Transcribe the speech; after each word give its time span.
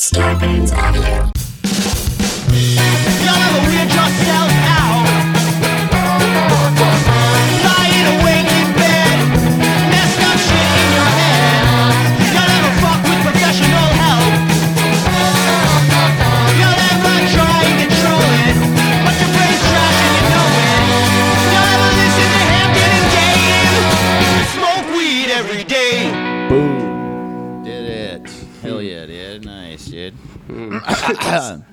Scarpins 0.00 0.72
Avenue. 0.72 1.39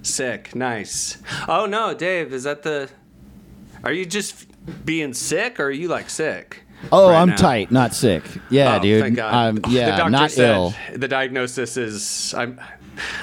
Sick. 0.02 0.56
Nice. 0.56 1.18
Oh 1.48 1.66
no, 1.66 1.94
Dave, 1.94 2.34
is 2.34 2.44
that 2.44 2.64
the? 2.64 2.90
Are 3.84 3.92
you 3.92 4.06
just 4.06 4.48
being 4.86 5.14
sick, 5.14 5.60
or 5.60 5.66
are 5.66 5.72
you 5.72 5.88
like 5.88 6.10
sick? 6.10 6.64
Oh, 6.92 7.10
right 7.10 7.22
I'm 7.22 7.30
now? 7.30 7.36
tight, 7.38 7.72
not 7.72 7.94
sick. 7.94 8.24
Yeah, 8.50 8.78
Oh, 8.78 8.82
dude. 8.82 9.02
Thank 9.02 9.16
God. 9.16 9.34
I'm, 9.34 9.60
yeah, 9.72 9.98
doctor 9.98 10.10
not 10.12 10.32
said 10.32 10.50
ill. 10.56 10.74
The 10.94 11.08
diagnosis 11.08 11.78
is 11.78 12.34
I'm. 12.36 12.60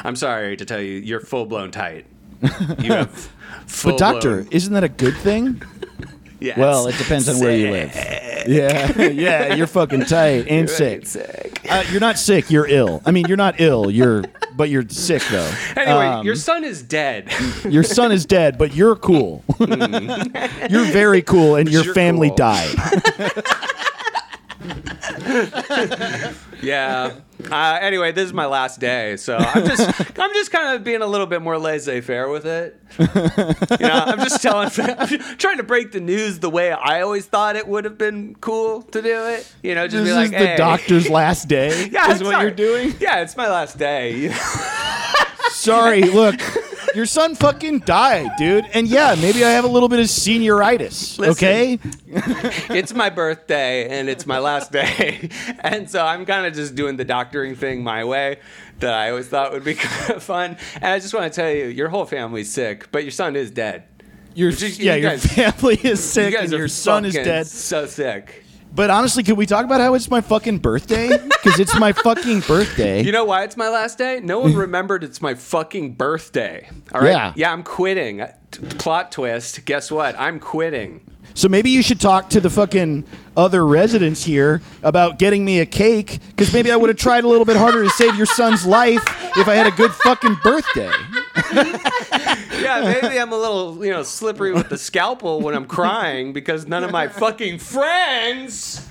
I'm 0.04 0.14
sorry 0.16 0.56
to 0.56 0.64
tell 0.64 0.80
you, 0.80 0.94
you're 0.98 1.20
full 1.20 1.46
blown 1.46 1.70
tight. 1.70 2.06
You 2.78 2.92
have 2.92 3.30
full 3.66 3.92
But 3.92 3.98
doctor, 3.98 4.46
isn't 4.50 4.72
that 4.72 4.84
a 4.84 4.88
good 4.88 5.16
thing? 5.16 5.62
Yes. 6.44 6.58
Well, 6.58 6.86
it 6.88 6.96
depends 6.98 7.28
on 7.28 7.40
where 7.40 7.56
you 7.56 7.70
live. 7.70 7.94
Yeah, 8.46 8.98
yeah, 9.08 9.54
you're 9.54 9.66
fucking 9.66 10.04
tight 10.04 10.46
and 10.48 10.68
sick. 10.68 11.06
Sick. 11.06 11.60
Uh, 11.68 11.82
you're 11.90 12.00
not 12.00 12.18
sick. 12.18 12.50
You're 12.50 12.66
ill. 12.68 13.00
I 13.06 13.10
mean, 13.10 13.24
you're 13.26 13.38
not 13.38 13.58
ill. 13.60 13.90
You're, 13.90 14.22
but 14.54 14.68
you're 14.68 14.86
sick 14.88 15.22
though. 15.30 15.50
Anyway, 15.76 16.06
Um, 16.06 16.26
your 16.26 16.36
son 16.36 16.62
is 16.64 16.82
dead. 16.82 17.32
your 17.68 17.82
son 17.82 18.12
is 18.12 18.26
dead, 18.26 18.58
but 18.58 18.74
you're 18.74 18.96
cool. 18.96 19.42
you're 19.58 20.84
very 20.84 21.22
cool, 21.22 21.56
and 21.56 21.70
your 21.70 21.84
You're 21.84 21.94
family 21.94 22.28
cool. 22.28 22.36
died. 22.36 22.76
yeah. 26.62 27.12
Uh, 27.50 27.78
anyway, 27.80 28.12
this 28.12 28.24
is 28.26 28.32
my 28.32 28.46
last 28.46 28.80
day, 28.80 29.16
so 29.16 29.36
I'm 29.36 29.66
just 29.66 30.18
I'm 30.18 30.32
just 30.32 30.50
kind 30.50 30.74
of 30.74 30.84
being 30.84 31.02
a 31.02 31.06
little 31.06 31.26
bit 31.26 31.42
more 31.42 31.58
laissez-faire 31.58 32.28
with 32.28 32.46
it. 32.46 32.80
You 33.80 33.88
know, 33.88 33.94
I'm 34.06 34.18
just 34.20 34.40
telling, 34.40 34.70
I'm 34.78 35.08
trying 35.36 35.56
to 35.56 35.62
break 35.64 35.90
the 35.92 36.00
news 36.00 36.38
the 36.38 36.48
way 36.48 36.70
I 36.70 37.00
always 37.02 37.26
thought 37.26 37.56
it 37.56 37.66
would 37.66 37.84
have 37.84 37.98
been 37.98 38.36
cool 38.36 38.82
to 38.82 39.02
do 39.02 39.26
it. 39.26 39.52
You 39.62 39.74
know, 39.74 39.88
just 39.88 40.04
This 40.04 40.12
be 40.12 40.16
like, 40.16 40.24
is 40.26 40.30
the 40.30 40.38
hey. 40.38 40.56
doctor's 40.56 41.10
last 41.10 41.48
day. 41.48 41.88
Yeah, 41.90 42.12
is 42.12 42.22
what 42.22 42.40
you're 42.40 42.50
doing. 42.52 42.94
Yeah, 43.00 43.20
it's 43.22 43.36
my 43.36 43.48
last 43.48 43.76
day. 43.78 44.30
Sorry, 45.50 46.02
look, 46.02 46.40
your 46.94 47.06
son 47.06 47.34
fucking 47.34 47.80
died, 47.80 48.30
dude. 48.38 48.66
And 48.74 48.86
yeah, 48.88 49.14
maybe 49.20 49.44
I 49.44 49.50
have 49.50 49.64
a 49.64 49.68
little 49.68 49.88
bit 49.88 49.98
of 50.00 50.06
senioritis. 50.06 51.18
Listen. 51.18 51.30
Okay, 51.30 51.78
it's 52.74 52.94
my 52.94 53.10
birthday 53.10 53.88
and 53.98 54.08
it's 54.08 54.26
my 54.26 54.38
last 54.38 54.72
day, 54.72 55.28
and 55.60 55.88
so 55.90 56.04
I'm 56.04 56.24
kind 56.26 56.46
of 56.46 56.54
just 56.54 56.74
doing 56.74 56.96
the 56.96 57.04
doctoring 57.04 57.54
thing 57.56 57.82
my 57.82 58.04
way 58.04 58.38
that 58.80 58.94
I 58.94 59.10
always 59.10 59.28
thought 59.28 59.52
would 59.52 59.64
be 59.64 59.74
kind 59.76 60.12
of 60.16 60.22
fun. 60.22 60.56
And 60.76 60.84
I 60.86 60.98
just 60.98 61.14
want 61.14 61.32
to 61.32 61.40
tell 61.40 61.50
you, 61.50 61.66
your 61.66 61.88
whole 61.88 62.04
family's 62.06 62.50
sick, 62.52 62.90
but 62.92 63.02
your 63.04 63.12
son 63.12 63.36
is 63.36 63.50
dead. 63.50 63.84
your 64.34 64.50
Just- 64.50 64.78
yeah, 64.80 64.94
you 64.94 65.08
your 65.08 65.18
family 65.18 65.74
is 65.76 65.84
You 65.84 65.96
sick 65.96 66.34
guys 66.34 66.50
and 66.50 66.58
your 66.58 66.68
son 66.68 67.04
is 67.04 67.14
dead. 67.14 67.46
So 67.46 67.86
sick. 67.86 68.43
But 68.74 68.90
honestly, 68.90 69.22
could 69.22 69.36
we 69.36 69.46
talk 69.46 69.64
about 69.64 69.80
how 69.80 69.94
it's 69.94 70.10
my 70.10 70.20
fucking 70.20 70.58
birthday? 70.58 71.08
Because 71.16 71.60
it's 71.60 71.78
my 71.78 71.92
fucking 71.92 72.40
birthday. 72.40 73.02
You 73.04 73.12
know 73.12 73.24
why 73.24 73.44
it's 73.44 73.56
my 73.56 73.68
last 73.68 73.98
day? 73.98 74.18
No 74.20 74.40
one 74.40 74.54
remembered 74.56 75.04
it's 75.04 75.22
my 75.22 75.34
fucking 75.34 75.92
birthday. 75.92 76.68
All 76.92 77.00
right. 77.00 77.10
Yeah. 77.10 77.32
Yeah, 77.36 77.52
I'm 77.52 77.62
quitting. 77.62 78.26
Plot 78.78 79.12
twist. 79.12 79.64
Guess 79.64 79.90
what? 79.90 80.18
I'm 80.18 80.40
quitting. 80.40 81.00
So 81.36 81.48
maybe 81.48 81.70
you 81.70 81.82
should 81.82 82.00
talk 82.00 82.30
to 82.30 82.40
the 82.40 82.48
fucking 82.50 83.04
other 83.36 83.66
residents 83.66 84.22
here 84.24 84.62
about 84.84 85.18
getting 85.18 85.44
me 85.44 85.58
a 85.58 85.66
cake. 85.66 86.20
Because 86.28 86.52
maybe 86.52 86.70
I 86.70 86.76
would 86.76 86.88
have 86.88 86.96
tried 86.96 87.24
a 87.24 87.28
little 87.28 87.44
bit 87.44 87.56
harder 87.56 87.82
to 87.82 87.90
save 87.90 88.14
your 88.16 88.26
son's 88.26 88.64
life 88.64 89.02
if 89.36 89.48
I 89.48 89.54
had 89.54 89.66
a 89.66 89.72
good 89.72 89.90
fucking 89.92 90.36
birthday. 90.42 90.92
Yeah, 92.64 92.80
maybe 92.80 93.20
I'm 93.20 93.30
a 93.32 93.36
little, 93.36 93.84
you 93.84 93.90
know, 93.90 94.02
slippery 94.02 94.52
with 94.52 94.70
the 94.70 94.78
scalpel 94.78 95.42
when 95.42 95.54
I'm 95.54 95.66
crying 95.66 96.32
because 96.32 96.66
none 96.66 96.82
of 96.82 96.90
my 96.92 97.08
fucking 97.08 97.58
friends 97.58 98.88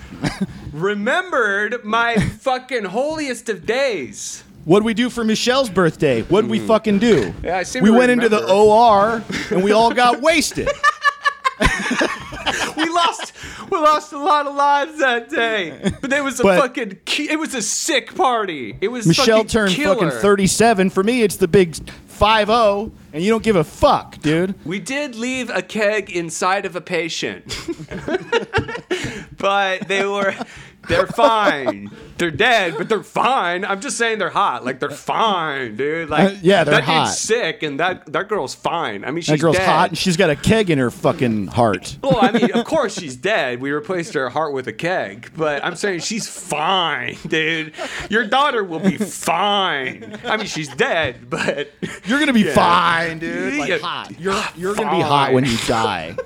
remembered 0.71 1.83
my 1.83 2.15
fucking 2.17 2.85
holiest 2.85 3.49
of 3.49 3.65
days. 3.65 4.43
What'd 4.65 4.85
we 4.85 4.93
do 4.93 5.09
for 5.09 5.23
Michelle's 5.23 5.69
birthday? 5.69 6.21
What'd 6.23 6.49
we 6.49 6.59
fucking 6.59 6.99
do? 6.99 7.31
Hmm. 7.31 7.45
Yeah, 7.45 7.57
I 7.57 7.63
seem 7.63 7.83
we 7.83 7.89
to 7.89 7.97
went 7.97 8.11
into 8.11 8.29
the 8.29 8.37
remember. 8.37 8.53
OR 8.53 9.23
and 9.51 9.63
we 9.63 9.71
all 9.73 9.93
got 9.93 10.21
wasted. 10.21 10.69
We 12.77 12.89
lost, 12.89 13.33
we 13.69 13.77
lost 13.77 14.13
a 14.13 14.17
lot 14.17 14.47
of 14.47 14.55
lives 14.55 14.99
that 14.99 15.29
day. 15.29 15.91
But 16.01 16.11
it 16.13 16.23
was 16.23 16.39
a 16.39 16.43
But- 16.43 16.59
fucking, 16.61 16.99
ki- 17.05 17.29
it 17.31 17.37
was 17.39 17.53
a 17.55 17.61
sick 17.61 18.15
party. 18.15 18.77
It 18.81 18.87
was 18.89 19.05
Michelle 19.05 19.37
fucking 19.37 19.47
turned 19.49 19.73
killer. 19.73 19.95
fucking 20.11 20.19
37. 20.21 20.89
For 20.89 21.03
me, 21.03 21.21
it's 21.23 21.35
the 21.37 21.47
big 21.47 21.75
5 22.07 22.47
0, 22.47 22.91
and 23.11 23.23
you 23.23 23.29
don't 23.31 23.43
give 23.43 23.55
a 23.55 23.63
fuck, 23.63 24.19
dude. 24.19 24.55
We 24.65 24.79
did 24.79 25.15
leave 25.15 25.49
a 25.49 25.61
keg 25.61 26.09
inside 26.11 26.65
of 26.65 26.75
a 26.75 26.81
patient, 26.81 27.45
but 29.37 29.87
they 29.87 30.05
were. 30.05 30.35
They're 30.87 31.07
fine. 31.07 31.91
They're 32.17 32.31
dead, 32.31 32.75
but 32.77 32.89
they're 32.89 33.03
fine. 33.03 33.65
I'm 33.65 33.81
just 33.81 33.97
saying 33.97 34.19
they're 34.19 34.29
hot. 34.29 34.63
Like 34.65 34.79
they're 34.79 34.89
fine, 34.89 35.75
dude. 35.75 36.09
Like 36.09 36.31
Uh, 36.33 36.35
yeah, 36.41 36.63
they're 36.63 36.75
that 36.75 36.83
hot. 36.83 37.05
dude's 37.07 37.17
sick, 37.19 37.63
and 37.63 37.79
that 37.79 38.11
that 38.13 38.29
girl's 38.29 38.53
fine. 38.55 39.03
I 39.03 39.11
mean, 39.11 39.21
she's 39.21 39.27
That 39.33 39.39
girl's 39.41 39.57
dead. 39.57 39.67
hot 39.67 39.89
and 39.89 39.97
she's 39.97 40.15
got 40.17 40.29
a 40.29 40.35
keg 40.35 40.69
in 40.69 40.77
her 40.77 40.91
fucking 40.91 41.47
heart. 41.47 41.97
Well, 42.03 42.19
I 42.21 42.31
mean, 42.31 42.51
of 42.51 42.65
course 42.73 42.97
she's 42.99 43.15
dead. 43.15 43.61
We 43.61 43.71
replaced 43.71 44.13
her 44.13 44.29
heart 44.29 44.53
with 44.53 44.67
a 44.67 44.73
keg, 44.73 45.31
but 45.35 45.63
I'm 45.65 45.75
saying 45.75 46.01
she's 46.01 46.27
fine, 46.29 47.17
dude. 47.27 47.73
Your 48.09 48.25
daughter 48.25 48.63
will 48.63 48.79
be 48.79 48.97
fine. 48.97 50.17
I 50.25 50.37
mean, 50.37 50.45
she's 50.47 50.69
dead, 50.75 51.29
but 51.29 51.71
You're 52.05 52.19
gonna 52.19 52.33
be 52.33 52.41
Yeah. 52.41 52.53
fine, 52.53 53.19
dude. 53.19 53.55
Like 53.55 53.69
Yeah. 53.69 53.77
hot. 53.79 54.11
You're 54.19 54.41
you're 54.55 54.75
gonna 54.75 54.91
be 54.95 55.01
hot 55.01 55.33
when 55.33 55.45
you 55.45 55.57
die. 55.67 56.15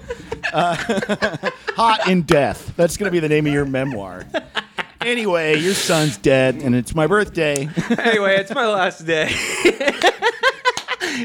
Uh, 0.54 0.76
hot 1.76 2.08
in 2.08 2.24
death. 2.24 2.74
That's 2.76 2.98
gonna 2.98 3.12
be 3.12 3.20
the 3.20 3.30
name 3.30 3.48
of 3.48 3.54
your 3.54 3.66
memoir. 3.66 4.26
Anyway, 5.02 5.58
your 5.60 5.74
son's 5.74 6.18
dead, 6.18 6.56
and 6.56 6.76
it's 6.76 6.94
my 6.96 7.08
birthday. 7.08 7.70
anyway, 7.98 8.36
it's 8.38 8.54
my 8.54 8.68
last 8.68 9.06
day. 9.06 9.28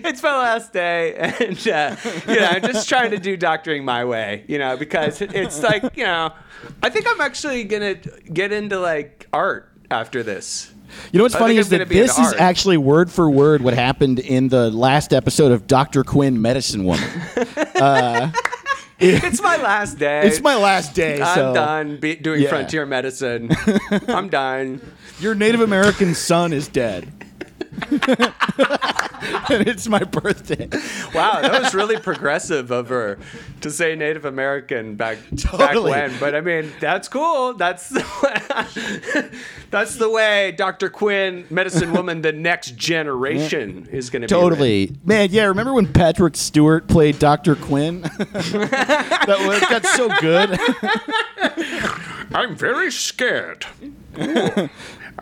it's 0.05 0.23
my 0.23 0.37
last 0.37 0.73
day, 0.73 1.15
and 1.17 1.69
uh, 1.69 1.97
you 2.29 2.37
know, 2.39 2.47
I'm 2.47 2.63
just 2.63 2.89
trying 2.89 3.11
to 3.13 3.19
do 3.19 3.37
doctoring 3.37 3.85
my 3.85 4.05
way, 4.05 4.45
you 4.47 4.59
know, 4.59 4.77
because 4.77 5.21
it's 5.21 5.63
like, 5.63 5.97
you 5.97 6.05
know, 6.05 6.33
I 6.83 6.91
think 6.91 7.07
I'm 7.09 7.21
actually 7.21 7.65
gonna 7.65 7.95
get 7.95 8.53
into 8.53 8.79
like 8.79 9.27
art 9.33 9.73
after 9.91 10.23
this. 10.23 10.73
You 11.11 11.19
know 11.19 11.25
what's 11.25 11.35
I 11.35 11.39
funny 11.39 11.57
is 11.57 11.71
that 11.71 11.89
this 11.89 12.19
is 12.19 12.35
actually 12.35 12.77
word 12.77 13.11
for 13.11 13.31
word 13.31 13.63
what 13.63 13.73
happened 13.73 14.19
in 14.19 14.49
the 14.49 14.71
last 14.71 15.15
episode 15.15 15.51
of 15.51 15.67
Dr. 15.67 16.05
Quinn, 16.05 16.43
Medicine 16.43 16.85
Woman. 16.85 17.09
It's 19.03 19.43
my 19.43 19.57
last 19.57 19.99
day. 19.99 20.23
It's 20.27 20.41
my 20.41 20.57
last 20.57 20.95
day, 20.95 21.21
I'm 21.21 21.35
so 21.35 21.55
done 21.55 21.97
be- 21.97 22.15
doing 22.17 22.43
Yeah. 22.43 22.49
frontier 22.51 22.87
medicine. 22.87 23.51
I'm 24.09 24.29
done. 24.29 24.81
your 25.19 25.35
Native 25.35 25.61
American 25.61 26.15
son 26.15 26.53
is 26.53 26.69
dead. 26.69 27.11
and 27.91 29.67
it's 29.67 29.89
my 29.89 30.05
birthday. 30.05 30.69
Wow, 31.15 31.41
that 31.41 31.63
was 31.63 31.75
really 31.75 31.99
progressive 31.99 32.71
of 32.71 32.89
her 32.91 33.19
to 33.63 33.71
say 33.71 33.95
Native 33.97 34.27
American 34.27 34.97
back 34.97 35.19
back 35.31 35.39
Totally. 35.39 35.91
when. 35.91 36.13
But 36.21 36.35
I 36.35 36.43
mean, 36.43 36.71
that's 36.81 37.09
cool. 37.09 37.55
That's 37.55 37.89
the 37.89 38.01
way, 39.23 39.31
that's 39.71 39.97
the 39.97 40.11
way 40.11 40.53
Dr. 40.53 40.91
Quinn, 40.91 41.47
medicine 41.49 41.93
woman, 41.93 42.21
the 42.21 42.33
next 42.33 42.77
generation 42.77 43.89
is 43.91 44.11
going 44.11 44.23
to 44.23 44.29
be. 44.29 44.29
Totally, 44.29 44.97
man. 45.05 45.31
Yeah, 45.31 45.45
remember 45.45 45.73
when 45.73 45.91
Patrick 45.91 46.37
Stewart 46.37 46.89
played 46.89 47.19
Doctor 47.19 47.57
Quinn? 47.57 48.03
that 48.19 49.45
was, 49.47 49.61
got 49.61 49.87
so 49.87 50.11
good. 50.21 50.59
I'm 52.35 52.55
very 52.55 52.91
scared. 52.93 53.67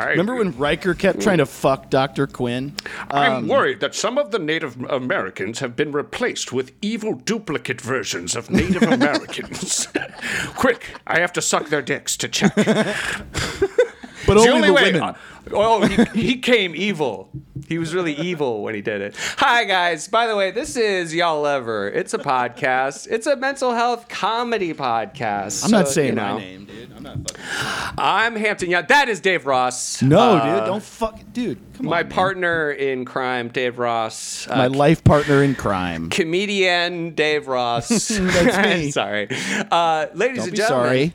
I, 0.00 0.10
Remember 0.10 0.36
when 0.36 0.56
Riker 0.56 0.94
kept 0.94 1.20
trying 1.20 1.38
to 1.38 1.46
fuck 1.46 1.90
Doctor 1.90 2.26
Quinn? 2.26 2.74
I'm 3.10 3.32
um, 3.32 3.48
worried 3.48 3.80
that 3.80 3.94
some 3.94 4.16
of 4.16 4.30
the 4.30 4.38
Native 4.38 4.82
Americans 4.84 5.58
have 5.58 5.76
been 5.76 5.92
replaced 5.92 6.52
with 6.52 6.72
evil 6.80 7.14
duplicate 7.14 7.80
versions 7.80 8.34
of 8.34 8.50
Native 8.50 8.82
Americans. 8.90 9.88
Quick, 10.56 10.86
I 11.06 11.20
have 11.20 11.32
to 11.34 11.42
suck 11.42 11.68
their 11.68 11.82
dicks 11.82 12.16
to 12.16 12.28
check. 12.28 12.56
But 14.36 14.48
only 14.48 14.68
the 14.68 14.72
way. 14.74 14.92
women. 14.92 15.02
uh, 15.02 15.14
Oh, 15.52 15.84
he, 15.86 16.04
he 16.20 16.36
came 16.38 16.76
evil. 16.76 17.30
He 17.66 17.78
was 17.78 17.94
really 17.94 18.12
evil 18.14 18.62
when 18.62 18.74
he 18.74 18.82
did 18.82 19.00
it. 19.00 19.16
Hi, 19.38 19.64
guys. 19.64 20.06
By 20.06 20.26
the 20.26 20.36
way, 20.36 20.50
this 20.50 20.76
is 20.76 21.14
Y'all 21.14 21.46
Ever. 21.46 21.88
It's 21.88 22.12
a 22.14 22.18
podcast. 22.18 23.08
It's 23.10 23.26
a 23.26 23.36
mental 23.36 23.72
health 23.74 24.08
comedy 24.08 24.74
podcast. 24.74 25.64
I'm 25.64 25.70
not 25.70 25.88
So, 25.88 25.94
saying 25.94 26.08
you 26.10 26.14
know, 26.16 26.34
my 26.34 26.40
name, 26.40 26.64
dude. 26.66 26.92
I'm 26.94 27.02
not 27.02 27.30
fucking. 27.30 27.94
I'm 27.98 28.36
Hampton. 28.36 28.70
Yeah, 28.70 28.82
that 28.82 29.08
is 29.08 29.20
Dave 29.20 29.46
Ross. 29.46 30.02
No, 30.02 30.18
Uh, 30.36 30.58
dude. 30.58 30.66
Don't 30.66 30.82
fuck, 30.82 31.18
dude. 31.32 31.58
Come 31.78 31.86
My 31.86 32.00
on, 32.00 32.04
man. 32.04 32.12
partner 32.12 32.70
in 32.70 33.04
crime, 33.06 33.48
Dave 33.48 33.78
Ross. 33.78 34.46
Uh, 34.48 34.56
my 34.56 34.66
life 34.68 35.02
partner 35.02 35.42
in 35.42 35.54
crime. 35.54 36.10
comedian 36.10 37.14
Dave 37.14 37.48
Ross. 37.48 37.88
That's 38.08 38.58
me. 38.68 38.90
sorry. 38.92 39.28
Uh, 39.70 40.06
ladies 40.14 40.38
Don't 40.38 40.48
and 40.48 40.56
gentlemen. 40.56 40.86
sorry. 40.86 41.14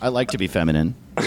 I 0.00 0.08
like 0.08 0.28
to 0.28 0.38
be 0.38 0.46
feminine. 0.46 0.94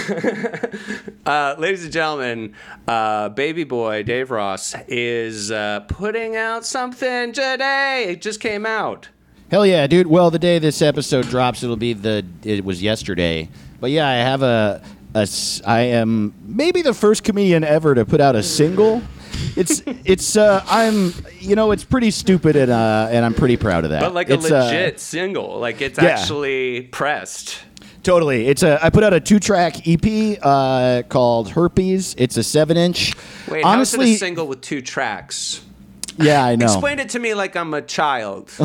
Uh, 1.24 1.56
ladies 1.60 1.84
and 1.84 1.94
gentlemen, 1.94 2.56
uh, 2.88 3.30
baby 3.30 3.64
boy 3.64 4.02
Dave 4.02 4.32
Ross 4.32 4.74
is 4.88 5.52
uh, 5.52 5.82
putting 5.82 6.36
out 6.36 6.66
something 6.66 7.32
today. 7.32 8.06
It 8.10 8.24
just 8.24 8.40
came 8.40 8.66
out. 8.66 9.08
Hell 9.52 9.68
yeah, 9.68 9.86
dude. 9.86 10.08
Well, 10.08 10.32
the 10.32 10.40
day 10.40 10.58
this 10.58 10.82
episode 10.82 11.28
drops, 11.28 11.62
it'll 11.62 11.78
be 11.78 11.94
the. 11.94 12.26
It 12.44 12.66
was 12.66 12.82
yesterday, 12.82 13.50
but 13.80 13.92
yeah, 13.92 14.10
I 14.10 14.14
have 14.16 14.42
a. 14.42 14.82
a 15.14 15.28
I 15.64 15.82
am 15.82 16.34
maybe 16.44 16.82
the 16.82 16.94
first 16.94 17.24
comedian 17.24 17.64
ever 17.64 17.94
to 17.94 18.04
put 18.04 18.20
out 18.20 18.36
a 18.36 18.42
single. 18.42 19.04
It's 19.56 19.84
it's 20.06 20.36
uh 20.36 20.64
I'm 20.68 21.14
you 21.40 21.56
know 21.56 21.72
it's 21.72 21.84
pretty 21.84 22.10
stupid 22.12 22.56
and 22.56 22.72
uh 22.72 23.10
and 23.12 23.24
I'm 23.24 23.36
pretty 23.36 23.58
proud 23.58 23.84
of 23.84 23.92
that. 23.92 24.02
But 24.02 24.14
like 24.16 24.30
a 24.30 24.34
It's, 24.34 24.52
uh, 24.52 24.66
legit 24.66 25.00
single. 25.00 25.60
Like 25.60 25.82
it's 25.82 26.02
yeah. 26.02 26.10
actually 26.10 26.84
pressed. 26.92 27.60
Totally. 28.04 28.48
It's 28.48 28.64
a. 28.64 28.84
I 28.84 28.90
put 28.90 29.04
out 29.04 29.14
a 29.14 29.20
two-track 29.20 29.88
EP 29.88 30.40
uh, 30.42 31.04
called 31.08 31.50
Herpes. 31.50 32.16
It's 32.18 32.38
a 32.38 32.44
seven-inch. 32.44 33.14
Wait, 33.48 33.64
honestly, 33.64 33.98
how 33.98 34.04
is 34.04 34.12
it 34.12 34.16
a 34.16 34.18
single 34.18 34.48
with 34.48 34.62
two 34.62 34.82
tracks? 34.82 35.62
yeah, 36.18 36.44
I 36.44 36.56
know. 36.56 36.66
Explain 36.66 37.00
it 37.00 37.10
to 37.10 37.20
me 37.20 37.34
like 37.34 37.56
I'm 37.56 37.74
a 37.74 37.82
child. 37.82 38.52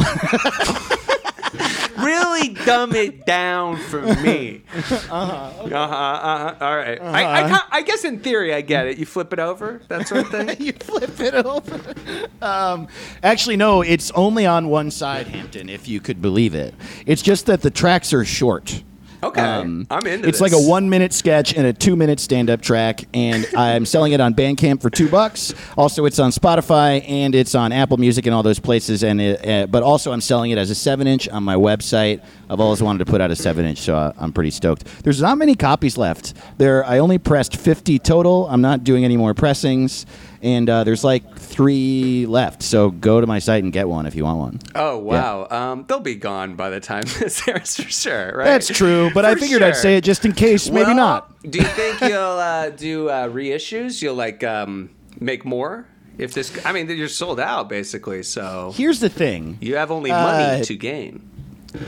really 1.99 2.51
dumb 2.65 2.95
it 2.95 3.27
down 3.27 3.77
for 3.77 4.03
me. 4.03 4.63
Uh-huh. 4.75 5.15
Uh-huh. 5.15 5.75
uh-huh. 5.75 6.55
All 6.61 6.77
right. 6.77 7.01
I, 7.01 7.53
I, 7.53 7.61
I 7.71 7.83
guess 7.83 8.05
in 8.05 8.21
theory 8.21 8.55
I 8.55 8.61
get 8.61 8.87
it. 8.87 8.99
You 8.99 9.07
flip 9.07 9.33
it 9.33 9.39
over, 9.39 9.83
that 9.89 10.09
sort 10.09 10.23
of 10.23 10.31
thing. 10.31 10.57
you 10.61 10.73
flip 10.73 11.19
it 11.21 11.35
over. 11.35 11.95
Um, 12.43 12.89
actually, 13.23 13.57
no. 13.57 13.83
It's 13.83 14.11
only 14.13 14.47
on 14.47 14.69
one 14.69 14.91
side, 14.91 15.27
Hampton. 15.27 15.69
If 15.69 15.89
you 15.89 16.01
could 16.01 16.23
believe 16.23 16.55
it. 16.55 16.75
It's 17.07 17.23
just 17.23 17.47
that 17.47 17.63
the 17.63 17.71
tracks 17.71 18.13
are 18.13 18.25
short. 18.25 18.83
Okay. 19.23 19.41
Um, 19.41 19.87
I'm 19.91 20.07
into 20.07 20.29
It's 20.29 20.39
this. 20.39 20.53
like 20.53 20.53
a 20.53 20.69
one-minute 20.69 21.13
sketch 21.13 21.55
and 21.55 21.67
a 21.67 21.73
two-minute 21.73 22.21
stand-up 22.21 22.61
track, 22.61 23.05
and 23.15 23.47
I'm 23.57 23.87
selling 23.87 24.13
it 24.13 24.21
on 24.21 24.35
Bandcamp 24.35 24.83
for 24.83 24.91
two 24.91 25.09
bucks. 25.09 25.55
Also, 25.77 26.05
it's 26.05 26.19
on 26.19 26.31
Spotify 26.31 27.03
and 27.09 27.35
it's 27.35 27.55
on 27.55 27.73
Apple 27.73 27.97
Music 27.97 28.27
and 28.27 28.35
all 28.35 28.43
those 28.43 28.59
places. 28.59 29.03
And 29.03 29.21
it, 29.21 29.47
uh, 29.47 29.67
but 29.67 29.83
also, 29.83 30.13
I'm 30.13 30.21
selling 30.21 30.51
it 30.51 30.59
as 30.59 30.71
a 30.71 30.75
seven-inch 30.75 31.29
on 31.29 31.43
my 31.45 31.57
website. 31.57 32.23
I've 32.49 32.61
always 32.61 32.83
wanted 32.83 33.05
to 33.05 33.11
put 33.11 33.21
out 33.21 33.31
a 33.31 33.37
seven-inch, 33.37 33.79
so 33.79 33.97
uh, 33.97 34.13
I'm 34.19 34.33
pretty 34.33 34.51
stoked. 34.51 34.85
There's 35.03 35.21
not 35.21 35.37
many 35.39 35.55
copies 35.57 35.99
left. 35.99 36.35
There, 36.59 36.85
I 36.85 36.99
only 36.99 37.19
pressed 37.19 37.57
50 37.57 37.99
total. 37.99 38.47
I'm 38.49 38.61
not 38.61 38.85
doing 38.85 39.05
any 39.05 39.17
more 39.17 39.35
pressings, 39.35 40.07
and 40.43 40.71
uh, 40.71 40.85
there's 40.85 41.03
like 41.03 41.37
three 41.37 42.25
left. 42.27 42.63
So 42.63 42.91
go 42.91 43.21
to 43.21 43.27
my 43.27 43.41
site 43.41 43.65
and 43.65 43.73
get 43.73 43.89
one 43.89 44.07
if 44.07 44.15
you 44.15 44.25
want 44.25 44.39
one. 44.39 44.61
Oh 44.75 44.99
wow, 44.99 45.49
um, 45.51 45.85
they'll 45.89 45.99
be 46.01 46.15
gone 46.15 46.55
by 46.55 46.71
the 46.71 46.79
time 46.81 47.03
this 47.19 47.47
airs 47.49 47.77
for 47.77 47.91
sure, 47.91 48.33
right? 48.37 48.45
That's 48.45 48.69
true, 48.69 49.11
but 49.13 49.25
I 49.25 49.35
For 49.35 49.41
figured 49.41 49.63
I'd 49.63 49.73
sure. 49.75 49.83
say 49.83 49.97
it 49.97 50.05
just 50.05 50.25
in 50.25 50.33
case. 50.33 50.71
Maybe 50.71 50.87
Well, 50.87 50.95
not. 50.97 51.51
Do 51.51 51.59
you 51.59 51.65
think 51.65 52.01
you'll 52.01 52.11
uh, 52.39 52.71
do 52.71 53.09
uh, 53.09 53.29
reissues? 53.29 54.01
You'll 54.03 54.15
like 54.15 54.45
um, 54.45 54.91
make 55.21 55.45
more 55.45 55.87
if 56.19 56.33
this? 56.35 56.57
I 56.65 56.73
mean, 56.73 56.89
you're 56.89 57.09
sold 57.09 57.41
out 57.41 57.69
basically, 57.69 58.23
so 58.23 58.73
Here's 58.77 59.01
the 59.01 59.09
thing. 59.09 59.59
you 59.61 59.75
have 59.77 59.91
only 59.91 60.11
money 60.11 60.61
Uh, 60.61 60.65
to 60.65 60.77
gain. 60.77 61.29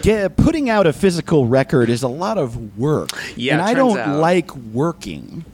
Get, 0.02 0.36
putting 0.36 0.68
out 0.68 0.86
a 0.86 0.92
physical 0.92 1.46
record 1.46 1.88
is 1.88 2.02
a 2.02 2.08
lot 2.08 2.38
of 2.38 2.78
work. 2.78 3.10
Yeah, 3.36 3.54
and 3.54 3.62
I 3.62 3.74
don't 3.74 3.98
out. 3.98 4.20
like 4.20 4.54
working. 4.56 5.44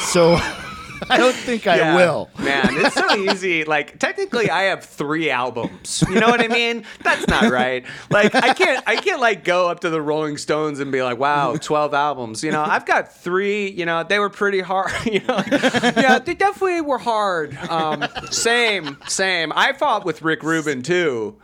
So 0.00 0.38
I 1.10 1.16
don't 1.18 1.34
think 1.34 1.66
I 1.66 1.76
Yeah, 1.76 1.96
will. 1.96 2.30
Man, 2.38 2.68
it's 2.70 2.94
so 2.94 3.14
easy. 3.16 3.64
Like 3.64 3.98
technically 3.98 4.50
I 4.50 4.64
have 4.64 4.84
three 4.84 5.30
albums. 5.30 6.02
You 6.08 6.20
know 6.20 6.28
what 6.28 6.40
I 6.40 6.48
mean? 6.48 6.84
That's 7.02 7.26
not 7.28 7.50
right. 7.50 7.84
Like 8.10 8.34
I 8.34 8.54
can't 8.54 8.82
I 8.86 8.96
can't 8.96 9.20
like 9.20 9.44
go 9.44 9.68
up 9.68 9.80
to 9.80 9.90
the 9.90 10.00
Rolling 10.00 10.36
Stones 10.36 10.80
and 10.80 10.90
be 10.92 11.02
like, 11.02 11.18
wow, 11.18 11.54
12 11.56 11.94
albums. 11.94 12.42
You 12.42 12.50
know, 12.52 12.62
I've 12.62 12.86
got 12.86 13.12
three, 13.12 13.70
you 13.70 13.84
know, 13.86 14.02
they 14.04 14.18
were 14.18 14.30
pretty 14.30 14.60
hard. 14.60 14.90
You 15.06 15.20
know, 15.20 15.42
yeah, 15.50 16.18
they 16.18 16.34
definitely 16.34 16.80
were 16.80 16.98
hard. 16.98 17.56
Um, 17.70 18.04
same, 18.30 18.98
same. 19.08 19.52
I 19.54 19.72
fought 19.72 20.04
with 20.04 20.20
Rick 20.22 20.42
Rubin 20.42 20.82
too. 20.82 21.36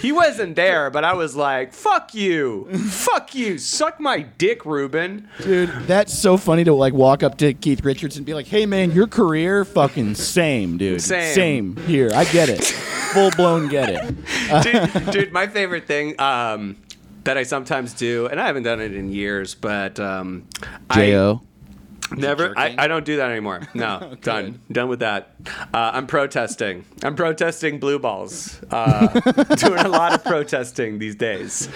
He 0.00 0.12
wasn't 0.12 0.56
there, 0.56 0.88
but 0.90 1.04
I 1.04 1.14
was 1.14 1.34
like, 1.36 1.72
fuck 1.74 2.14
you. 2.14 2.66
Fuck 2.88 3.34
you. 3.34 3.58
Suck 3.58 3.98
my 4.00 4.20
dick, 4.20 4.64
Rubin. 4.64 5.28
Dude, 5.42 5.70
that's 5.86 6.16
so 6.16 6.36
funny 6.36 6.64
to 6.64 6.72
like 6.72 6.92
walk 6.94 7.22
up 7.22 7.36
to 7.38 7.52
Keith 7.54 7.84
Richards 7.84 8.16
and 8.16 8.24
be 8.24 8.34
like, 8.34 8.46
"Hey 8.46 8.66
man, 8.66 8.90
your 8.98 9.06
career 9.06 9.64
fucking 9.64 10.16
same, 10.16 10.76
dude. 10.76 11.00
Same. 11.08 11.76
Here, 11.86 12.10
I 12.12 12.24
get 12.24 12.48
it. 12.48 12.64
Full 12.64 13.30
blown 13.30 13.68
get 13.68 13.88
it." 13.88 14.92
dude, 15.04 15.10
dude, 15.12 15.32
my 15.32 15.46
favorite 15.46 15.86
thing 15.86 16.20
um, 16.20 16.76
that 17.22 17.38
I 17.38 17.44
sometimes 17.44 17.94
do, 17.94 18.26
and 18.26 18.40
I 18.40 18.46
haven't 18.46 18.64
done 18.64 18.80
it 18.80 18.92
in 18.92 19.12
years, 19.12 19.54
but 19.54 20.00
um, 20.00 20.48
Jo. 20.92 21.42
I 22.10 22.14
never, 22.16 22.58
I, 22.58 22.74
I 22.76 22.88
don't 22.88 23.04
do 23.04 23.18
that 23.18 23.30
anymore. 23.30 23.60
No, 23.74 24.16
done, 24.20 24.60
done 24.72 24.88
with 24.88 24.98
that. 24.98 25.36
Uh, 25.72 25.92
I'm 25.94 26.08
protesting. 26.08 26.84
I'm 27.04 27.14
protesting 27.14 27.78
blue 27.78 28.00
balls. 28.00 28.60
Uh, 28.68 29.06
doing 29.54 29.78
a 29.78 29.88
lot 29.88 30.12
of 30.12 30.24
protesting 30.24 30.98
these 30.98 31.14
days. 31.14 31.68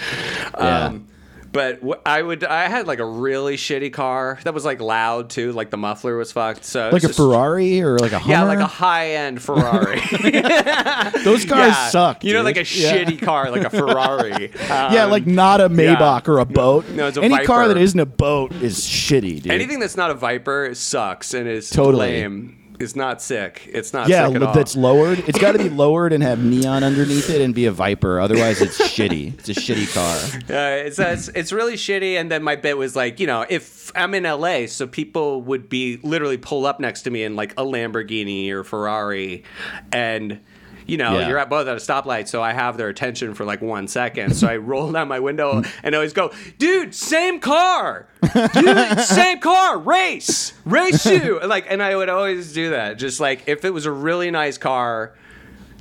Yeah. 0.57 0.87
Um, 0.87 1.07
but 1.53 1.79
I 2.05 2.21
would, 2.21 2.43
I 2.43 2.67
had 2.67 2.87
like 2.87 2.99
a 2.99 3.05
really 3.05 3.55
shitty 3.55 3.93
car 3.93 4.39
that 4.43 4.53
was 4.53 4.65
like 4.65 4.81
loud 4.81 5.29
too, 5.29 5.53
like 5.53 5.69
the 5.69 5.77
muffler 5.77 6.17
was 6.17 6.31
fucked. 6.33 6.65
So 6.65 6.89
Like 6.91 7.03
a 7.03 7.07
just- 7.07 7.17
Ferrari 7.17 7.81
or 7.81 7.97
like 7.99 8.11
a 8.11 8.19
Hummer? 8.19 8.33
Yeah, 8.33 8.43
like 8.43 8.59
a 8.59 8.65
high-end 8.67 9.41
Ferrari. 9.41 10.01
Those 11.23 11.45
cars 11.45 11.71
Yeah. 11.71 11.87
suck. 11.89 12.23
You 12.23 12.33
know, 12.33 12.41
like 12.41 12.57
a 12.57 12.61
Yeah. 12.65 12.97
shitty 12.97 13.21
car, 13.21 13.51
like 13.51 13.63
a 13.63 13.69
Ferrari. 13.69 14.51
Yeah, 14.67 15.03
Um, 15.05 15.11
like 15.11 15.25
not 15.27 15.61
a 15.61 15.69
Maybach 15.69 16.27
yeah. 16.27 16.33
or 16.33 16.39
a 16.39 16.45
boat. 16.45 16.89
No, 16.89 17.07
it's 17.07 17.17
a 17.17 17.23
Any 17.23 17.45
car 17.45 17.67
that 17.67 17.77
isn't 17.77 17.99
a 17.99 18.05
boat 18.05 18.51
is 18.53 18.79
shitty, 18.81 19.43
dude. 19.43 19.51
anything 19.51 19.79
that's 19.79 19.95
not 19.95 20.09
a 20.11 20.13
Viper 20.15 20.73
sucks 20.73 21.33
and 21.33 21.47
is 21.47 21.69
Totally. 21.69 22.21
lame. 22.21 22.57
It's 22.83 22.95
not 22.95 23.21
sick. 23.21 23.67
It's 23.71 23.93
not 23.93 24.07
yeah, 24.07 24.27
sick 24.27 24.35
at 24.35 24.43
all. 24.43 24.53
that's 24.53 24.75
lowered. 24.75 25.19
It's 25.27 25.39
got 25.39 25.53
to 25.53 25.57
be 25.57 25.69
lowered 25.83 26.13
and 26.13 26.21
have 26.21 26.43
neon 26.43 26.83
underneath 26.83 27.29
it 27.29 27.41
and 27.41 27.55
be 27.55 27.65
a 27.65 27.71
Viper. 27.71 28.19
Otherwise, 28.19 28.61
it's 28.61 28.77
shitty. 28.79 29.39
It's 29.39 29.49
a 29.49 29.53
shitty 29.53 29.93
car. 29.93 30.03
Uh, 30.53 30.85
it's, 30.85 30.99
it's 30.99 31.29
it's 31.29 31.51
really 31.51 31.75
shitty. 31.75 32.19
And 32.19 32.29
then 32.29 32.43
my 32.43 32.55
bit 32.55 32.77
was 32.77 32.95
like, 32.95 33.19
you 33.19 33.25
know, 33.25 33.45
if 33.49 33.91
I'm 33.95 34.13
in 34.13 34.23
LA, 34.23 34.67
so 34.67 34.85
people 34.85 35.41
would 35.43 35.69
be 35.69 35.97
literally 36.03 36.37
pull 36.37 36.65
up 36.65 36.79
next 36.79 37.03
to 37.03 37.09
me 37.09 37.23
in 37.23 37.35
like 37.35 37.53
a 37.53 37.63
Lamborghini 37.63 38.49
or 38.51 38.63
Ferrari, 38.63 39.43
and 39.91 40.39
you 40.85 40.97
know, 40.97 41.19
Yeah. 41.19 41.27
you're 41.29 41.37
at 41.37 41.49
both 41.49 41.67
at 41.67 41.73
a 41.73 41.79
stoplight, 41.79 42.27
so 42.27 42.41
I 42.41 42.53
have 42.53 42.77
their 42.77 42.89
attention 42.89 43.33
for 43.33 43.45
like 43.45 43.61
one 43.61 43.87
second. 43.87 44.35
So 44.35 44.47
I 44.47 44.57
roll 44.71 44.91
down 44.91 45.07
my 45.07 45.19
window 45.19 45.63
and 45.83 45.95
always 45.95 46.13
go, 46.13 46.31
dude, 46.57 46.93
same 46.95 47.39
car, 47.39 48.07
dude, 48.53 48.99
same 48.99 49.39
car, 49.39 49.77
race, 49.79 50.53
race 50.65 51.05
you, 51.05 51.39
And, 51.39 51.49
like, 51.49 51.65
and 51.69 51.81
I 51.83 51.95
would 51.95 52.09
always 52.09 52.53
do 52.53 52.71
that. 52.71 52.97
Just 52.97 53.19
like 53.19 53.43
if 53.47 53.63
it 53.65 53.71
was 53.71 53.85
a 53.85 53.91
really 53.91 54.31
nice 54.31 54.57
car. 54.57 55.13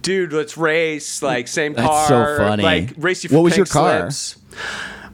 Dude, 0.02 0.32
let's 0.32 0.56
race. 0.56 1.22
Like 1.22 1.46
same 1.46 1.74
That's 1.74 1.86
car. 1.86 2.08
so 2.08 2.36
funny. 2.38 2.64
Like 2.64 2.94
race 2.96 3.22
you 3.22 3.28
for 3.30 3.36
What 3.36 3.44
was 3.44 3.56
your 3.56 3.66
car? 3.66 4.10
slips. 4.10 4.36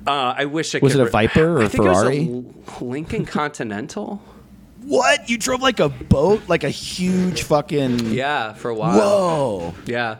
Uh, 0.06 0.32
I 0.38 0.46
wish 0.46 0.74
I 0.74 0.78
Was 0.78 0.94
could 0.94 1.02
it 1.02 1.08
a 1.08 1.10
Viper 1.10 1.58
or 1.58 1.60
I 1.60 1.64
a 1.64 1.68
think 1.68 1.84
It 1.84 1.88
was 1.88 1.98
Ferrari? 1.98 2.44
a 2.80 2.84
Lincoln 2.84 3.26
Continental. 3.26 4.22
What? 4.88 5.28
You 5.28 5.36
drove 5.36 5.60
like 5.60 5.80
a 5.80 5.90
boat? 5.90 6.42
Like 6.48 6.64
a 6.64 6.70
huge 6.70 7.42
fucking. 7.42 8.06
Yeah, 8.10 8.54
for 8.54 8.70
a 8.70 8.74
while. 8.74 8.98
Whoa. 8.98 9.74
Yeah. 9.84 10.16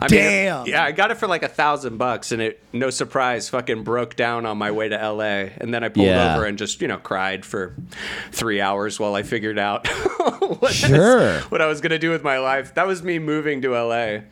I 0.00 0.08
Damn. 0.08 0.64
Mean, 0.64 0.72
yeah, 0.72 0.82
I 0.82 0.90
got 0.90 1.12
it 1.12 1.18
for 1.18 1.28
like 1.28 1.44
a 1.44 1.48
thousand 1.48 1.96
bucks, 1.96 2.32
and 2.32 2.42
it, 2.42 2.60
no 2.72 2.90
surprise, 2.90 3.48
fucking 3.50 3.84
broke 3.84 4.16
down 4.16 4.46
on 4.46 4.58
my 4.58 4.72
way 4.72 4.88
to 4.88 4.96
LA. 4.96 5.50
And 5.58 5.72
then 5.72 5.84
I 5.84 5.90
pulled 5.90 6.06
Yeah. 6.08 6.34
over 6.34 6.44
and 6.44 6.58
just, 6.58 6.82
you 6.82 6.88
know, 6.88 6.96
cried 6.96 7.44
for 7.46 7.76
three 8.32 8.60
hours 8.60 8.98
while 8.98 9.14
I 9.14 9.22
figured 9.22 9.60
out 9.60 9.86
what, 10.58 10.72
Sure. 10.72 11.38
what 11.42 11.62
I 11.62 11.66
was 11.66 11.80
going 11.80 11.90
to 11.90 11.98
do 12.00 12.10
with 12.10 12.24
my 12.24 12.38
life. 12.38 12.74
That 12.74 12.88
was 12.88 13.04
me 13.04 13.20
moving 13.20 13.62
to 13.62 13.76
LA. 13.76 14.22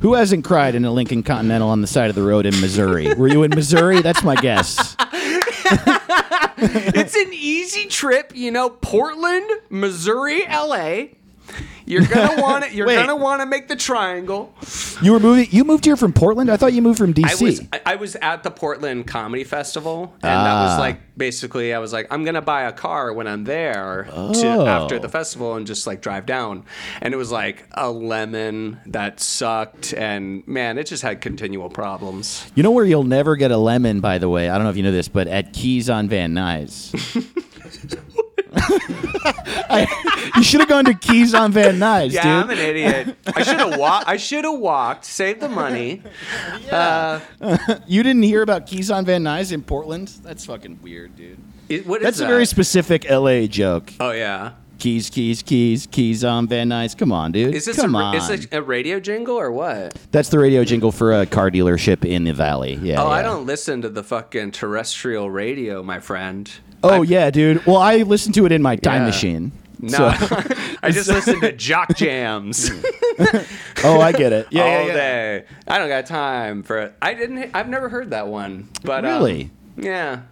Who 0.00 0.14
hasn't 0.14 0.44
cried 0.46 0.74
in 0.74 0.86
a 0.86 0.90
Lincoln 0.90 1.22
Continental 1.22 1.68
on 1.68 1.82
the 1.82 1.86
side 1.86 2.08
of 2.08 2.16
the 2.16 2.22
road 2.22 2.46
in 2.46 2.58
Missouri? 2.62 3.12
Were 3.14 3.28
you 3.28 3.42
in 3.42 3.50
Missouri? 3.50 4.00
That's 4.00 4.22
my 4.22 4.36
guess. 4.36 4.96
it's 6.64 7.14
an 7.14 7.30
easy 7.32 7.86
trip, 7.86 8.32
you 8.34 8.50
know, 8.50 8.70
Portland, 8.70 9.48
Missouri, 9.70 10.42
LA. 10.48 11.06
You're 11.86 12.06
gonna 12.06 12.40
want 12.42 12.64
to. 12.64 12.74
You're 12.74 12.86
Wait. 12.86 12.96
gonna 12.96 13.14
want 13.16 13.42
to 13.42 13.46
make 13.46 13.68
the 13.68 13.76
triangle. 13.76 14.54
You 15.02 15.12
were 15.12 15.20
moving. 15.20 15.46
You 15.50 15.64
moved 15.64 15.84
here 15.84 15.96
from 15.96 16.12
Portland. 16.12 16.50
I 16.50 16.56
thought 16.56 16.72
you 16.72 16.80
moved 16.82 16.98
from 16.98 17.10
I 17.10 17.12
DC. 17.12 17.42
was 17.42 17.60
I- 17.72 17.80
I 17.86 17.96
was 17.96 18.16
at 18.16 18.42
the 18.42 18.50
Portland 18.50 19.06
Comedy 19.06 19.44
Festival, 19.44 20.14
and 20.22 20.22
that 20.46 20.62
was 20.62 20.72
Ah. 20.72 20.80
like 20.80 21.00
basically 21.16 21.74
I 21.74 21.78
was 21.78 21.92
like 21.92 22.06
I'm 22.10 22.24
gonna 22.24 22.40
buy 22.42 22.62
a 22.62 22.72
car 22.72 23.12
when 23.12 23.26
I'm 23.26 23.44
there 23.44 24.08
Oh. 24.12 24.32
to 24.32 24.46
after 24.66 24.98
the 24.98 25.08
festival 25.08 25.54
and 25.56 25.66
just 25.66 25.86
like 25.86 26.00
drive 26.00 26.24
down, 26.26 26.64
and 27.02 27.12
it 27.12 27.16
was 27.18 27.30
like 27.30 27.66
a 27.72 27.90
lemon 27.90 28.80
that 28.86 29.20
sucked, 29.20 29.92
and 29.92 30.46
man, 30.48 30.78
it 30.78 30.84
just 30.86 31.02
had 31.02 31.20
continual 31.20 31.68
problems. 31.68 32.50
you 32.54 32.62
know 32.62 32.70
where 32.70 32.84
you'll 32.86 33.04
never 33.04 33.36
get 33.36 33.50
a 33.50 33.58
lemon, 33.58 34.00
by 34.00 34.16
the 34.18 34.28
way. 34.30 34.48
I 34.48 34.54
don't 34.54 34.64
know 34.64 34.70
if 34.70 34.76
you 34.76 34.82
know 34.82 34.92
this, 34.92 35.08
but 35.08 35.28
at 35.28 35.52
Keys 35.52 35.90
on 35.90 36.08
Van 36.08 36.32
Nuys. 36.34 36.92
I- 38.56 40.32
you 40.36 40.42
should 40.42 40.60
have 40.60 40.68
gone 40.68 40.84
to 40.86 40.94
Keys 40.94 41.34
on 41.34 41.52
Van 41.52 41.78
Nuys, 41.78 42.12
Yeah, 42.12 42.22
dude. 42.22 42.32
I'm 42.32 42.50
an 42.50 42.58
idiot. 42.58 43.16
I 43.34 43.42
should 43.42 43.58
have 43.58 43.78
walked. 43.78 44.08
I 44.08 44.16
should 44.16 44.44
have 44.44 44.58
walked, 44.58 45.04
saved 45.04 45.40
the 45.40 45.48
money. 45.48 46.02
Yeah. 46.66 47.20
Uh, 47.40 47.58
you 47.86 48.02
didn't 48.02 48.22
hear 48.22 48.42
about 48.42 48.66
Keys 48.66 48.90
on 48.90 49.04
Van 49.04 49.22
Nuys 49.22 49.52
in 49.52 49.62
Portland? 49.62 50.08
That's 50.22 50.46
fucking 50.46 50.80
weird, 50.82 51.16
dude. 51.16 51.38
It- 51.68 51.86
what 51.86 52.00
is 52.00 52.04
That's 52.04 52.18
a 52.18 52.22
that? 52.22 52.28
very 52.28 52.46
specific 52.46 53.08
LA 53.08 53.46
joke. 53.46 53.92
Oh 54.00 54.10
yeah. 54.10 54.52
Keys, 54.78 55.08
keys, 55.08 55.40
keys, 55.42 55.86
keys 55.86 56.24
on 56.24 56.46
Van 56.48 56.68
Nuys. 56.68 56.98
Come 56.98 57.10
on, 57.12 57.32
dude. 57.32 57.54
Is 57.54 57.64
this 57.64 57.76
Come 57.76 57.94
a, 57.94 57.98
on. 57.98 58.14
is 58.16 58.28
this 58.28 58.46
a 58.52 58.60
radio 58.60 59.00
jingle 59.00 59.36
or 59.36 59.50
what? 59.50 59.94
That's 60.10 60.28
the 60.28 60.38
radio 60.38 60.62
jingle 60.64 60.92
for 60.92 61.12
a 61.12 61.24
car 61.24 61.50
dealership 61.50 62.04
in 62.04 62.24
the 62.24 62.34
valley. 62.34 62.74
Yeah. 62.82 63.02
Oh, 63.02 63.08
I 63.08 63.22
don't 63.22 63.46
listen 63.46 63.80
to 63.82 63.88
the 63.88 64.02
fucking 64.02 64.50
terrestrial 64.50 65.30
radio, 65.30 65.82
my 65.82 66.00
friend. 66.00 66.50
Oh 66.84 67.02
yeah, 67.02 67.30
dude. 67.30 67.64
Well, 67.66 67.76
I 67.78 67.98
listened 67.98 68.34
to 68.36 68.46
it 68.46 68.52
in 68.52 68.62
my 68.62 68.76
time 68.76 69.02
Yeah. 69.02 69.06
machine. 69.06 69.52
No, 69.80 69.90
So- 69.90 70.06
I 70.82 70.90
just 70.90 71.08
listened 71.08 71.42
to 71.42 71.52
jock 71.52 71.94
jams 71.96 72.70
oh, 73.84 74.00
I 74.00 74.12
get 74.12 74.32
it. 74.32 74.46
Yeah, 74.50 74.62
all 74.62 74.68
yeah, 74.68 74.86
yeah. 74.86 74.92
day. 74.94 75.44
I 75.68 75.78
don't 75.78 75.88
got 75.88 76.06
time 76.06 76.62
for 76.62 76.78
it. 76.78 76.94
I 77.02 77.14
didn't. 77.14 77.50
I've 77.54 77.68
never 77.68 77.88
heard 77.88 78.10
that 78.10 78.28
one. 78.28 78.68
But 78.82 79.04
um, 79.04 79.10
Really? 79.12 79.50
yeah. 79.76 80.22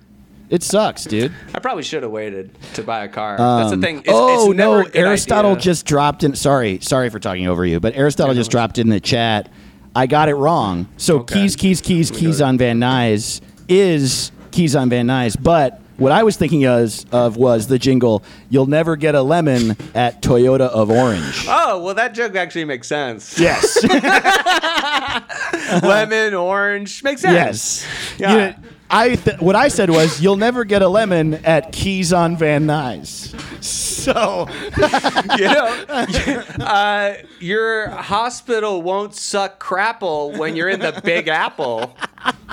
It 0.50 0.62
sucks, 0.62 1.04
dude. 1.04 1.32
I 1.54 1.60
probably 1.60 1.82
should 1.82 2.02
have 2.02 2.12
waited 2.12 2.50
to 2.74 2.82
buy 2.82 3.04
a 3.04 3.08
car. 3.08 3.38
That's 3.38 3.70
the 3.70 3.74
Um, 3.76 3.80
thing. 3.82 3.98
It's, 4.00 4.08
oh 4.10 4.50
it's 4.50 4.56
never 4.56 4.82
no, 4.84 4.90
Aristotle 4.94 5.52
idea. 5.52 5.62
just 5.62 5.86
dropped 5.86 6.24
in. 6.24 6.34
Sorry, 6.34 6.78
sorry 6.80 7.08
for 7.10 7.18
talking 7.18 7.46
over 7.46 7.64
you, 7.64 7.80
but 7.80 7.96
Aristotle 7.96 8.34
just 8.34 8.50
dropped 8.50 8.78
in 8.78 8.88
the 8.90 9.00
chat. 9.00 9.48
I 9.96 10.06
got 10.06 10.28
it 10.28 10.34
wrong. 10.34 10.88
So 10.98 11.20
Okay. 11.20 11.34
keys, 11.42 11.56
keys, 11.56 11.80
keys, 11.80 12.10
keys 12.10 12.40
on 12.40 12.58
Van 12.58 12.78
Nuys 12.80 13.40
is 13.68 14.30
keys 14.50 14.74
on 14.76 14.88
Van 14.88 15.06
Nuys, 15.06 15.36
but. 15.42 15.80
What 15.98 16.12
I 16.12 16.22
was 16.22 16.36
thinking 16.36 16.64
of, 16.66 17.04
of 17.12 17.36
was 17.36 17.66
the 17.66 17.78
jingle, 17.78 18.22
You'll 18.50 18.66
Never 18.66 18.96
Get 18.96 19.14
a 19.14 19.22
Lemon 19.22 19.76
at 19.94 20.22
Toyota 20.22 20.68
of 20.68 20.90
Orange. 20.90 21.46
Oh 21.48 21.82
well, 21.82 21.94
that 21.94 22.14
joke 22.14 22.34
actually 22.34 22.64
makes 22.64 22.88
sense. 22.88 23.38
Yes. 23.38 23.82
Lemon, 25.82 26.34
orange 26.34 27.02
makes 27.04 27.20
sense. 27.22 27.34
yes. 27.34 27.86
Yeah. 28.18 28.30
You 28.32 28.36
know, 28.38 28.54
I 28.92 29.16
th- 29.16 29.40
what 29.40 29.56
I 29.56 29.68
said 29.68 29.88
was, 29.90 30.20
You'll 30.20 30.36
never 30.36 30.64
get 30.64 30.82
a 30.82 30.88
lemon 30.88 31.34
at 31.46 31.72
Keys 31.72 32.12
on 32.12 32.36
Van 32.36 32.66
Nuys. 32.66 33.32
So, 33.62 34.48
you 35.38 35.44
know, 35.44 36.64
uh, 36.64 37.14
your 37.40 37.88
hospital 37.88 38.82
won't 38.82 39.14
suck 39.14 39.62
crapple 39.62 40.36
when 40.36 40.56
you're 40.56 40.68
in 40.68 40.80
the 40.80 41.00
Big 41.04 41.28
Apple, 41.28 41.96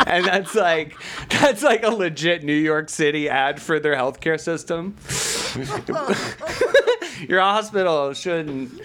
and 0.06 0.24
that's 0.26 0.54
like 0.56 0.96
that's 1.30 1.64
like 1.64 1.84
a 1.84 1.90
legit 1.90 2.44
New 2.44 2.54
York 2.54 2.90
City 2.90 3.28
ad 3.28 3.60
for 3.62 3.80
their 3.80 3.96
healthcare 3.96 4.40
system. 4.40 4.96
your 7.28 7.42
hospital 7.42 8.14
shouldn't 8.14 8.72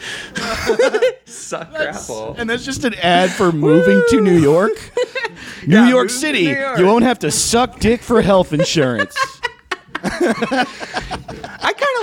suck 1.26 1.71
crapple. 1.73 2.37
and 2.38 2.49
that's 2.50 2.64
just 2.64 2.85
an 2.85 2.95
ad 2.95 3.31
for 3.31 3.53
moving 3.53 4.03
to 4.11 4.21
New 4.21 4.38
York. 4.38 4.73
New 5.67 5.76
Yeah, 5.76 5.88
York 5.88 6.11
City, 6.11 6.47
New 6.47 6.57
York. 6.59 6.79
you 6.79 6.87
won't 6.87 7.05
have 7.05 7.19
to 7.21 7.31
suck 7.31 7.79
dick 7.81 8.00
for 8.03 8.21
health 8.23 8.53
insurance. 8.53 9.17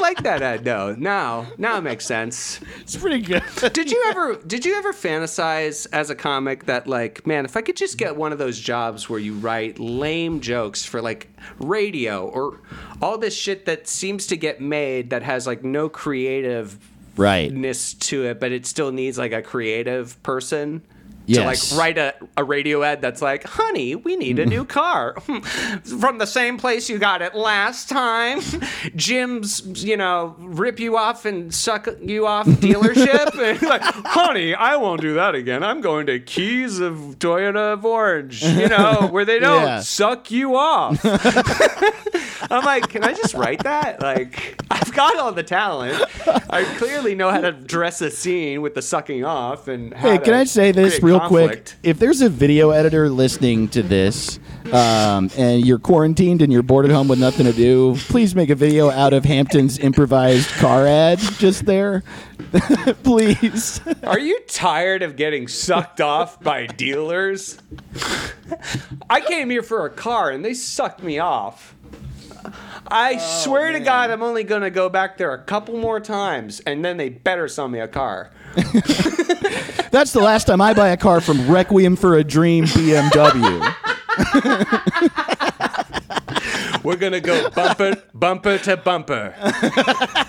I 0.01 0.07
like 0.07 0.23
that 0.23 0.41
ad 0.41 0.63
though. 0.65 0.95
Now, 0.97 1.47
now 1.57 1.77
it 1.77 1.81
makes 1.81 2.05
sense. 2.05 2.59
it's 2.79 2.97
pretty 2.97 3.21
good. 3.21 3.43
Did 3.73 3.91
you 3.91 4.03
ever 4.07 4.35
did 4.35 4.65
you 4.65 4.75
ever 4.75 4.93
fantasize 4.93 5.87
as 5.93 6.09
a 6.09 6.15
comic 6.15 6.65
that 6.65 6.87
like, 6.87 7.25
man, 7.27 7.45
if 7.45 7.55
I 7.55 7.61
could 7.61 7.75
just 7.77 7.97
get 7.97 8.15
one 8.15 8.31
of 8.31 8.39
those 8.39 8.59
jobs 8.59 9.09
where 9.09 9.19
you 9.19 9.33
write 9.35 9.79
lame 9.79 10.39
jokes 10.41 10.83
for 10.83 11.01
like 11.01 11.29
radio 11.59 12.27
or 12.27 12.59
all 13.01 13.17
this 13.17 13.35
shit 13.35 13.65
that 13.65 13.87
seems 13.87 14.27
to 14.27 14.37
get 14.37 14.59
made 14.59 15.11
that 15.11 15.23
has 15.23 15.45
like 15.45 15.63
no 15.63 15.87
creative 15.89 16.77
Right. 17.17 17.51
to 17.51 18.25
it, 18.25 18.39
but 18.39 18.51
it 18.51 18.65
still 18.65 18.91
needs 18.91 19.17
like 19.17 19.33
a 19.33 19.41
creative 19.41 20.21
person. 20.23 20.81
Yes. 21.35 21.69
To 21.69 21.75
like 21.75 21.79
write 21.79 21.97
a, 21.97 22.13
a 22.37 22.43
radio 22.43 22.83
ad 22.83 23.01
that's 23.01 23.21
like, 23.21 23.43
honey, 23.43 23.95
we 23.95 24.15
need 24.15 24.39
a 24.39 24.45
new 24.45 24.65
car. 24.79 25.15
From 25.99 26.17
the 26.17 26.25
same 26.27 26.57
place 26.57 26.89
you 26.89 26.97
got 26.99 27.21
it 27.21 27.35
last 27.35 27.89
time. 27.89 28.39
Jim's, 28.95 29.83
you 29.83 29.97
know, 29.97 30.35
rip 30.39 30.79
you 30.79 30.97
off 30.97 31.25
and 31.25 31.53
suck 31.53 31.87
you 32.01 32.27
off 32.27 32.45
dealership. 32.47 33.37
and 33.41 33.61
like, 33.63 33.81
honey, 33.81 34.53
I 34.53 34.75
won't 34.75 35.01
do 35.01 35.13
that 35.15 35.35
again. 35.35 35.63
I'm 35.63 35.81
going 35.81 36.05
to 36.07 36.19
Keys 36.19 36.79
of 36.79 36.95
Toyota 37.19 37.73
of 37.73 37.85
Orange, 37.85 38.41
you 38.43 38.67
know, 38.67 39.07
where 39.11 39.25
they 39.25 39.39
don't 39.39 39.63
Yeah. 39.63 39.79
suck 39.81 40.31
you 40.31 40.55
off. 40.55 40.99
I'm 42.49 42.65
like, 42.65 42.89
can 42.89 43.03
I 43.03 43.13
just 43.13 43.33
write 43.33 43.63
that? 43.63 44.01
Like, 44.01 44.61
I've 44.69 44.91
got 44.93 45.17
all 45.17 45.31
the 45.31 45.43
talent. 45.43 46.03
I 46.49 46.63
clearly 46.77 47.15
know 47.15 47.29
how 47.29 47.39
to 47.41 47.51
dress 47.51 48.01
a 48.01 48.11
scene 48.11 48.61
with 48.61 48.73
the 48.73 48.81
sucking 48.81 49.23
off 49.23 49.67
and. 49.67 49.93
How 49.93 50.09
Hey, 50.11 50.17
can 50.17 50.33
I 50.33 50.43
say 50.43 50.71
this 50.71 51.01
real. 51.01 51.19
Quick? 51.27 51.73
If 51.83 51.99
there's 51.99 52.21
a 52.21 52.29
video 52.29 52.71
editor 52.71 53.09
listening 53.09 53.67
to 53.69 53.83
this, 53.83 54.39
um, 54.71 55.29
and 55.37 55.65
you're 55.65 55.79
quarantined 55.79 56.41
and 56.41 56.51
you're 56.51 56.63
bored 56.63 56.85
at 56.85 56.91
home 56.91 57.07
with 57.07 57.19
nothing 57.19 57.45
to 57.45 57.53
do, 57.53 57.95
please 58.07 58.35
make 58.35 58.49
a 58.49 58.55
video 58.55 58.89
out 58.89 59.13
of 59.13 59.25
Hampton's 59.25 59.79
improvised 59.79 60.49
car 60.51 60.87
ad 60.87 61.19
just 61.19 61.65
there. 61.65 62.03
please. 63.03 63.81
Are 64.03 64.19
you 64.19 64.39
tired 64.47 65.03
of 65.03 65.15
getting 65.15 65.47
sucked 65.47 66.01
off 66.01 66.41
by 66.41 66.67
dealers? 66.67 67.57
I 69.09 69.21
came 69.21 69.49
here 69.49 69.63
for 69.63 69.85
a 69.85 69.89
car 69.89 70.29
and 70.29 70.43
they 70.43 70.53
sucked 70.53 71.03
me 71.03 71.19
off. 71.19 71.75
I 72.87 73.17
swear 73.17 73.71
to 73.71 73.79
God, 73.79 74.09
I'm 74.09 74.23
only 74.23 74.43
going 74.43 74.63
to 74.63 74.69
go 74.69 74.89
back 74.89 75.17
there 75.17 75.33
a 75.33 75.43
couple 75.43 75.77
more 75.77 75.99
times 75.99 76.59
and 76.61 76.83
then 76.83 76.97
they 76.97 77.09
better 77.09 77.47
sell 77.47 77.67
me 77.67 77.79
a 77.79 77.87
car. 77.87 78.31
That's 79.91 80.13
the 80.13 80.21
last 80.21 80.45
time 80.45 80.61
I 80.61 80.73
buy 80.73 80.89
a 80.89 80.97
car 80.97 81.21
from 81.21 81.49
Requiem 81.49 81.95
for 81.95 82.15
a 82.17 82.23
Dream 82.23 82.65
BMW. 82.65 83.73
We're 86.83 86.95
going 86.95 87.13
to 87.13 87.21
go 87.21 87.49
bumper, 87.51 88.01
bumper 88.13 88.57
to 88.59 88.75
bumper. 88.77 89.33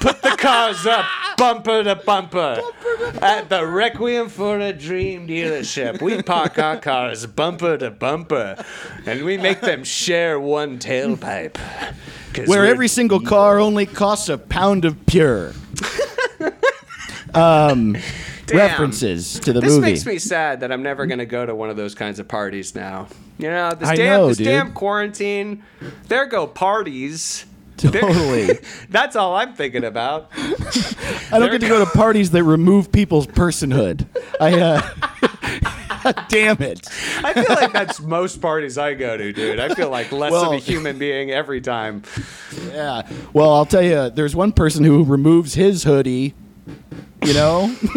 Put 0.00 0.20
the 0.22 0.36
cars 0.38 0.86
up, 0.86 1.06
bumper 1.38 1.82
to 1.84 1.96
bumper. 1.96 2.60
At 3.22 3.48
the 3.48 3.66
Requiem 3.66 4.28
for 4.28 4.58
a 4.60 4.72
Dream 4.72 5.26
dealership, 5.26 6.02
we 6.02 6.22
park 6.22 6.58
our 6.58 6.76
cars 6.78 7.26
bumper 7.26 7.78
to 7.78 7.90
bumper 7.90 8.62
and 9.06 9.24
we 9.24 9.38
make 9.38 9.60
them 9.60 9.82
share 9.84 10.38
one 10.38 10.78
tailpipe. 10.78 11.56
where 12.46 12.66
every 12.66 12.88
single 12.88 13.20
car 13.20 13.58
only 13.58 13.86
costs 13.86 14.28
a 14.28 14.38
pound 14.38 14.84
of 14.84 15.06
pure. 15.06 15.52
Um, 17.34 17.96
references 18.52 19.38
to 19.40 19.52
the 19.52 19.60
This 19.60 19.70
movie. 19.72 19.90
This 19.90 20.04
makes 20.04 20.14
me 20.14 20.18
sad 20.18 20.60
that 20.60 20.72
I'm 20.72 20.82
never 20.82 21.06
going 21.06 21.18
to 21.18 21.26
go 21.26 21.44
to 21.44 21.54
one 21.54 21.70
of 21.70 21.76
those 21.76 21.94
kinds 21.94 22.18
of 22.18 22.28
parties 22.28 22.74
now. 22.74 23.08
You 23.38 23.48
know, 23.48 23.72
this 23.74 23.88
I 23.88 23.96
damn, 23.96 24.20
know, 24.20 24.28
this 24.28 24.38
dude. 24.38 24.46
damn 24.46 24.72
quarantine. 24.72 25.62
There 26.08 26.26
go 26.26 26.46
parties. 26.46 27.46
totally. 27.76 28.58
That's 28.90 29.16
all 29.16 29.34
I'm 29.34 29.54
thinking 29.54 29.84
about. 29.84 30.30
I 30.36 31.38
don't 31.38 31.50
get 31.50 31.60
to 31.62 31.68
go 31.68 31.84
to 31.84 31.90
parties 31.90 32.30
that 32.30 32.44
remove 32.44 32.92
people's 32.92 33.26
personhood. 33.26 34.06
I, 34.40 34.60
uh, 34.60 36.22
damn 36.28 36.60
it. 36.62 36.86
I 37.24 37.32
feel 37.32 37.54
like 37.56 37.72
that's 37.72 38.00
most 38.00 38.40
parties 38.40 38.78
I 38.78 38.94
go 38.94 39.16
to, 39.16 39.32
dude. 39.32 39.58
I 39.58 39.74
feel 39.74 39.90
like 39.90 40.12
less 40.12 40.32
of 40.32 40.52
a 40.52 40.58
human 40.58 40.98
being 40.98 41.30
every 41.30 41.60
time. 41.60 42.02
Yeah. 42.68 43.08
Well, 43.32 43.52
I'll 43.52 43.66
tell 43.66 43.82
you, 43.82 44.10
there's 44.10 44.36
one 44.36 44.52
person 44.52 44.84
who 44.84 45.04
removes 45.04 45.54
his 45.54 45.84
hoodie, 45.84 46.34
you 47.24 47.34
know, 47.34 47.74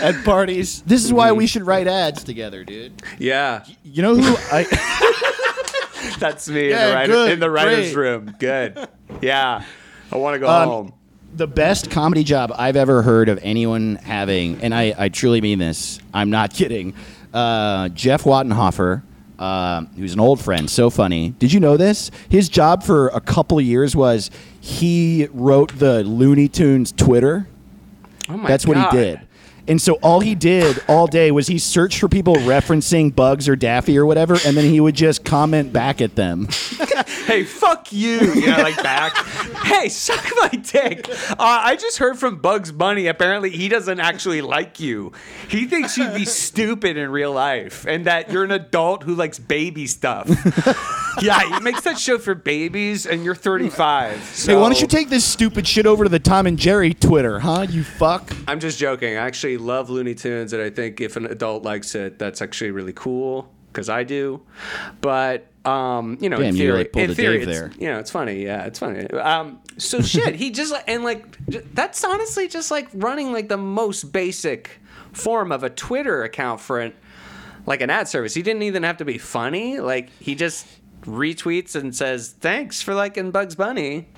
at 0.00 0.22
parties. 0.24 0.82
This 0.82 1.04
is 1.04 1.12
why 1.12 1.32
we 1.32 1.46
should 1.46 1.62
write 1.62 1.86
ads 1.86 2.24
together, 2.24 2.64
dude. 2.64 3.02
Yeah, 3.18 3.64
You 3.82 4.02
know 4.02 4.14
who 4.16 4.36
I. 4.52 4.64
that's 6.18 6.48
me 6.48 6.70
Yeah, 6.70 6.84
in, 6.84 6.88
the 6.90 6.94
writer, 6.94 7.12
good, 7.12 7.32
in 7.32 7.40
the 7.40 7.50
writer's 7.50 7.94
great. 7.94 8.10
room. 8.10 8.36
Good. 8.38 8.88
Yeah, 9.22 9.64
I 10.12 10.16
want 10.16 10.34
to 10.34 10.38
go 10.38 10.48
Um, 10.48 10.68
home. 10.68 10.92
the 11.34 11.46
best 11.46 11.90
comedy 11.90 12.24
job 12.24 12.52
I've 12.56 12.76
ever 12.76 13.02
heard 13.02 13.28
of 13.28 13.38
anyone 13.42 13.96
having, 13.96 14.60
and 14.62 14.74
I, 14.74 14.94
I 14.96 15.08
truly 15.08 15.40
mean 15.40 15.58
this, 15.58 15.98
I'm 16.12 16.30
not 16.30 16.52
kidding. 16.52 16.94
Uh, 17.32 17.88
Jeff 17.90 18.24
Wattenhofer, 18.24 19.02
uh, 19.38 19.82
who's 19.96 20.12
an 20.14 20.20
old 20.20 20.40
friend, 20.40 20.70
so 20.70 20.90
funny. 20.90 21.30
Did 21.30 21.52
you 21.52 21.58
know 21.60 21.76
this? 21.76 22.10
His 22.28 22.48
job 22.48 22.82
for 22.84 23.08
a 23.08 23.20
couple 23.20 23.60
years 23.60 23.96
was 23.96 24.30
he 24.64 25.28
wrote 25.30 25.78
the 25.78 26.02
Looney 26.04 26.48
Tunes 26.48 26.90
Twitter. 26.90 27.46
Oh 28.30 28.38
my 28.38 28.48
That's 28.48 28.66
what 28.66 28.76
God. 28.76 28.94
he 28.94 28.98
did. 28.98 29.20
And 29.68 29.80
so 29.80 29.94
all 30.02 30.20
he 30.20 30.34
did 30.34 30.82
all 30.88 31.06
day 31.06 31.30
was 31.30 31.46
he 31.46 31.58
searched 31.58 32.00
for 32.00 32.08
people 32.08 32.34
referencing 32.36 33.14
Bugs 33.14 33.46
or 33.46 33.56
Daffy 33.56 33.98
or 33.98 34.06
whatever, 34.06 34.38
and 34.46 34.56
then 34.56 34.64
he 34.64 34.80
would 34.80 34.94
just 34.94 35.22
comment 35.22 35.70
back 35.70 36.00
at 36.00 36.16
them. 36.16 36.48
hey, 37.26 37.44
fuck 37.44 37.92
you. 37.92 38.20
You 38.20 38.46
know, 38.46 38.56
like 38.62 38.82
back. 38.82 39.14
hey, 39.64 39.90
suck 39.90 40.24
my 40.36 40.48
dick. 40.48 41.10
Uh, 41.10 41.34
I 41.38 41.76
just 41.76 41.98
heard 41.98 42.18
from 42.18 42.36
Bugs 42.36 42.72
Bunny. 42.72 43.06
Apparently, 43.06 43.50
he 43.50 43.68
doesn't 43.68 44.00
actually 44.00 44.40
like 44.40 44.80
you. 44.80 45.12
He 45.48 45.66
thinks 45.66 45.98
you'd 45.98 46.14
be 46.14 46.24
stupid 46.24 46.96
in 46.96 47.10
real 47.10 47.32
life 47.32 47.86
and 47.86 48.06
that 48.06 48.30
you're 48.30 48.44
an 48.44 48.50
adult 48.50 49.02
who 49.02 49.14
likes 49.14 49.38
baby 49.38 49.86
stuff. 49.86 50.26
yeah, 51.22 51.54
he 51.56 51.60
makes 51.60 51.82
that 51.82 51.98
show 51.98 52.18
for 52.18 52.34
babies, 52.34 53.06
and 53.06 53.24
you're 53.24 53.34
35. 53.34 54.22
So 54.24 54.52
Hey, 54.52 54.60
why 54.60 54.68
don't 54.68 54.80
you 54.80 54.86
take 54.86 55.08
this 55.08 55.24
stupid 55.24 55.66
shit 55.66 55.86
over 55.86 56.04
to 56.04 56.10
the 56.10 56.18
Tom 56.18 56.46
and 56.46 56.58
Jerry 56.58 56.94
Twitter, 56.94 57.40
huh? 57.40 57.66
You 57.68 57.84
fuck. 57.84 58.30
I'm 58.48 58.60
just 58.60 58.78
joking. 58.78 59.16
I 59.16 59.26
actually 59.26 59.56
love 59.58 59.90
Looney 59.90 60.14
Tunes, 60.14 60.52
and 60.52 60.62
I 60.62 60.70
think 60.70 61.00
if 61.00 61.16
an 61.16 61.26
adult 61.26 61.62
likes 61.64 61.94
it, 61.94 62.18
that's 62.18 62.42
actually 62.42 62.70
really 62.70 62.92
cool 62.92 63.48
because 63.72 63.88
I 63.88 64.04
do. 64.04 64.42
But 65.00 65.46
um, 65.64 66.18
you 66.20 66.28
know, 66.28 66.36
Damn, 66.36 66.48
in 66.50 66.56
you 66.56 66.62
theory, 66.62 66.72
really 66.72 66.84
pulled 66.84 67.04
in 67.04 67.10
a 67.10 67.14
theory, 67.14 67.42
it's- 67.42 67.58
there. 67.58 67.72
you 67.78 67.92
know, 67.92 67.98
it's 67.98 68.10
funny. 68.10 68.44
Yeah, 68.44 68.64
it's 68.66 68.78
funny. 68.78 69.06
Um, 69.10 69.60
so 69.78 70.02
shit, 70.02 70.34
he 70.36 70.50
just 70.50 70.74
and 70.86 71.04
like 71.04 71.36
that's 71.74 72.04
honestly 72.04 72.48
just 72.48 72.70
like 72.70 72.88
running 72.94 73.32
like 73.32 73.48
the 73.48 73.56
most 73.56 74.12
basic 74.12 74.80
form 75.12 75.52
of 75.52 75.62
a 75.64 75.70
Twitter 75.70 76.22
account 76.24 76.60
for 76.60 76.80
an 76.80 76.92
like 77.66 77.80
an 77.80 77.88
ad 77.88 78.06
service. 78.08 78.34
He 78.34 78.42
didn't 78.42 78.62
even 78.62 78.82
have 78.82 78.98
to 78.98 79.04
be 79.04 79.16
funny. 79.18 79.80
Like 79.80 80.10
he 80.20 80.34
just 80.34 80.66
retweets 81.04 81.74
and 81.74 81.94
says 81.94 82.34
thanks 82.40 82.82
for 82.82 82.94
liking 82.94 83.30
Bugs 83.30 83.54
Bunny. 83.54 84.08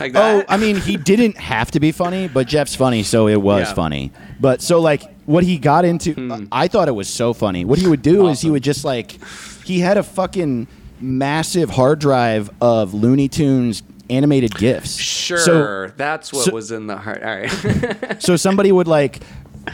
Like 0.00 0.12
Oh. 0.14 0.44
I 0.48 0.56
mean, 0.56 0.76
he 0.76 0.96
didn't 1.12 1.36
have 1.36 1.70
to 1.72 1.80
be 1.80 1.92
funny, 1.92 2.28
but 2.28 2.46
Jeff's 2.46 2.74
funny, 2.74 3.02
so 3.02 3.28
it 3.28 3.40
was 3.40 3.68
Yeah. 3.68 3.74
funny. 3.74 4.12
But 4.40 4.60
so 4.62 4.80
like 4.80 5.02
what 5.26 5.44
he 5.44 5.58
got 5.58 5.84
into, 5.84 6.12
hmm. 6.14 6.44
I 6.52 6.68
thought 6.68 6.88
it 6.88 6.94
was 6.94 7.08
so 7.08 7.32
funny. 7.32 7.64
What 7.64 7.78
he 7.78 7.86
would 7.86 8.02
do 8.02 8.28
is 8.28 8.40
he 8.40 8.50
would 8.50 8.62
just 8.62 8.84
like, 8.84 9.18
he 9.64 9.80
had 9.80 9.96
a 9.96 10.02
fucking 10.02 10.66
massive 11.00 11.70
hard 11.70 11.98
drive 11.98 12.50
of 12.60 12.94
Looney 12.94 13.28
Tunes 13.28 13.82
animated 14.08 14.54
gifs. 14.54 14.96
Sure, 14.96 15.38
So, 15.38 15.92
that's 15.96 16.32
what 16.32 16.44
so- 16.46 16.52
was 16.54 16.70
in 16.70 16.86
the 16.86 16.96
heart. 16.96 17.22
All 17.22 17.36
right. 17.36 18.22
so 18.22 18.36
somebody 18.36 18.70
would 18.72 18.86
like 18.88 19.20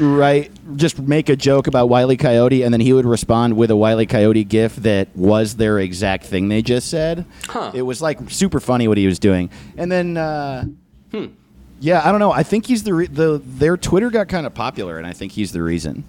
write, 0.01 0.51
just 0.77 0.99
make 0.99 1.29
a 1.29 1.37
joke 1.37 1.67
about 1.67 1.89
Wiley 1.89 2.17
Coyote, 2.17 2.63
and 2.63 2.73
then 2.73 2.81
he 2.81 2.93
would 2.93 3.05
respond 3.07 3.57
with 3.57 3.71
a 3.71 3.77
Wiley 3.77 4.07
Coyote 4.07 4.45
gif 4.45 4.77
that 4.77 5.09
was 5.17 5.57
their 5.57 5.79
exact 5.79 6.25
thing 6.25 6.49
they 6.49 6.63
just 6.63 6.89
said. 6.89 7.25
Huh. 7.49 7.71
It 7.75 7.83
was 7.83 8.01
like 8.03 8.19
super 8.31 8.61
funny 8.61 8.89
what 8.89 8.99
he 8.99 9.07
was 9.07 9.19
doing, 9.19 9.51
and 9.77 9.91
then. 9.91 10.17
Uh, 10.17 10.65
Hmm. 11.13 11.27
Yeah, 11.81 12.01
I 12.03 12.11
don't 12.13 12.21
know. 12.21 12.31
I 12.33 12.43
think 12.45 12.65
he's 12.67 12.85
the 12.85 12.95
re- 12.95 13.07
the 13.07 13.43
their 13.45 13.77
Twitter 13.77 14.09
got 14.09 14.29
kind 14.29 14.47
of 14.47 14.55
popular, 14.55 14.97
and 14.99 15.07
I 15.07 15.13
think 15.13 15.33
he's 15.33 15.51
the 15.53 15.63
reason. 15.63 16.05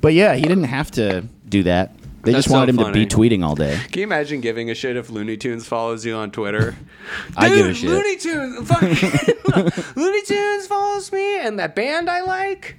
But 0.00 0.14
yeah, 0.14 0.34
he 0.36 0.42
didn't 0.42 0.64
have 0.64 0.90
to 0.92 1.22
do 1.48 1.64
that. 1.64 1.94
They 2.26 2.32
That's 2.32 2.44
just 2.46 2.52
wanted 2.52 2.74
so 2.74 2.80
him 2.86 2.92
to 2.92 2.98
be 2.98 3.06
tweeting 3.06 3.44
all 3.44 3.54
day. 3.54 3.78
Can 3.90 4.00
you 4.00 4.04
imagine 4.04 4.40
giving 4.40 4.68
a 4.68 4.74
shit 4.74 4.96
if 4.96 5.08
Looney 5.10 5.36
Tunes 5.36 5.66
follows 5.66 6.04
you 6.04 6.14
on 6.16 6.30
Twitter? 6.32 6.74
I 7.36 7.48
give 7.48 7.66
a 7.66 7.72
shit. 7.74 7.88
Looney 7.88 8.16
Tunes, 8.16 8.68
fuck, 8.68 8.82
Looney 9.96 10.22
Tunes 10.22 10.66
follows 10.66 11.12
me, 11.12 11.38
and 11.40 11.58
that 11.60 11.74
band 11.76 12.10
I 12.10 12.22
like. 12.22 12.76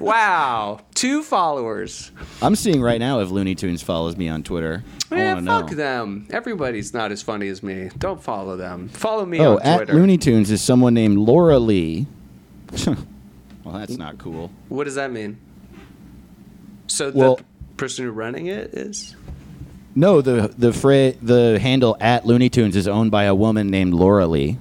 wow, 0.00 0.80
two 0.94 1.22
followers. 1.22 2.10
I'm 2.42 2.56
seeing 2.56 2.80
right 2.82 2.98
now 2.98 3.20
if 3.20 3.30
Looney 3.30 3.54
Tunes 3.54 3.82
follows 3.82 4.16
me 4.16 4.28
on 4.28 4.42
Twitter. 4.42 4.82
I 5.10 5.14
Man, 5.14 5.46
want 5.46 5.46
fuck 5.46 5.70
know. 5.70 5.76
them. 5.76 6.26
Everybody's 6.30 6.92
not 6.92 7.12
as 7.12 7.22
funny 7.22 7.48
as 7.48 7.62
me. 7.62 7.90
Don't 7.98 8.22
follow 8.22 8.56
them. 8.56 8.88
Follow 8.88 9.24
me 9.24 9.40
Oh, 9.40 9.54
on 9.56 9.62
at 9.62 9.76
Twitter. 9.76 9.94
Looney 9.94 10.18
Tunes 10.18 10.50
is 10.50 10.60
someone 10.60 10.94
named 10.94 11.18
Laura 11.18 11.58
Lee. 11.58 12.06
well, 12.86 12.96
that's 13.74 13.96
not 13.96 14.18
cool. 14.18 14.50
what 14.68 14.84
does 14.84 14.96
that 14.96 15.12
mean? 15.12 15.38
So 16.88 17.10
the 17.10 17.18
Well- 17.18 17.36
p- 17.36 17.44
person 17.78 18.04
who 18.04 18.10
running 18.10 18.46
it 18.46 18.74
is. 18.74 19.16
No, 19.94 20.20
the 20.20 20.52
the 20.58 20.72
fra- 20.72 21.12
the 21.22 21.58
handle 21.58 21.96
at 22.00 22.26
Looney 22.26 22.48
Tunes 22.50 22.76
is 22.76 22.86
owned 22.86 23.10
by 23.10 23.24
a 23.24 23.34
woman 23.34 23.68
named 23.70 23.94
Laura 23.94 24.26
Lee. 24.26 24.58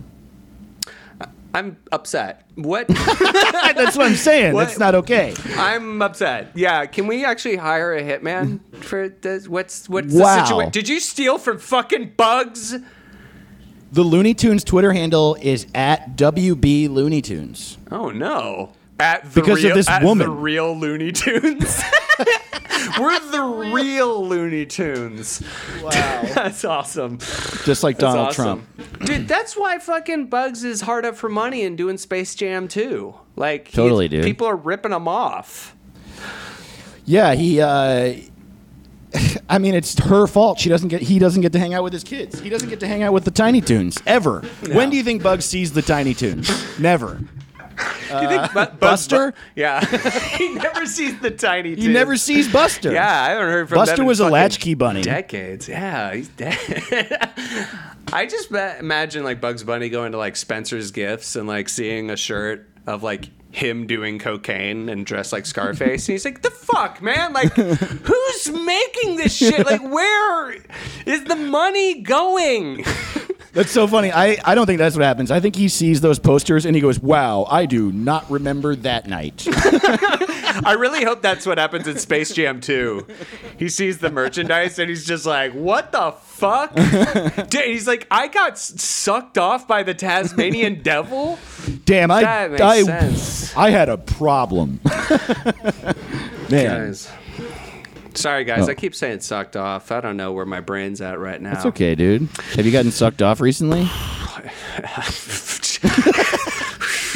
I'm 1.53 1.77
upset. 1.91 2.43
What? 2.55 2.87
That's 2.87 3.97
what 3.97 4.07
I'm 4.07 4.15
saying. 4.15 4.53
What- 4.53 4.67
That's 4.67 4.79
not 4.79 4.93
okay. 4.95 5.33
I'm 5.57 6.01
upset. 6.01 6.51
Yeah, 6.55 6.85
can 6.85 7.07
we 7.07 7.25
actually 7.25 7.55
hire 7.55 7.93
a 7.95 8.01
hitman 8.01 8.59
for 8.83 9.09
this? 9.09 9.47
What's 9.47 9.89
what's 9.89 10.13
Wow. 10.13 10.35
the 10.35 10.45
situation? 10.45 10.71
Did 10.71 10.87
you 10.89 10.99
steal 10.99 11.37
from 11.37 11.57
fucking 11.57 12.13
Bugs? 12.15 12.75
The 13.91 14.03
Looney 14.03 14.33
Tunes 14.33 14.63
Twitter 14.63 14.91
handle 14.93 15.35
is 15.41 15.65
at 15.73 16.15
WB 16.17 16.89
Looney 16.89 17.21
Tunes. 17.21 17.77
Oh 17.91 18.09
no! 18.11 18.73
At 18.99 19.31
the 19.31 19.41
Because 19.41 19.63
of 19.63 19.73
this 19.73 19.87
at 19.89 20.03
woman. 20.03 20.27
the 20.27 20.33
real 20.33 20.75
Looney 20.77 21.11
Tunes. 21.11 21.81
We're 22.99 23.19
the 23.31 23.43
real 23.73 24.27
Looney 24.27 24.65
Tunes. 24.65 25.41
Wow. 25.83 25.91
That's 26.33 26.65
awesome. 26.65 27.19
Just 27.63 27.83
like 27.83 27.97
That's 27.97 28.13
Donald 28.13 28.27
awesome. 28.29 28.65
Trump. 28.75 29.05
Dude, 29.05 29.27
that's 29.27 29.55
why 29.55 29.77
fucking 29.77 30.25
Bugs 30.27 30.63
is 30.63 30.81
hard 30.81 31.05
up 31.05 31.15
for 31.15 31.29
money 31.29 31.63
and 31.63 31.77
doing 31.77 31.97
Space 31.97 32.33
Jam 32.33 32.67
too. 32.67 33.13
Like, 33.35 33.71
Totally, 33.71 34.07
dude. 34.07 34.23
People 34.23 34.47
are 34.47 34.55
ripping 34.55 34.91
him 34.91 35.07
off. 35.07 35.75
Yeah, 37.05 37.35
he. 37.35 37.61
Uh, 37.61 38.15
I 39.49 39.59
mean, 39.59 39.75
it's 39.75 39.97
her 39.99 40.25
fault. 40.27 40.59
She 40.59 40.69
doesn't 40.69 40.89
get. 40.89 41.01
He 41.03 41.19
doesn't 41.19 41.41
get 41.41 41.53
to 41.53 41.59
hang 41.59 41.73
out 41.75 41.83
with 41.83 41.93
his 41.93 42.03
kids. 42.03 42.39
He 42.39 42.49
doesn't 42.49 42.69
get 42.69 42.79
to 42.81 42.87
hang 42.87 43.03
out 43.03 43.13
with 43.13 43.23
the 43.25 43.31
Tiny 43.31 43.61
Toons 43.61 43.97
ever. 44.07 44.41
When 44.71 44.89
do 44.89 44.97
you 44.97 45.03
think 45.03 45.21
Bugs 45.23 45.45
sees 45.45 45.71
the 45.73 45.81
Tiny 45.83 46.13
Toons? 46.13 46.49
Never. 46.79 47.21
Do 47.77 48.15
you 48.21 48.27
think 48.27 48.41
Bu- 48.47 48.53
Bugs 48.53 48.77
Buster? 48.79 49.33
Yeah, 49.55 49.83
he 50.37 50.53
never 50.55 50.85
sees 50.85 51.19
the 51.19 51.31
tiny. 51.31 51.75
He 51.75 51.87
never 51.87 52.17
sees 52.17 52.51
Buster. 52.51 52.91
Yeah, 52.91 53.05
I 53.23 53.29
haven't 53.29 53.49
heard 53.49 53.69
from 53.69 53.75
Buster 53.77 53.95
them 53.97 54.03
in 54.03 54.07
was 54.07 54.19
a 54.19 54.23
fucking 54.23 54.33
latchkey 54.33 54.73
bunny. 54.73 55.01
Decades. 55.01 55.67
Yeah, 55.69 56.13
he's 56.13 56.29
dead. 56.29 56.57
I 58.13 58.25
just 58.25 58.49
ma- 58.51 58.75
imagine 58.79 59.23
like 59.23 59.41
Bugs 59.41 59.63
Bunny 59.63 59.89
going 59.89 60.13
to 60.13 60.17
like 60.17 60.35
Spencer's 60.35 60.91
Gifts 60.91 61.35
and 61.35 61.47
like 61.47 61.69
seeing 61.69 62.09
a 62.09 62.17
shirt 62.17 62.67
of 62.87 63.03
like 63.03 63.29
him 63.51 63.87
doing 63.87 64.19
cocaine 64.19 64.87
and 64.89 65.05
dressed 65.05 65.33
like 65.33 65.45
Scarface. 65.45 66.07
and 66.07 66.13
he's 66.13 66.25
like, 66.25 66.41
"The 66.41 66.51
fuck, 66.51 67.01
man! 67.01 67.33
Like, 67.33 67.53
who's 67.53 68.51
making 68.51 69.17
this 69.17 69.35
shit? 69.35 69.65
Like, 69.65 69.81
where 69.83 70.51
is 71.05 71.23
the 71.25 71.35
money 71.35 72.01
going?" 72.01 72.83
That's 73.57 73.71
so 73.71 73.87
funny. 73.87 74.11
I, 74.11 74.37
I 74.45 74.53
don't 74.53 74.67
think 74.67 74.77
that's 74.77 74.95
what 74.95 75.03
happens. 75.03 75.31
I 75.31 75.39
think 75.39 75.55
he 75.55 75.67
sees 75.67 75.99
those 76.01 76.19
posters 76.19 76.63
and 76.65 76.75
he 76.75 76.81
goes, 76.81 76.99
"Wow, 76.99 77.47
I 77.49 77.65
do 77.65 77.91
not 77.91 78.29
remember 78.29 78.75
that 78.75 79.07
night." 79.07 79.47
I 80.65 80.75
really 80.79 81.03
hope 81.03 81.21
that's 81.21 81.45
what 81.45 81.57
happens 81.57 81.87
in 81.87 81.97
Space 81.99 82.33
Jam 82.33 82.61
2. 82.61 83.05
He 83.57 83.69
sees 83.69 83.99
the 83.99 84.09
merchandise 84.09 84.79
and 84.79 84.89
he's 84.89 85.05
just 85.05 85.25
like, 85.25 85.53
what 85.53 85.91
the 85.91 86.11
fuck? 86.13 86.73
Dude, 87.49 87.65
he's 87.65 87.85
like, 87.87 88.07
I 88.09 88.27
got 88.27 88.53
s- 88.53 88.81
sucked 88.81 89.37
off 89.37 89.67
by 89.67 89.83
the 89.83 89.93
Tasmanian 89.93 90.81
devil? 90.83 91.37
Damn, 91.85 92.09
I 92.09 92.21
That 92.23 92.51
makes 92.51 92.61
I, 92.63 92.81
sense. 92.83 93.55
I 93.57 93.69
had 93.69 93.87
a 93.89 93.97
problem. 93.97 94.79
Man, 96.49 96.87
Guys. 96.87 97.09
Sorry, 98.17 98.43
guys. 98.43 98.67
Oh. 98.67 98.71
I 98.71 98.75
keep 98.75 98.95
saying 98.95 99.19
sucked 99.21 99.55
off. 99.55 99.91
I 99.91 100.01
don't 100.01 100.17
know 100.17 100.31
where 100.33 100.45
my 100.45 100.59
brain's 100.59 101.01
at 101.01 101.19
right 101.19 101.41
now. 101.41 101.53
it's 101.53 101.65
okay, 101.65 101.95
dude. 101.95 102.27
Have 102.55 102.65
you 102.65 102.71
gotten 102.71 102.91
sucked 102.91 103.21
off 103.21 103.39
recently? 103.39 103.81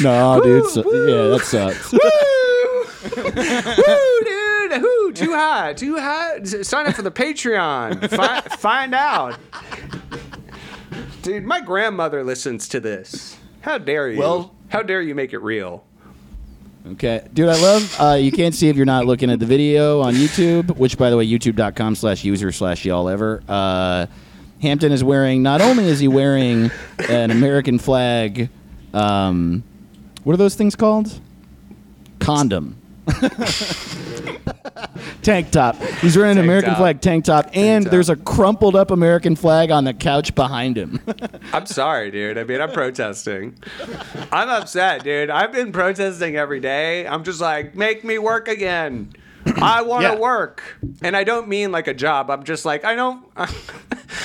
no, 0.00 0.40
dude. 0.42 0.66
So, 0.66 0.82
yeah, 1.06 1.28
that 1.28 1.42
sucks. 1.44 1.92
Woo, 3.12 4.20
dude. 4.24 4.82
Woo, 4.82 5.12
too 5.12 5.32
high. 5.34 5.74
Too 5.74 5.98
high. 5.98 6.42
Sign 6.44 6.86
up 6.86 6.94
for 6.94 7.02
the 7.02 7.10
Patreon. 7.10 8.08
Fi- 8.08 8.40
find 8.56 8.94
out. 8.94 9.38
Dude, 11.22 11.44
my 11.44 11.60
grandmother 11.60 12.24
listens 12.24 12.68
to 12.68 12.80
this. 12.80 13.36
How 13.60 13.78
dare 13.78 14.10
you? 14.10 14.18
Well- 14.18 14.54
how 14.68 14.82
dare 14.82 15.02
you 15.02 15.14
make 15.14 15.32
it 15.34 15.38
real? 15.38 15.84
Okay, 16.84 17.26
dude, 17.32 17.48
I 17.48 17.60
love. 17.60 17.96
Uh, 18.00 18.14
you 18.14 18.32
can't 18.32 18.54
see 18.54 18.68
if 18.68 18.76
you're 18.76 18.84
not 18.84 19.06
looking 19.06 19.30
at 19.30 19.38
the 19.38 19.46
video 19.46 20.00
on 20.00 20.14
YouTube, 20.14 20.76
which, 20.76 20.98
by 20.98 21.10
the 21.10 21.16
way, 21.16 21.26
YouTube.com 21.26 21.94
slash 21.94 22.24
ever. 23.08 23.42
Uh, 23.48 24.06
Hampton 24.60 24.90
is 24.90 25.04
wearing. 25.04 25.42
Not 25.42 25.60
only 25.60 25.86
is 25.86 26.00
he 26.00 26.08
wearing 26.08 26.72
an 27.08 27.30
American 27.30 27.78
flag. 27.78 28.48
Um, 28.92 29.62
what 30.24 30.34
are 30.34 30.36
those 30.36 30.56
things 30.56 30.74
called? 30.74 31.20
Condom. 32.18 32.76
tank 35.22 35.50
top. 35.50 35.76
He's 36.00 36.16
wearing 36.16 36.32
an 36.32 36.36
Tank 36.38 36.44
American 36.46 36.70
top. 36.70 36.78
flag 36.78 37.00
tank 37.00 37.24
top, 37.24 37.50
and 37.54 37.84
top. 37.84 37.90
there's 37.90 38.10
a 38.10 38.16
crumpled 38.16 38.76
up 38.76 38.90
American 38.90 39.36
flag 39.36 39.70
on 39.70 39.84
the 39.84 39.94
couch 39.94 40.34
behind 40.34 40.76
him. 40.76 41.00
I'm 41.52 41.66
sorry, 41.66 42.10
dude. 42.10 42.38
I 42.38 42.44
mean, 42.44 42.60
I'm 42.60 42.72
protesting. 42.72 43.58
I'm 44.30 44.48
upset, 44.48 45.04
dude. 45.04 45.30
I've 45.30 45.52
been 45.52 45.72
protesting 45.72 46.36
every 46.36 46.60
day. 46.60 47.06
I'm 47.06 47.24
just 47.24 47.40
like, 47.40 47.74
make 47.74 48.04
me 48.04 48.18
work 48.18 48.48
again. 48.48 49.12
I 49.56 49.82
want 49.82 50.04
to 50.04 50.10
Yeah. 50.12 50.18
work. 50.18 50.62
And 51.02 51.16
I 51.16 51.24
don't 51.24 51.48
mean 51.48 51.72
like 51.72 51.88
a 51.88 51.94
job. 51.94 52.30
I'm 52.30 52.44
just 52.44 52.64
like, 52.64 52.84
I 52.84 52.94
don't. 52.94 53.24
like 53.36 53.48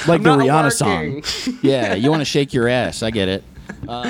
I'm 0.08 0.24
the 0.24 0.36
not 0.36 0.40
Rihanna 0.40 0.82
working. 0.82 1.24
song. 1.24 1.60
Yeah, 1.64 1.96
you 1.96 2.12
want 2.12 2.22
to 2.22 2.26
shake 2.26 2.54
your 2.54 2.68
ass. 2.68 3.02
I 3.02 3.10
get 3.10 3.28
it. 3.28 3.44
Um, 3.88 4.06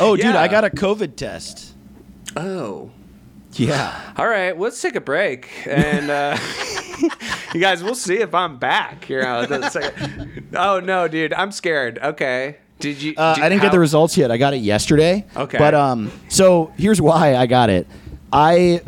oh, 0.00 0.16
dude, 0.16 0.24
Yeah. 0.26 0.40
I 0.40 0.48
got 0.48 0.64
a 0.64 0.70
COVID 0.70 1.16
test. 1.16 1.73
Oh. 2.36 2.90
Yeah. 3.52 4.12
All 4.16 4.26
right, 4.26 4.58
let's 4.58 4.80
take 4.82 4.96
a 4.96 5.00
break, 5.00 5.48
and 5.66 6.10
uh, 6.10 6.36
you 7.54 7.60
guys, 7.60 7.84
we'll 7.84 7.94
see 7.94 8.16
if 8.16 8.34
I'm 8.34 8.58
back. 8.58 9.08
You 9.08 9.20
know, 9.22 9.46
oh 10.56 10.80
no, 10.80 11.06
dude, 11.06 11.32
I'm 11.32 11.52
scared. 11.52 12.00
Okay, 12.02 12.56
did 12.80 13.00
you? 13.00 13.14
Uh, 13.16 13.36
did- 13.36 13.44
I 13.44 13.48
didn't 13.48 13.60
how- 13.60 13.66
get 13.68 13.72
the 13.72 13.78
results 13.78 14.16
yet. 14.16 14.32
I 14.32 14.38
got 14.38 14.54
it 14.54 14.58
yesterday. 14.58 15.24
Okay. 15.36 15.56
But 15.58 15.72
um, 15.74 16.10
so 16.28 16.72
here's 16.76 17.00
why 17.00 17.36
I 17.36 17.46
got 17.46 17.70
it. 17.70 17.86
I 18.32 18.80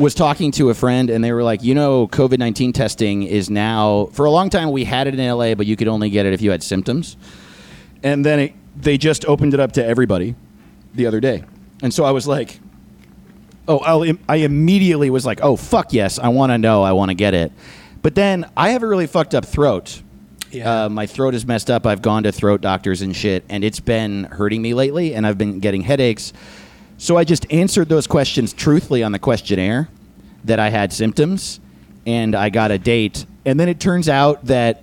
was 0.00 0.12
talking 0.12 0.50
to 0.52 0.70
a 0.70 0.74
friend, 0.74 1.08
and 1.08 1.22
they 1.22 1.30
were 1.30 1.44
like, 1.44 1.62
you 1.62 1.76
know, 1.76 2.08
COVID 2.08 2.38
nineteen 2.40 2.72
testing 2.72 3.22
is 3.22 3.48
now. 3.48 4.06
For 4.06 4.24
a 4.24 4.30
long 4.30 4.50
time, 4.50 4.72
we 4.72 4.82
had 4.82 5.06
it 5.06 5.16
in 5.16 5.24
LA, 5.24 5.54
but 5.54 5.66
you 5.66 5.76
could 5.76 5.86
only 5.86 6.10
get 6.10 6.26
it 6.26 6.32
if 6.32 6.42
you 6.42 6.50
had 6.50 6.64
symptoms. 6.64 7.16
And 8.02 8.26
then 8.26 8.40
it, 8.40 8.54
they 8.76 8.98
just 8.98 9.24
opened 9.26 9.54
it 9.54 9.60
up 9.60 9.70
to 9.72 9.86
everybody 9.86 10.34
the 10.94 11.06
other 11.06 11.20
day, 11.20 11.44
and 11.80 11.94
so 11.94 12.04
I 12.04 12.10
was 12.10 12.26
like, 12.26 12.58
oh, 13.68 13.78
I'll, 13.78 14.16
I 14.28 14.36
immediately 14.36 15.10
was 15.10 15.24
like, 15.26 15.40
oh 15.42 15.56
fuck 15.56 15.92
yes, 15.92 16.18
I 16.18 16.28
want 16.28 16.50
to 16.50 16.58
know, 16.58 16.82
I 16.82 16.92
want 16.92 17.10
to 17.10 17.14
get 17.14 17.34
it. 17.34 17.52
But 18.02 18.14
then 18.14 18.50
I 18.56 18.70
have 18.70 18.82
a 18.82 18.86
really 18.86 19.06
fucked 19.06 19.34
up 19.34 19.46
throat. 19.46 20.02
Yeah. 20.50 20.84
Uh, 20.84 20.88
my 20.88 21.06
throat 21.06 21.34
is 21.34 21.46
messed 21.46 21.70
up. 21.70 21.86
I've 21.86 22.02
gone 22.02 22.22
to 22.24 22.32
throat 22.32 22.60
doctors 22.60 23.02
and 23.02 23.16
shit, 23.16 23.44
and 23.48 23.64
it's 23.64 23.80
been 23.80 24.24
hurting 24.24 24.62
me 24.62 24.72
lately, 24.74 25.14
and 25.14 25.26
I've 25.26 25.38
been 25.38 25.58
getting 25.58 25.82
headaches. 25.82 26.32
So 26.96 27.16
I 27.16 27.24
just 27.24 27.50
answered 27.52 27.88
those 27.88 28.06
questions 28.06 28.52
truthfully 28.52 29.02
on 29.02 29.12
the 29.12 29.18
questionnaire 29.18 29.88
that 30.44 30.60
I 30.60 30.68
had 30.68 30.92
symptoms, 30.92 31.60
and 32.06 32.34
I 32.34 32.50
got 32.50 32.70
a 32.70 32.78
date. 32.78 33.26
And 33.44 33.58
then 33.58 33.68
it 33.68 33.80
turns 33.80 34.08
out 34.08 34.44
that 34.46 34.82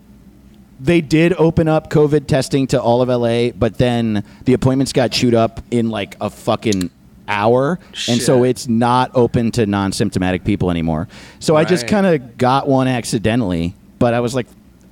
they 0.80 1.00
did 1.00 1.34
open 1.34 1.68
up 1.68 1.90
COVID 1.90 2.28
testing 2.28 2.68
to 2.68 2.82
all 2.82 3.02
of 3.02 3.10
LA, 3.10 3.52
but 3.52 3.78
then 3.78 4.24
the 4.46 4.54
appointments 4.54 4.94
got 4.94 5.12
chewed 5.12 5.36
up 5.36 5.62
in 5.70 5.90
like 5.90 6.18
a 6.20 6.30
fucking 6.30 6.90
hour, 7.32 7.80
and 8.08 8.22
so 8.22 8.44
it's 8.44 8.68
not 8.68 9.10
open 9.16 9.50
to 9.52 9.66
non-symptomatic 9.66 10.44
people 10.44 10.70
anymore. 10.70 11.08
So 11.40 11.56
I 11.56 11.64
just 11.64 11.88
kind 11.88 12.06
of 12.06 12.38
got 12.38 12.68
one 12.68 12.88
accidentally, 12.88 13.74
but 13.98 14.14
I 14.14 14.20
was 14.20 14.36
like, 14.36 14.48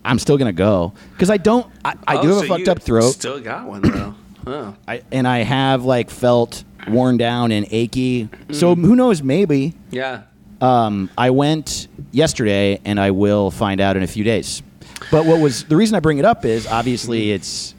I'm 0.06 0.18
still 0.18 0.38
gonna 0.38 0.54
go 0.54 0.94
because 1.12 1.30
I 1.30 1.38
don't. 1.38 1.68
I, 1.86 1.94
I 2.08 2.18
Oh, 2.18 2.22
do 2.24 2.28
have 2.30 2.38
so 2.40 2.44
a 2.46 2.48
fucked 2.48 2.68
up 2.70 2.82
throat, 2.82 3.12
Still 3.12 3.40
got 3.42 3.68
one 3.68 3.82
though. 3.82 4.16
Oh. 4.48 4.76
I, 4.88 5.04
and 5.12 5.28
I 5.28 5.40
have 5.40 5.84
like 5.84 6.10
felt 6.10 6.64
worn 6.88 7.18
down 7.18 7.52
and 7.52 7.68
achy. 7.70 8.30
So 8.52 8.76
Mm. 8.76 8.86
who 8.86 8.96
knows? 8.96 9.22
Maybe 9.22 9.74
Yeah. 9.92 10.22
um, 10.62 11.10
I 11.18 11.30
went 11.32 11.88
yesterday, 12.12 12.80
and 12.86 13.00
I 13.00 13.12
will 13.12 13.52
find 13.52 13.82
out 13.82 13.98
in 13.98 14.02
a 14.04 14.08
few 14.08 14.24
days. 14.24 14.64
But 15.12 15.26
what 15.26 15.40
was 15.42 15.66
the 15.66 15.76
reason 15.76 15.96
I 15.96 16.00
bring 16.00 16.18
it 16.18 16.26
up 16.26 16.46
is 16.46 16.66
obviously 16.66 17.32
it's 17.32 17.76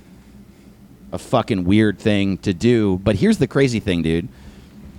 a 1.12 1.18
fucking 1.18 1.64
weird 1.64 1.98
thing 1.98 2.38
to 2.38 2.52
do. 2.54 3.00
But 3.02 3.16
here's 3.16 3.38
the 3.38 3.48
crazy 3.48 3.80
thing, 3.80 4.02
dude. 4.02 4.28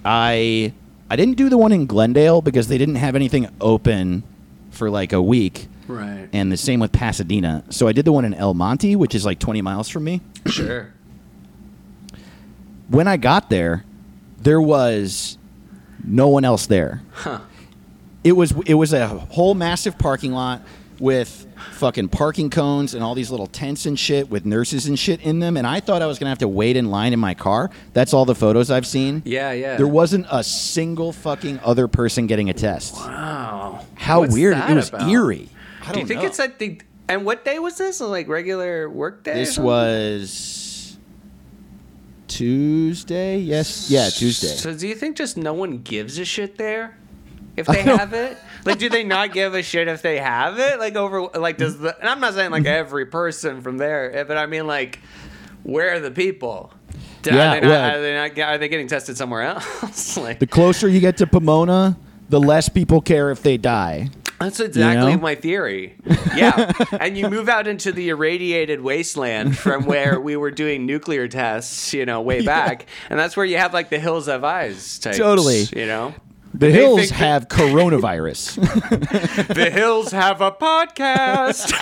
I 0.06 0.74
I 1.10 1.16
didn't 1.16 1.36
do 1.38 1.50
the 1.50 1.58
one 1.58 1.72
in 1.72 1.86
Glendale 1.86 2.42
because 2.42 2.68
they 2.68 2.78
didn't 2.78 2.96
have 2.96 3.16
anything 3.16 3.48
open 3.60 4.24
for 4.72 4.90
like 4.90 5.12
a 5.14 5.22
week, 5.22 5.68
Right. 5.88 6.28
and 6.32 6.52
the 6.52 6.58
same 6.58 6.80
with 6.80 6.92
Pasadena. 6.92 7.64
So 7.70 7.88
I 7.88 7.92
did 7.92 8.06
the 8.06 8.12
one 8.14 8.24
in 8.26 8.34
El 8.34 8.54
Monte, 8.54 8.96
which 8.96 9.14
is 9.14 9.26
like 9.26 9.40
20 9.40 9.62
miles 9.62 9.90
from 9.90 10.04
me. 10.06 10.22
Sure. 10.48 10.92
When 12.90 13.08
I 13.08 13.18
got 13.18 13.50
there, 13.50 13.86
there 14.40 14.60
was 14.62 15.38
no 16.04 16.28
one 16.28 16.44
else 16.44 16.66
there. 16.66 17.02
Huh. 17.14 17.40
it 18.24 18.34
was 18.34 18.54
it 18.66 18.74
was 18.76 18.92
a 18.94 19.08
whole 19.08 19.54
massive 19.54 19.98
parking 19.98 20.32
lot 20.34 20.62
with 21.02 21.48
fucking 21.74 22.08
parking 22.08 22.50
cones 22.50 22.94
and 22.94 23.04
all 23.04 23.16
these 23.16 23.32
little 23.32 23.48
tents 23.48 23.86
and 23.88 23.98
shit 24.00 24.30
with 24.30 24.46
nurses 24.46 24.86
and 24.86 24.98
shit 25.00 25.20
in 25.22 25.40
them 25.40 25.58
and 25.58 25.66
I 25.66 25.80
thought 25.80 26.02
I 26.02 26.06
was 26.06 26.20
to 26.20 26.26
have 26.28 26.38
to 26.38 26.48
wait 26.48 26.78
in 26.78 26.92
line 26.92 27.12
in 27.12 27.20
my 27.20 27.34
car. 27.34 27.72
That's 27.94 28.14
all 28.14 28.24
the 28.24 28.36
photos 28.36 28.70
I've 28.70 28.86
seen. 28.86 29.24
Yeah. 29.26 29.52
Yeah. 29.52 29.78
There 29.78 29.88
wasn't 29.88 30.28
a 30.32 30.44
single 30.44 31.12
fucking 31.12 31.60
other 31.64 31.88
person 31.88 32.28
getting 32.28 32.50
a 32.50 32.54
test. 32.54 32.94
Wow. 32.96 33.84
How 33.96 34.20
What's 34.22 34.34
weird. 34.34 34.56
It 34.58 34.76
was 34.76 34.90
about? 34.90 35.10
eerie. 35.10 35.50
I 35.86 35.94
Do 35.94 36.00
you 36.00 36.06
think 36.06 36.22
know. 36.22 36.28
it's 36.28 36.38
like 36.40 36.60
the? 36.60 36.80
And 37.10 37.26
what 37.26 37.44
day 37.44 37.58
was 37.58 37.78
this? 37.78 38.00
Like 38.00 38.28
regular 38.28 38.88
work 38.88 39.24
day? 39.24 39.34
This 39.34 39.58
was 39.58 40.98
Tuesday? 42.28 43.40
Yes. 43.40 43.90
Yeah, 43.90 44.10
Tuesday. 44.10 44.48
So 44.56 44.74
do 44.74 44.88
you 44.88 44.96
think 44.96 45.18
just 45.18 45.36
no 45.36 45.54
one 45.54 45.80
gives 45.80 46.18
a 46.20 46.26
shit 46.26 46.58
there? 46.58 46.98
If 47.58 47.68
they 47.68 47.82
have 47.84 48.14
it? 48.14 48.38
Like 48.66 48.78
do 48.80 48.90
they 48.90 49.04
not 49.04 49.34
give 49.34 49.54
a 49.54 49.64
shit 49.64 49.88
if 49.88 50.02
they 50.02 50.18
have 50.20 50.60
it? 50.60 50.80
Like 50.80 50.96
over 50.96 51.22
like 51.40 51.58
does 51.58 51.78
the 51.80 51.98
and 52.00 52.10
I'm 52.10 52.20
not 52.20 52.34
saying 52.34 52.52
like 52.52 52.66
every 52.66 53.06
person 53.06 53.62
from 53.62 53.78
there, 53.78 54.16
eh, 54.16 54.24
but 54.24 54.38
I 54.38 54.46
mean 54.46 54.68
like 54.68 55.00
where 55.64 55.94
are 55.94 56.00
the 56.00 56.12
people? 56.12 56.74
Do- 57.22 57.36
Yeah, 57.36 57.52
are, 57.52 57.54
they 57.56 57.62
not, 57.62 57.70
well- 57.70 57.98
are 57.98 58.02
they 58.02 58.14
not 58.16 58.40
are 58.50 58.58
they 58.58 58.68
getting 58.70 58.88
tested 58.88 59.18
somewhere 59.18 59.42
else? 59.44 60.18
like 60.18 60.40
The 60.40 60.48
closer 60.48 60.88
you 60.88 61.00
get 61.00 61.18
to 61.18 61.28
Pomona, 61.28 61.98
the 62.30 62.40
less 62.40 62.70
people 62.70 63.02
care 63.02 63.32
if 63.32 63.42
they 63.44 63.58
die. 63.58 64.10
That's 64.40 64.60
exactly 64.60 65.14
know? 65.16 65.22
my 65.22 65.36
theory. 65.36 65.96
Yeah. 66.36 66.72
and 67.00 67.16
you 67.18 67.30
move 67.30 67.48
out 67.50 67.68
into 67.68 67.92
the 67.92 68.10
irradiated 68.10 68.82
wasteland 68.82 69.56
from 69.58 69.86
where 69.86 70.20
we 70.20 70.36
were 70.38 70.50
doing 70.50 70.86
nuclear 70.88 71.28
tests, 71.28 71.94
you 71.94 72.06
know, 72.06 72.22
way 72.22 72.44
back. 72.44 72.86
And 73.10 73.20
that's 73.20 73.36
where 73.38 73.46
you 73.46 73.58
have 73.58 73.74
like 73.74 73.90
the 73.90 74.00
hills 74.00 74.26
have 74.28 74.44
eyes 74.46 74.98
types, 74.98 75.18
Totally. 75.18 75.66
You 75.76 75.86
know? 75.86 76.16
The 76.62 76.68
They 76.68 76.74
hills 76.74 77.10
that- 77.10 77.16
have 77.16 77.48
coronavirus. 77.48 78.58
The 79.56 79.72
hills 79.72 80.12
have 80.12 80.42
a 80.42 80.52
podcast. 80.52 81.74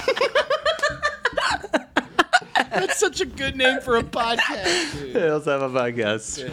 That's 2.72 2.98
such 2.98 3.20
a 3.20 3.26
good 3.26 3.58
name 3.58 3.82
for 3.82 3.98
a 3.98 4.04
podcast. 4.04 5.12
the 5.12 5.20
hills 5.20 5.46
have 5.48 5.62
a 5.62 5.70
podcast. 5.70 6.50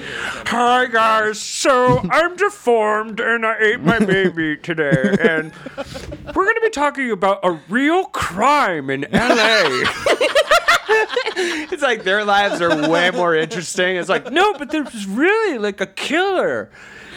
Hi 0.49 0.87
guys, 0.87 1.39
so 1.39 2.01
I'm 2.11 2.35
deformed 2.35 3.21
and 3.21 3.47
I 3.47 3.59
ate 3.61 3.81
my 3.83 4.01
baby 4.01 4.57
today, 4.57 5.15
and 5.21 5.53
we're 6.35 6.47
gonna 6.47 6.61
be 6.63 6.71
talking 6.71 7.13
about 7.13 7.39
a 7.45 7.53
real 7.69 8.07
crime 8.07 8.91
in 8.91 9.07
LA. 9.13 9.85
It's 11.39 11.83
like 11.83 12.03
their 12.05 12.25
lives 12.25 12.61
are 12.63 12.91
way 12.91 13.11
more 13.13 13.35
interesting. 13.37 13.97
It's 13.97 14.09
like, 14.09 14.33
No, 14.33 14.55
but 14.55 14.71
there's 14.71 15.07
really 15.07 15.59
like 15.59 15.81
a 15.81 15.87
killer. 15.87 16.71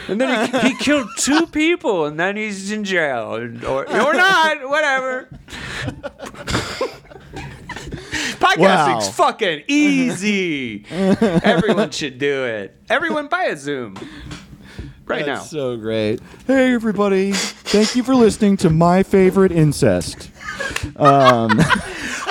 And 0.10 0.20
then 0.20 0.50
he, 0.52 0.60
he 0.70 0.76
killed 0.76 1.08
two 1.18 1.46
people, 1.48 2.06
and 2.06 2.20
then 2.20 2.36
he's 2.36 2.72
in 2.72 2.84
jail. 2.84 3.36
or, 3.36 3.44
or 3.90 4.14
not, 4.14 4.70
whatever. 4.70 5.30
Podcasting's 8.40 9.06
Wow. 9.06 9.12
fucking 9.12 9.64
easy. 9.68 10.86
Everyone 10.90 11.92
should 11.92 12.18
do 12.18 12.46
it. 12.46 12.76
Everyone 12.90 13.28
buy 13.28 13.46
a 13.46 13.58
Zoom 13.58 13.96
right 15.06 15.26
now. 15.26 15.40
So 15.42 15.78
great. 15.78 16.22
Hey, 16.48 16.74
everybody. 16.74 17.34
Thank 17.34 17.96
you 17.96 18.04
for 18.04 18.16
listening 18.16 18.58
to 18.58 18.70
my 18.70 19.04
favorite 19.04 19.52
incest. 19.52 20.32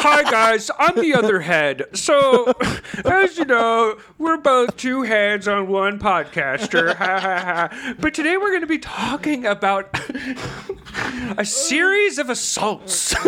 Hi 0.01 0.23
guys, 0.31 0.71
I'm 0.79 0.97
the 0.97 1.15
other 1.15 1.41
head. 1.41 1.85
So, 1.95 2.53
as 3.05 3.39
you 3.39 3.45
know, 3.45 3.99
we're 4.19 4.37
both 4.37 4.77
two 4.77 5.03
heads 5.03 5.49
on 5.49 5.69
one 5.69 5.99
podcaster. 5.99 6.95
Ha 6.95 7.21
ha 7.21 7.69
ha. 7.71 7.95
But 7.99 8.15
today 8.15 8.37
we're 8.37 8.51
going 8.51 8.61
to 8.61 8.67
be 8.67 8.79
talking 8.79 9.47
about 9.47 9.99
a 11.39 11.45
series 11.45 12.19
of 12.19 12.31
assaults. 12.31 13.15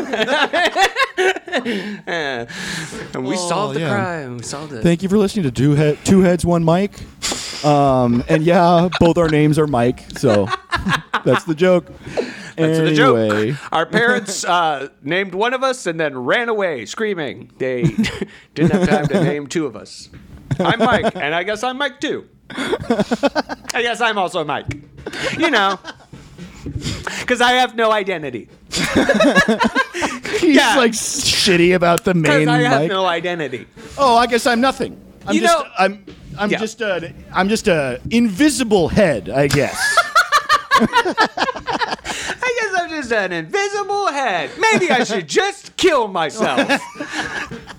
And 1.52 2.46
we 3.26 3.36
solved 3.36 3.74
the 3.74 3.80
yeah. 3.80 3.94
crime. 3.94 4.36
We 4.38 4.42
solved 4.44 4.72
it. 4.72 4.82
Thank 4.82 5.02
you 5.02 5.08
for 5.08 5.18
listening 5.18 5.42
to 5.44 5.50
Two, 5.50 5.74
Head, 5.74 5.98
Two 6.04 6.20
Heads, 6.20 6.44
One 6.44 6.64
Mic. 6.64 6.92
Um, 7.64 8.24
and 8.28 8.44
yeah, 8.44 8.88
both 9.00 9.18
our 9.18 9.28
names 9.28 9.58
are 9.58 9.66
Mike, 9.66 10.18
so 10.18 10.46
that's 11.24 11.44
the 11.44 11.54
joke. 11.54 11.86
That's 12.56 12.78
the 12.78 12.92
joke. 12.94 13.56
Our 13.72 13.86
parents 13.86 14.44
uh, 14.44 14.88
named 15.02 15.34
one 15.34 15.54
of 15.54 15.62
us 15.62 15.86
and 15.86 15.98
then 15.98 16.16
ran 16.18 16.48
away 16.48 16.86
screaming. 16.86 17.50
They 17.58 17.82
didn't 18.54 18.72
have 18.72 18.88
time 18.88 19.06
to 19.08 19.22
name 19.24 19.46
two 19.46 19.66
of 19.66 19.76
us. 19.76 20.08
I'm 20.58 20.78
Mike, 20.78 21.14
and 21.16 21.34
I 21.34 21.42
guess 21.42 21.62
I'm 21.62 21.78
Mike 21.78 22.00
too. 22.00 22.28
I 22.50 23.80
guess 23.82 24.00
I'm 24.00 24.18
also 24.18 24.44
Mike. 24.44 24.66
You 25.38 25.50
know, 25.50 25.78
because 27.20 27.40
I 27.40 27.52
have 27.52 27.74
no 27.76 27.92
identity. 27.92 28.48
He's 30.40 30.56
Yeah. 30.56 30.76
like 30.76 30.92
shitty 30.92 31.74
about 31.74 32.04
the 32.04 32.14
Because 32.14 32.38
main 32.38 32.48
I 32.48 32.58
have 32.62 32.82
mic. 32.82 32.90
no 32.90 33.06
identity. 33.06 33.66
oh, 33.98 34.16
I 34.16 34.26
guess 34.26 34.46
I'm 34.46 34.60
nothing. 34.60 35.00
I'm 35.26 35.34
You 35.34 35.40
just 35.42 35.58
know- 35.64 35.70
I'm 35.78 36.04
I'm 36.38 36.50
Yeah. 36.50 36.58
just 36.58 36.80
a 36.80 37.12
I'm 37.32 37.48
just 37.48 37.68
a 37.68 38.00
invisible 38.10 38.88
head, 38.88 39.28
I 39.28 39.46
guess. 39.46 39.78
I 42.42 42.58
guess 42.60 42.80
I'm 42.80 42.90
just 42.90 43.12
an 43.12 43.32
invisible 43.32 44.06
head. 44.08 44.50
Maybe 44.58 44.90
I 44.90 45.04
should 45.04 45.28
just 45.28 45.76
kill 45.76 46.08
myself. 46.08 46.68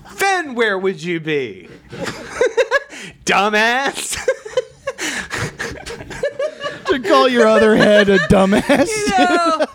then 0.18 0.54
where 0.54 0.78
would 0.78 1.02
you 1.02 1.20
be? 1.20 1.68
Dumbass. 3.24 4.18
to 6.86 7.00
call 7.00 7.28
your 7.28 7.46
other 7.46 7.76
head 7.76 8.08
a 8.08 8.18
dumbass. 8.18 8.88
no. 9.10 9.66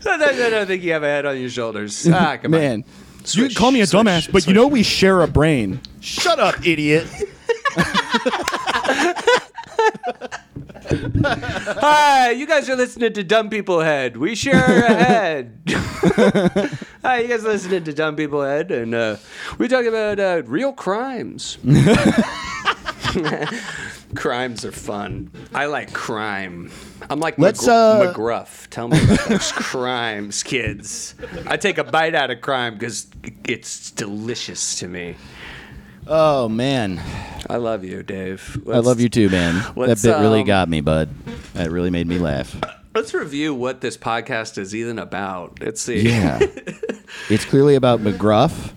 Sometimes 0.00 0.40
I 0.40 0.50
don't 0.50 0.66
think 0.66 0.82
you 0.82 0.92
have 0.92 1.02
a 1.02 1.06
head 1.08 1.26
on 1.26 1.40
your 1.40 1.50
shoulders. 1.50 2.06
Ah, 2.08 2.36
come 2.36 2.54
on. 2.54 2.60
Man, 2.60 2.84
you 3.28 3.46
can 3.46 3.54
call 3.54 3.70
me 3.70 3.80
a 3.80 3.86
swish, 3.86 4.02
dumbass, 4.02 4.30
but 4.30 4.46
you 4.46 4.54
know 4.54 4.66
we 4.66 4.82
share 4.82 5.22
a 5.22 5.28
brain. 5.28 5.80
Shut 6.00 6.38
up, 6.38 6.66
idiot. 6.66 7.06
Hi, 11.24 12.30
you 12.30 12.46
guys 12.46 12.68
are 12.70 12.76
listening 12.76 13.12
to 13.12 13.22
Dumb 13.24 13.50
People 13.50 13.80
Head. 13.80 14.16
We 14.16 14.34
share 14.34 14.54
a 14.86 14.94
head. 15.04 15.60
Hi, 17.02 17.20
you 17.20 17.28
guys 17.28 17.44
are 17.44 17.48
listening 17.48 17.84
to 17.84 17.92
Dumb 17.92 18.16
People 18.16 18.42
Head, 18.42 18.70
and 18.70 18.94
uh, 18.94 19.16
we 19.58 19.68
talk 19.68 19.84
about 19.84 20.18
uh, 20.18 20.42
real 20.46 20.72
crimes. 20.72 21.58
crimes 24.14 24.64
are 24.64 24.72
fun. 24.72 25.30
I 25.52 25.66
like 25.66 25.92
crime. 25.92 26.70
I'm 27.10 27.20
like 27.20 27.38
Let's, 27.38 27.66
McGr- 27.66 28.08
uh, 28.08 28.14
McGruff. 28.14 28.68
Tell 28.70 28.88
me 28.88 29.02
about 29.04 29.28
those 29.28 29.52
crimes, 29.52 30.42
kids. 30.42 31.14
I 31.46 31.58
take 31.58 31.76
a 31.76 31.84
bite 31.84 32.14
out 32.14 32.30
of 32.30 32.40
crime 32.40 32.74
because 32.74 33.08
it's 33.46 33.90
delicious 33.90 34.76
to 34.78 34.88
me. 34.88 35.16
Oh 36.06 36.48
man, 36.48 37.00
I 37.48 37.56
love 37.56 37.84
you, 37.84 38.02
Dave. 38.02 38.62
I 38.70 38.78
love 38.78 39.00
you 39.00 39.08
too, 39.08 39.30
man. 39.30 39.54
That 39.54 39.76
let's, 39.76 40.02
bit 40.02 40.18
really 40.18 40.40
um, 40.40 40.46
got 40.46 40.68
me, 40.68 40.80
bud. 40.80 41.08
That 41.54 41.70
really 41.70 41.90
made 41.90 42.06
me 42.06 42.18
laugh. 42.18 42.54
Let's 42.94 43.14
review 43.14 43.54
what 43.54 43.80
this 43.80 43.96
podcast 43.96 44.58
is 44.58 44.74
even 44.74 44.98
about. 44.98 45.60
Let's 45.60 45.80
see. 45.80 46.00
Yeah. 46.00 46.38
it's 47.30 47.44
clearly 47.44 47.74
about 47.74 48.00
McGruff 48.00 48.72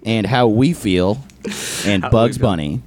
and 0.06 0.26
how 0.26 0.48
we 0.48 0.72
feel 0.72 1.18
and 1.84 2.02
Bugs 2.10 2.36
feel. 2.36 2.42
Bunny. 2.46 2.82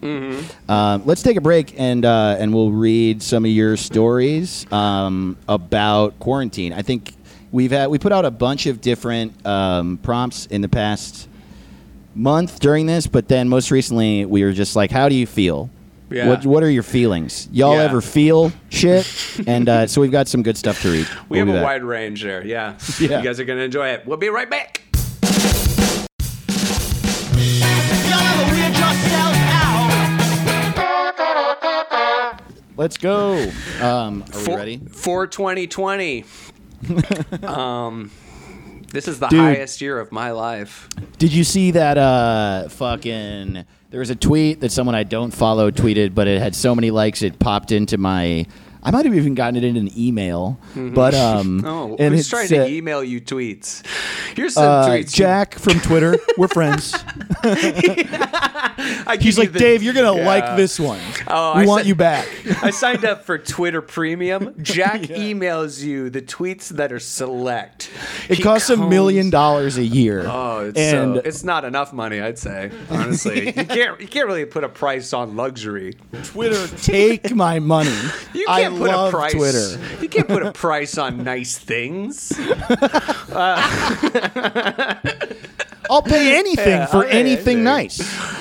Um, 0.69 1.05
let's 1.05 1.21
take 1.21 1.37
a 1.37 1.41
break 1.41 1.79
and 1.79 2.05
uh, 2.05 2.37
and 2.39 2.53
we'll 2.53 2.71
read 2.71 3.21
some 3.21 3.43
of 3.45 3.51
your 3.51 3.77
stories 3.77 4.71
um, 4.71 5.37
about 5.47 6.17
quarantine. 6.19 6.71
I 6.73 6.81
think 6.81 7.13
we've 7.51 7.71
had 7.71 7.89
we 7.89 7.99
put 7.99 8.11
out 8.11 8.25
a 8.25 8.31
bunch 8.31 8.67
of 8.67 8.81
different 8.81 9.45
um, 9.45 9.97
prompts 9.97 10.45
in 10.45 10.61
the 10.61 10.69
past 10.69 11.27
month 12.15 12.59
during 12.59 12.85
this, 12.85 13.07
but 13.07 13.27
then 13.27 13.49
most 13.49 13.71
recently 13.71 14.25
we 14.25 14.43
were 14.43 14.53
just 14.53 14.75
like, 14.75 14.91
how 14.91 15.09
do 15.09 15.15
you 15.15 15.25
feel? 15.27 15.69
Yeah. 16.09 16.27
What, 16.27 16.45
what 16.45 16.61
are 16.63 16.69
your 16.69 16.83
feelings? 16.83 17.47
Y'all 17.53 17.75
Yeah. 17.75 17.83
ever 17.83 18.01
feel 18.01 18.51
shit? 18.69 19.07
and 19.47 19.69
uh, 19.69 19.87
so 19.87 20.01
we've 20.01 20.11
got 20.11 20.27
some 20.27 20.43
good 20.43 20.57
stuff 20.57 20.81
to 20.81 20.91
read. 20.91 21.07
We 21.29 21.37
We'll 21.37 21.45
have 21.47 21.55
a 21.55 21.59
that. 21.59 21.63
wide 21.63 21.83
range 21.83 22.23
there. 22.23 22.45
Yeah. 22.45 22.77
Yeah. 22.99 23.19
You 23.19 23.23
guys 23.23 23.39
are 23.39 23.45
going 23.45 23.59
to 23.59 23.63
enjoy 23.63 23.87
it. 23.89 24.05
We'll 24.05 24.17
be 24.17 24.27
right 24.29 24.49
back. 24.49 24.81
Y'all 24.93 26.05
ever 28.19 28.51
weird 28.51 28.73
yourself 28.73 29.35
out? 29.37 29.61
Let's 32.77 32.97
go. 32.97 33.49
Um, 33.81 34.23
are 34.33 34.37
we 34.39 34.43
For, 34.45 34.57
ready? 34.57 34.77
For 34.91 35.27
2020. 35.27 36.23
um, 37.43 38.09
this 38.91 39.07
is 39.07 39.19
the 39.19 39.27
Dude. 39.27 39.39
highest 39.39 39.81
year 39.81 39.99
of 39.99 40.11
my 40.11 40.31
life. 40.31 40.87
Did 41.17 41.33
you 41.33 41.43
see 41.43 41.71
that 41.71 41.97
uh, 41.97 42.69
fucking? 42.69 43.65
There 43.89 43.99
was 43.99 44.09
a 44.09 44.15
tweet 44.15 44.61
that 44.61 44.71
someone 44.71 44.95
I 44.95 45.03
don't 45.03 45.31
follow 45.31 45.71
tweeted, 45.71 46.15
but 46.15 46.27
it 46.27 46.41
had 46.41 46.55
so 46.55 46.73
many 46.75 46.91
likes 46.91 47.21
it 47.21 47.39
popped 47.39 47.71
into 47.71 47.97
my. 47.97 48.45
I 48.83 48.89
might 48.91 49.05
have 49.05 49.13
even 49.15 49.35
gotten 49.35 49.55
it 49.57 49.63
in 49.63 49.77
an 49.77 49.89
email, 49.97 50.59
but 50.75 51.13
um, 51.13 51.63
Oh, 51.65 51.95
and 51.99 52.15
it 52.15 52.23
trying 52.25 52.47
to 52.47 52.67
email 52.67 53.03
you 53.03 53.21
tweets? 53.21 53.85
Here's 54.35 54.55
some 54.55 54.63
uh, 54.63 54.87
tweets. 54.87 55.13
Jack 55.13 55.55
from 55.59 55.79
Twitter. 55.81 56.17
We're 56.37 56.47
friends. 56.47 56.93
He's 59.19 59.37
you 59.37 59.43
like, 59.43 59.51
the- 59.51 59.59
Dave, 59.59 59.83
you're 59.83 59.93
gonna 59.93 60.17
Yeah. 60.17 60.25
like 60.25 60.57
this 60.57 60.79
one. 60.79 60.99
Oh, 61.27 61.55
we 61.55 61.63
I 61.63 61.65
want 61.65 61.81
said- 61.81 61.87
you 61.89 61.95
back. 61.95 62.27
I 62.63 62.71
signed 62.71 63.05
up 63.05 63.23
for 63.25 63.37
Twitter 63.37 63.81
Premium. 63.81 64.55
Jack 64.61 65.01
emails 65.01 65.83
you 65.83 66.09
the 66.09 66.21
tweets 66.21 66.69
that 66.69 66.91
are 66.91 66.99
select. 66.99 67.89
It 68.29 68.37
He 68.37 68.43
costs 68.43 68.69
a 68.69 68.77
million 68.77 69.29
dollars 69.29 69.77
a 69.77 69.83
year. 69.83 70.25
Oh, 70.27 70.65
it's 70.69 70.79
and 70.79 71.15
so, 71.15 71.21
it's 71.23 71.43
not 71.43 71.65
enough 71.65 71.93
money, 71.93 72.19
I'd 72.21 72.39
say. 72.39 72.71
Honestly, 72.89 73.47
you 73.47 73.53
can't 73.53 73.99
you 74.01 74.07
can't 74.07 74.27
really 74.27 74.45
put 74.45 74.63
a 74.63 74.69
price 74.69 75.13
on 75.13 75.35
luxury. 75.35 75.95
Twitter, 76.23 76.67
take 76.77 77.33
my 77.35 77.59
money. 77.59 77.95
You 78.33 78.45
I 78.49 78.61
can't 78.77 78.79
put 78.79 79.07
a 79.07 79.09
price. 79.11 79.33
Twitter. 79.33 79.79
You 80.01 80.09
can't 80.09 80.27
put 80.27 80.43
a 80.45 80.51
price 80.51 80.97
on 80.97 81.23
nice 81.23 81.57
things. 81.57 82.31
I'll 85.89 86.01
pay 86.01 86.37
anything 86.37 86.67
Yeah, 86.79 86.85
for 86.85 87.03
anything 87.05 87.63
nice. 87.63 87.99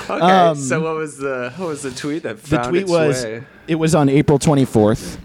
Okay, 0.08 0.20
Um, 0.20 0.56
so 0.56 0.80
what 0.82 0.94
was 0.96 1.18
the 1.18 1.52
what 1.56 1.68
was 1.68 1.82
the 1.82 1.90
tweet 1.90 2.22
that 2.22 2.42
The 2.42 2.58
tweet 2.58 2.86
was 2.88 3.24
way? 3.24 3.42
it 3.66 3.74
was 3.76 3.94
on 3.94 4.08
April 4.08 4.38
24th. 4.38 5.18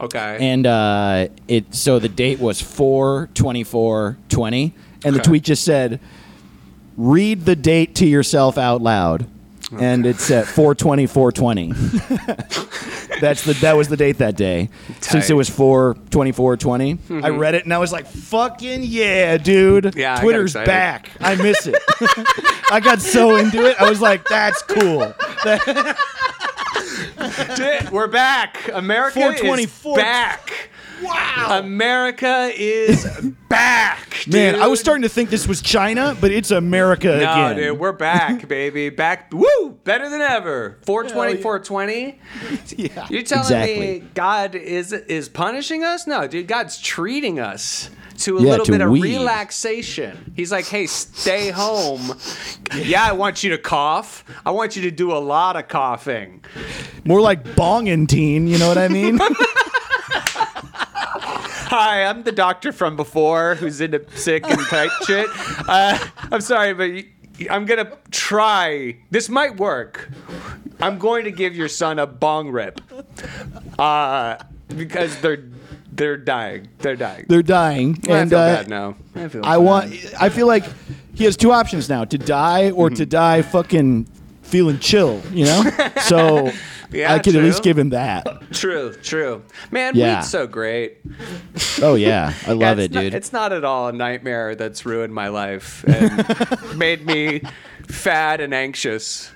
okay? 0.00 0.38
and 0.40 0.66
uh, 0.66 1.28
it 1.48 1.74
so 1.74 1.98
the 1.98 2.08
date 2.08 2.38
was 2.38 2.60
4 2.62 3.28
24 3.34 4.16
20 4.28 4.74
and 5.04 5.14
the 5.16 5.20
tweet 5.20 5.42
just 5.42 5.62
said 5.64 6.00
read 6.96 7.44
the 7.44 7.56
date 7.56 7.94
to 7.96 8.06
yourself 8.06 8.56
out 8.56 8.80
loud 8.80 9.26
and 9.72 10.06
it's 10.06 10.30
at 10.30 10.46
420 10.46 11.06
420 11.06 11.72
that's 13.20 13.44
the 13.44 13.56
that 13.60 13.76
was 13.76 13.88
the 13.88 13.96
date 13.96 14.18
that 14.18 14.36
day 14.36 14.68
since 15.00 15.24
it 15.24 15.28
Tight. 15.28 15.34
was 15.34 15.50
4 15.50 15.96
24 16.10 16.56
20 16.56 16.90
i 16.90 16.94
mm-hmm. 16.94 17.38
read 17.38 17.54
it 17.54 17.64
and 17.64 17.74
i 17.74 17.78
was 17.78 17.92
like 17.92 18.06
fucking 18.06 18.82
yeah 18.84 19.36
dude 19.36 19.94
Yeah, 19.96 20.20
twitter's 20.20 20.52
excited. 20.52 20.66
back 20.66 21.10
i 21.20 21.34
miss 21.34 21.66
it 21.66 21.76
i 22.70 22.80
got 22.82 23.00
so 23.00 23.36
into 23.36 23.66
it 23.66 23.76
i 23.80 23.88
was 23.88 24.00
like 24.00 24.24
that's 24.28 24.62
cool 24.62 25.12
We're 27.90 28.08
back. 28.08 28.68
America 28.72 29.20
420, 29.20 29.62
is 29.62 29.96
back. 29.96 30.70
Wow. 31.02 31.58
America 31.58 32.50
is 32.54 33.06
back. 33.48 34.05
Man 34.26 34.56
i 34.56 34.66
was 34.66 34.80
starting 34.80 35.02
to 35.02 35.08
think 35.08 35.30
this 35.30 35.46
was 35.46 35.60
china 35.62 36.16
but 36.20 36.30
it's 36.30 36.50
america 36.50 37.06
No, 37.08 37.14
again 37.16 37.56
dude, 37.56 37.78
we're 37.78 37.92
back, 38.08 38.46
baby. 38.48 38.88
Back, 38.90 39.32
woo, 39.32 39.78
better 39.84 40.08
than 40.08 40.20
ever. 40.20 40.78
420, 40.84 41.34
yeah. 41.36 41.42
420. 41.42 42.18
yeah 42.76 43.06
You're 43.10 43.22
telling 43.22 43.44
exactly. 43.44 43.78
me 43.80 43.98
God 44.14 44.54
is 44.54 44.92
is 44.92 45.28
punishing 45.28 45.84
us? 45.84 46.06
No, 46.06 46.26
dude, 46.26 46.46
God's 46.48 46.78
treating 46.80 47.38
us 47.40 47.90
to 48.18 48.38
a 48.38 48.42
Yeah, 48.42 48.50
little 48.50 48.66
to 48.66 48.72
bit 48.72 48.80
of 48.80 48.90
weed. 48.90 49.02
relaxation. 49.18 50.32
He's 50.34 50.50
like, 50.50 50.66
hey, 50.66 50.86
stay 50.86 51.50
home. 51.50 52.14
Yeah, 52.74 53.06
I 53.06 53.12
want 53.12 53.44
you 53.44 53.50
to 53.50 53.58
cough. 53.58 54.24
I 54.44 54.50
want 54.50 54.74
you 54.74 54.82
to 54.82 54.90
do 54.90 55.12
a 55.12 55.18
lot 55.22 55.54
of 55.56 55.68
coughing. 55.68 56.42
More 57.04 57.20
like 57.20 57.44
bonging 57.44 58.08
teen, 58.08 58.48
you 58.48 58.58
know 58.58 58.66
what 58.68 58.76
I 58.78 58.88
mean? 58.88 59.18
Hi, 61.68 62.04
I'm 62.04 62.22
the 62.22 62.32
doctor 62.32 62.72
from 62.72 62.96
before 62.96 63.56
who's 63.56 63.80
into 63.80 64.04
sick 64.16 64.48
and 64.48 64.60
tight 64.66 64.90
shit. 65.06 65.26
Uh, 65.68 65.98
I'm 66.30 66.40
sorry, 66.40 66.72
but 66.74 67.48
I'm 67.50 67.64
gonna 67.66 67.90
try. 68.10 68.96
This 69.10 69.28
might 69.28 69.56
work. 69.56 70.08
I'm 70.80 70.98
going 70.98 71.24
to 71.24 71.30
give 71.30 71.56
your 71.56 71.68
son 71.68 71.98
a 71.98 72.06
bong 72.06 72.50
rip, 72.50 72.80
uh, 73.78 74.36
because 74.68 75.18
they're 75.20 75.42
they're 75.92 76.16
dying. 76.16 76.68
They're 76.78 76.94
dying. 76.96 77.24
They're 77.28 77.42
dying, 77.42 77.98
I 78.08 78.18
and 78.18 78.30
feel 78.30 78.38
uh, 78.38 78.56
bad 78.56 78.68
now. 78.68 78.96
I 79.14 79.28
feel. 79.28 79.44
I 79.44 79.56
bad. 79.56 79.64
want. 79.64 80.14
I 80.20 80.28
feel 80.28 80.46
like 80.46 80.64
he 81.14 81.24
has 81.24 81.36
two 81.36 81.50
options 81.50 81.88
now: 81.88 82.04
to 82.04 82.18
die 82.18 82.70
or 82.70 82.88
Mm-hmm. 82.88 82.96
to 82.96 83.06
die 83.06 83.42
fucking 83.42 84.04
feeling 84.42 84.78
chill. 84.78 85.20
You 85.32 85.46
know, 85.46 85.70
so 86.04 86.52
Yeah, 86.90 87.12
I 87.12 87.18
could 87.18 87.36
at 87.36 87.42
least 87.42 87.62
give 87.62 87.76
him 87.78 87.90
that. 87.90 88.26
True, 88.52 88.92
true. 88.94 89.42
Man, 89.70 89.94
Yeah. 89.94 90.16
weed's 90.18 90.30
so 90.30 90.46
great. 90.46 90.98
Oh 91.82 91.94
yeah, 91.94 92.32
I 92.46 92.52
love 92.54 92.78
it's 92.78 92.86
it, 92.86 92.94
not- 92.94 93.00
dude. 93.02 93.14
it's 93.14 93.32
not 93.32 93.52
at 93.52 93.64
all 93.64 93.88
a 93.88 93.92
nightmare 93.92 94.54
that's 94.54 94.86
ruined 94.86 95.14
my 95.14 95.28
life 95.28 95.84
and 95.84 96.76
made 96.78 97.04
me 97.06 97.42
fat 97.88 98.40
and 98.40 98.54
anxious. 98.54 99.30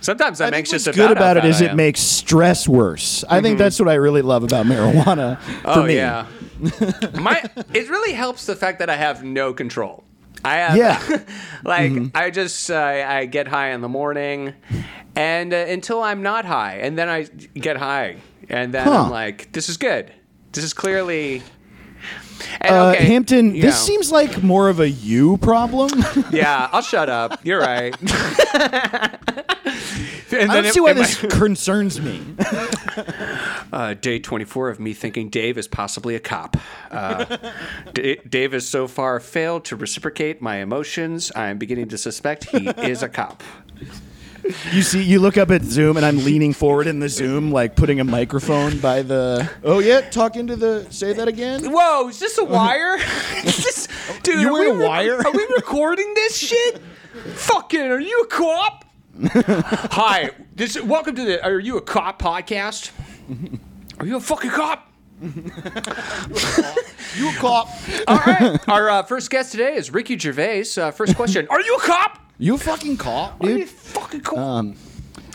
Sometimes 0.00 0.40
I'm 0.40 0.52
anxious 0.54 0.86
what's 0.86 0.96
about 0.98 1.08
good 1.08 1.16
about 1.16 1.36
it 1.36 1.44
is 1.44 1.60
it 1.60 1.74
makes 1.74 2.00
stress 2.00 2.66
worse. 2.68 3.22
I 3.28 3.40
think 3.40 3.54
mm-hmm. 3.54 3.58
that's 3.58 3.78
what 3.78 3.88
I 3.88 3.94
really 3.94 4.22
love 4.22 4.42
about 4.42 4.66
marijuana. 4.66 5.40
For 5.62 5.68
Oh 5.68 5.82
me. 5.84 5.94
yeah. 5.96 6.26
My 7.20 7.44
it 7.72 7.88
really 7.88 8.12
helps 8.12 8.46
the 8.46 8.56
fact 8.56 8.80
that 8.80 8.90
I 8.90 8.96
have 8.96 9.22
no 9.22 9.52
control. 9.52 10.02
I 10.44 10.54
have 10.56 10.76
Yeah. 10.76 10.98
Mm-hmm. 11.58 11.66
like 11.68 12.10
I 12.14 12.30
just 12.30 12.70
uh, 12.70 12.76
I 13.06 13.26
get 13.26 13.48
high 13.48 13.70
in 13.70 13.80
the 13.80 13.88
morning 13.88 14.54
and 15.16 15.52
uh, 15.52 15.56
until 15.68 16.02
I'm 16.02 16.22
not 16.22 16.44
high 16.44 16.76
and 16.76 16.96
then 16.96 17.08
I 17.08 17.24
get 17.54 17.76
high 17.76 18.16
and 18.48 18.72
then 18.72 18.84
Huh. 18.86 19.04
I'm 19.04 19.10
like 19.10 19.50
this 19.52 19.68
is 19.68 19.76
good. 19.76 20.12
This 20.52 20.64
is 20.64 20.72
clearly 20.72 21.42
and, 22.60 22.74
Uh, 22.74 22.90
okay, 22.90 23.04
Hampton, 23.06 23.52
this 23.52 23.64
know. 23.64 23.70
seems 23.70 24.12
like 24.12 24.42
more 24.44 24.68
of 24.68 24.78
a 24.78 24.88
you 24.88 25.36
problem. 25.38 25.90
Yeah, 26.30 26.68
I'll 26.72 26.82
shut 26.82 27.08
up. 27.10 27.44
You're 27.44 27.60
right. 27.60 27.94
And 29.64 30.50
I 30.50 30.54
don't 30.56 30.66
it- 30.66 30.74
see 30.74 30.80
why 30.80 30.90
it 30.90 30.94
this 30.94 31.22
might- 31.22 31.32
concerns 31.32 32.00
me. 32.00 32.20
Uh, 33.70 33.92
day 33.94 34.18
24 34.18 34.70
of 34.70 34.80
me 34.80 34.94
thinking 34.94 35.28
Dave 35.28 35.58
is 35.58 35.68
possibly 35.68 36.14
a 36.14 36.20
cop. 36.20 36.56
Uh, 36.90 37.36
D- 37.94 38.18
Dave 38.28 38.52
has 38.52 38.66
so 38.66 38.88
far 38.88 39.20
failed 39.20 39.66
to 39.66 39.76
reciprocate 39.76 40.40
my 40.40 40.56
emotions. 40.56 41.30
I 41.36 41.48
am 41.48 41.58
beginning 41.58 41.88
to 41.90 41.98
suspect 41.98 42.44
he 42.44 42.66
is 42.68 43.02
a 43.02 43.08
cop. 43.10 43.42
You 44.72 44.80
see, 44.82 45.02
you 45.02 45.20
look 45.20 45.36
up 45.36 45.50
at 45.50 45.62
Zoom, 45.62 45.96
and 45.98 46.06
I'm 46.06 46.24
leaning 46.24 46.54
forward 46.54 46.86
in 46.86 46.98
the 47.00 47.08
Zoom, 47.10 47.52
like 47.52 47.76
putting 47.76 48.00
a 48.00 48.04
microphone 48.04 48.78
by 48.78 49.02
the. 49.02 49.48
Oh 49.62 49.80
yeah, 49.80 50.00
talk 50.00 50.36
into 50.36 50.56
the. 50.56 50.86
Say 50.90 51.12
that 51.12 51.28
again. 51.28 51.70
Whoa, 51.70 52.08
is 52.08 52.18
this 52.18 52.38
a 52.38 52.44
wire? 52.44 52.96
is 53.44 53.56
this, 53.58 53.88
dude, 54.22 54.40
You 54.40 54.56
are 54.56 54.60
we 54.76 54.82
a 54.84 54.88
wire? 54.88 55.18
Are 55.18 55.30
we 55.32 55.46
recording 55.56 56.14
this 56.14 56.38
shit? 56.38 56.78
Fucking, 57.34 57.80
are 57.82 58.00
you 58.00 58.22
a 58.22 58.26
cop? 58.28 58.86
Hi, 59.32 60.30
this. 60.54 60.80
Welcome 60.80 61.16
to 61.16 61.24
the. 61.24 61.44
Are 61.44 61.58
you 61.58 61.76
a 61.76 61.80
cop 61.80 62.22
podcast? 62.22 62.92
Are 63.98 64.06
you 64.06 64.16
a 64.16 64.20
fucking 64.20 64.50
cop? 64.52 64.92
You 65.20 65.30
a 67.28 67.34
cop? 67.38 67.68
All 68.06 68.16
right. 68.18 68.68
Our 68.68 68.88
uh, 68.88 69.02
first 69.02 69.28
guest 69.30 69.50
today 69.50 69.74
is 69.74 69.92
Ricky 69.92 70.16
Gervais. 70.16 70.66
Uh, 70.76 70.92
first 70.92 71.16
question: 71.16 71.48
Are 71.50 71.60
you 71.60 71.74
a 71.74 71.80
cop? 71.80 72.30
You 72.38 72.54
a 72.54 72.58
fucking 72.58 72.96
cop, 72.96 73.42
Are 73.42 73.50
you 73.50 73.58
dude? 73.58 73.68
fucking 73.68 74.20
cop? 74.20 74.38
Um, 74.38 74.76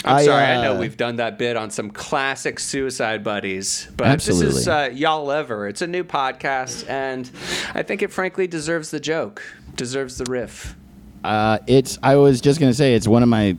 I'm 0.05 0.15
I, 0.15 0.23
sorry, 0.23 0.45
I 0.45 0.55
uh, 0.55 0.61
know 0.61 0.79
we've 0.79 0.95
done 0.95 1.17
that 1.17 1.37
bit 1.37 1.57
on 1.57 1.69
some 1.69 1.91
classic 1.91 2.61
Suicide 2.61 3.21
Buddies, 3.21 3.89
but 3.97 4.21
this 4.21 4.39
is 4.39 4.65
uh, 4.65 4.91
Y'all 4.93 5.29
Ever. 5.29 5.67
It's 5.67 5.81
a 5.81 5.87
new 5.87 6.05
podcast, 6.05 6.87
and 6.87 7.29
I 7.73 7.83
think 7.83 8.01
it 8.01 8.13
frankly 8.13 8.47
deserves 8.47 8.91
the 8.91 9.01
joke, 9.01 9.43
deserves 9.75 10.17
the 10.17 10.25
riff. 10.31 10.77
Uh, 11.25 11.59
it's. 11.67 11.99
I 12.01 12.15
was 12.15 12.39
just 12.39 12.61
gonna 12.61 12.73
say 12.73 12.95
it's 12.95 13.09
one 13.09 13.23
of 13.23 13.27
my 13.27 13.57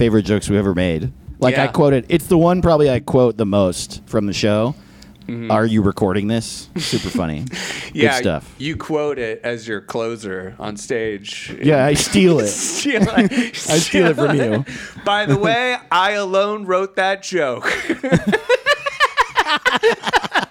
favorite 0.00 0.22
jokes 0.22 0.48
we've 0.48 0.58
ever 0.58 0.74
made. 0.74 1.12
Like 1.40 1.58
I 1.58 1.64
Yeah. 1.64 1.72
quoted. 1.72 2.06
It's 2.08 2.26
the 2.26 2.38
one 2.38 2.62
probably 2.62 2.88
I 2.90 3.00
quote 3.00 3.36
the 3.36 3.44
most 3.44 4.00
from 4.06 4.24
the 4.24 4.32
show. 4.32 4.74
Mm-hmm. 5.26 5.50
Are 5.50 5.66
you 5.66 5.82
recording 5.82 6.26
this? 6.26 6.70
Super 6.78 7.10
funny. 7.10 7.44
Yeah, 7.92 8.12
Good 8.12 8.22
stuff. 8.22 8.54
you 8.56 8.76
quote 8.76 9.18
it 9.18 9.40
as 9.42 9.66
your 9.68 9.80
closer 9.80 10.54
on 10.60 10.76
stage. 10.76 11.52
Yeah, 11.60 11.84
I 11.84 11.94
steal 11.94 12.38
it. 12.38 12.46
Steal 12.78 13.02
it. 13.02 13.32
I 13.68 13.78
steal 13.78 14.06
it 14.06 14.14
from 14.14 14.36
you. 14.36 14.64
By 15.04 15.26
the 15.26 15.36
way, 15.36 15.76
I 15.90 16.12
alone 16.12 16.64
wrote 16.66 16.94
that 16.96 17.22
joke. 17.24 17.66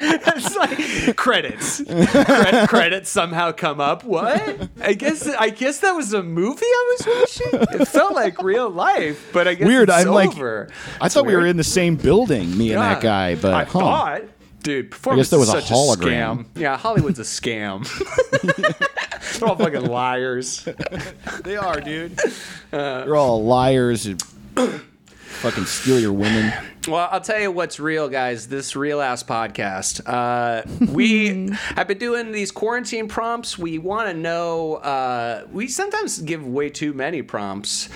it's 0.35 0.55
like 0.55 1.15
credits. 1.15 1.81
Cred- 1.81 2.67
credits 2.67 3.09
somehow 3.09 3.51
come 3.51 3.79
up. 3.79 4.03
What? 4.03 4.69
I 4.81 4.93
guess 4.93 5.27
I 5.27 5.49
guess 5.49 5.79
that 5.79 5.91
was 5.91 6.13
a 6.13 6.23
movie 6.23 6.65
I 6.65 6.97
was 6.97 7.07
watching. 7.07 7.81
It 7.81 7.87
felt 7.87 8.13
like 8.13 8.41
real 8.41 8.69
life, 8.69 9.29
but 9.33 9.47
I 9.47 9.53
guess 9.53 9.67
Weird. 9.67 9.89
It's 9.89 9.97
I'm 9.99 10.07
like, 10.13 10.29
over. 10.29 10.69
I 10.99 11.09
thought 11.09 11.25
we 11.25 11.35
were 11.35 11.45
in 11.45 11.57
the 11.57 11.63
same 11.63 11.95
building, 11.95 12.57
me 12.57 12.71
and 12.71 12.81
that 12.81 13.01
guy. 13.01 13.35
But 13.35 13.53
I 13.53 13.63
huh. 13.63 13.79
thought. 13.79 14.21
Dude, 14.61 14.91
performance 14.91 15.29
that 15.29 15.37
was 15.39 15.47
is 15.47 15.55
a 15.55 15.61
such 15.61 15.71
hologram. 15.71 16.43
scam. 16.43 16.45
Yeah, 16.55 16.75
Hollywood's 16.77 17.17
a 17.19 17.21
scam. 17.21 17.87
They're 19.39 19.47
all 19.47 19.55
fucking 19.55 19.85
liars. 19.85 20.67
they 21.43 21.55
are, 21.55 21.79
dude. 21.79 22.19
You're 22.73 23.15
all 23.15 23.41
liars. 23.45 24.05
Fucking 25.39 25.65
steal 25.65 25.97
your 25.97 26.11
women. 26.11 26.51
Well, 26.85 27.07
I'll 27.11 27.21
tell 27.21 27.39
you 27.39 27.49
what's 27.49 27.79
real, 27.79 28.09
guys. 28.09 28.49
This 28.49 28.75
real 28.75 28.99
ass 28.99 29.23
podcast. 29.23 30.01
Uh, 30.05 30.63
we 30.91 31.49
have 31.75 31.87
been 31.87 31.97
doing 31.97 32.33
these 32.33 32.51
quarantine 32.51 33.07
prompts. 33.07 33.57
We 33.57 33.77
want 33.77 34.09
to 34.09 34.13
know. 34.13 34.75
Uh, 34.75 35.45
we 35.49 35.69
sometimes 35.69 36.19
give 36.19 36.45
way 36.45 36.69
too 36.69 36.93
many 36.93 37.21
prompts, 37.21 37.87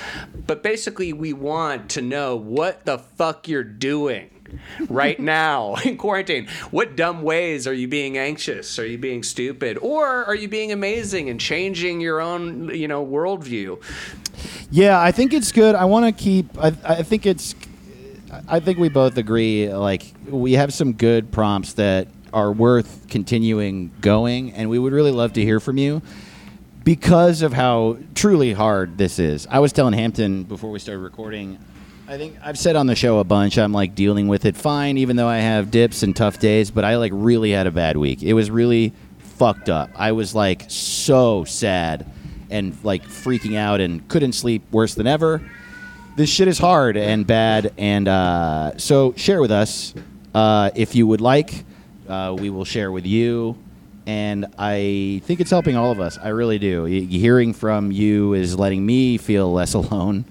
but 0.47 0.63
basically, 0.63 1.11
we 1.11 1.33
want 1.33 1.89
to 1.91 2.01
know 2.01 2.37
what 2.37 2.85
the 2.85 2.97
fuck 2.97 3.49
you're 3.49 3.63
doing 3.63 4.32
right 4.89 5.19
now 5.19 5.75
in 5.85 5.97
quarantine. 5.97 6.47
What 6.71 6.95
dumb 6.95 7.21
ways 7.21 7.67
are 7.67 7.73
you 7.73 7.87
being 7.87 8.17
anxious? 8.17 8.77
Are 8.79 8.85
you 8.85 8.97
being 8.97 9.23
stupid, 9.23 9.77
or 9.81 10.25
are 10.25 10.35
you 10.35 10.47
being 10.47 10.71
amazing 10.71 11.29
and 11.29 11.39
changing 11.39 12.01
your 12.01 12.19
own, 12.21 12.69
you 12.75 12.87
know, 12.87 13.05
worldview? 13.05 13.81
Yeah, 14.71 14.99
I 14.99 15.11
think 15.11 15.33
it's 15.33 15.51
good. 15.51 15.75
I 15.75 15.85
want 15.85 16.05
to 16.05 16.23
keep. 16.23 16.57
I, 16.57 16.73
I 16.83 17.03
think 17.03 17.25
it's. 17.25 17.55
I 18.47 18.59
think 18.59 18.79
we 18.79 18.89
both 18.89 19.17
agree. 19.17 19.71
Like 19.71 20.03
we 20.27 20.53
have 20.53 20.73
some 20.73 20.93
good 20.93 21.31
prompts 21.31 21.73
that 21.73 22.07
are 22.33 22.51
worth 22.51 23.07
continuing 23.07 23.91
going, 24.01 24.51
and 24.53 24.69
we 24.69 24.79
would 24.79 24.93
really 24.93 25.11
love 25.11 25.33
to 25.33 25.41
hear 25.41 25.59
from 25.59 25.77
you 25.77 26.01
because 26.83 27.41
of 27.41 27.53
how 27.53 27.97
truly 28.15 28.53
hard 28.53 28.97
this 28.97 29.19
is. 29.19 29.47
I 29.47 29.59
was 29.59 29.71
telling 29.71 29.93
Hampton 29.93 30.43
before 30.43 30.71
we 30.71 30.79
started 30.79 31.01
recording. 31.01 31.59
I 32.05 32.17
think 32.17 32.35
I've 32.43 32.57
said 32.57 32.75
on 32.75 32.87
the 32.87 32.95
show 32.95 33.19
a 33.19 33.23
bunch. 33.23 33.57
I'm 33.57 33.71
like 33.71 33.95
dealing 33.95 34.27
with 34.27 34.45
it 34.45 34.57
fine, 34.57 34.97
even 34.97 35.15
though 35.15 35.27
I 35.27 35.37
have 35.37 35.71
dips 35.71 36.03
and 36.03 36.13
tough 36.15 36.37
days. 36.37 36.69
But 36.69 36.83
I 36.83 36.97
like 36.97 37.11
really 37.15 37.51
had 37.51 37.65
a 37.65 37.71
bad 37.71 37.95
week. 37.95 38.21
It 38.21 38.33
was 38.33 38.51
really 38.51 38.93
fucked 39.19 39.69
up. 39.69 39.89
I 39.95 40.11
was 40.11 40.35
like 40.35 40.65
so 40.67 41.45
sad 41.45 42.05
and 42.49 42.77
like 42.83 43.03
freaking 43.05 43.55
out 43.55 43.79
and 43.79 44.07
couldn't 44.09 44.33
sleep 44.33 44.63
worse 44.71 44.95
than 44.95 45.07
ever. 45.07 45.49
This 46.15 46.29
shit 46.29 46.47
is 46.47 46.59
hard 46.59 46.97
and 46.97 47.25
bad, 47.25 47.73
and 47.77 48.07
uh, 48.07 48.77
so 48.77 49.13
share 49.13 49.41
with 49.41 49.51
us 49.51 49.95
uh, 50.35 50.69
if 50.75 50.95
you 50.95 51.07
would 51.07 51.21
like. 51.21 51.63
Uh, 52.07 52.35
we 52.37 52.49
will 52.49 52.65
share 52.65 52.91
with 52.91 53.05
you, 53.07 53.57
and 54.05 54.47
I 54.57 55.21
think 55.25 55.39
it's 55.39 55.51
helping 55.51 55.75
all 55.75 55.91
of 55.91 55.99
us. 55.99 56.17
I 56.17 56.29
really 56.29 56.59
do. 56.59 56.85
Hearing 56.85 57.53
from 57.53 57.91
you 57.91 58.33
is 58.33 58.57
letting 58.57 58.85
me 58.85 59.17
feel 59.17 59.51
less 59.51 59.73
alone. 59.81 60.25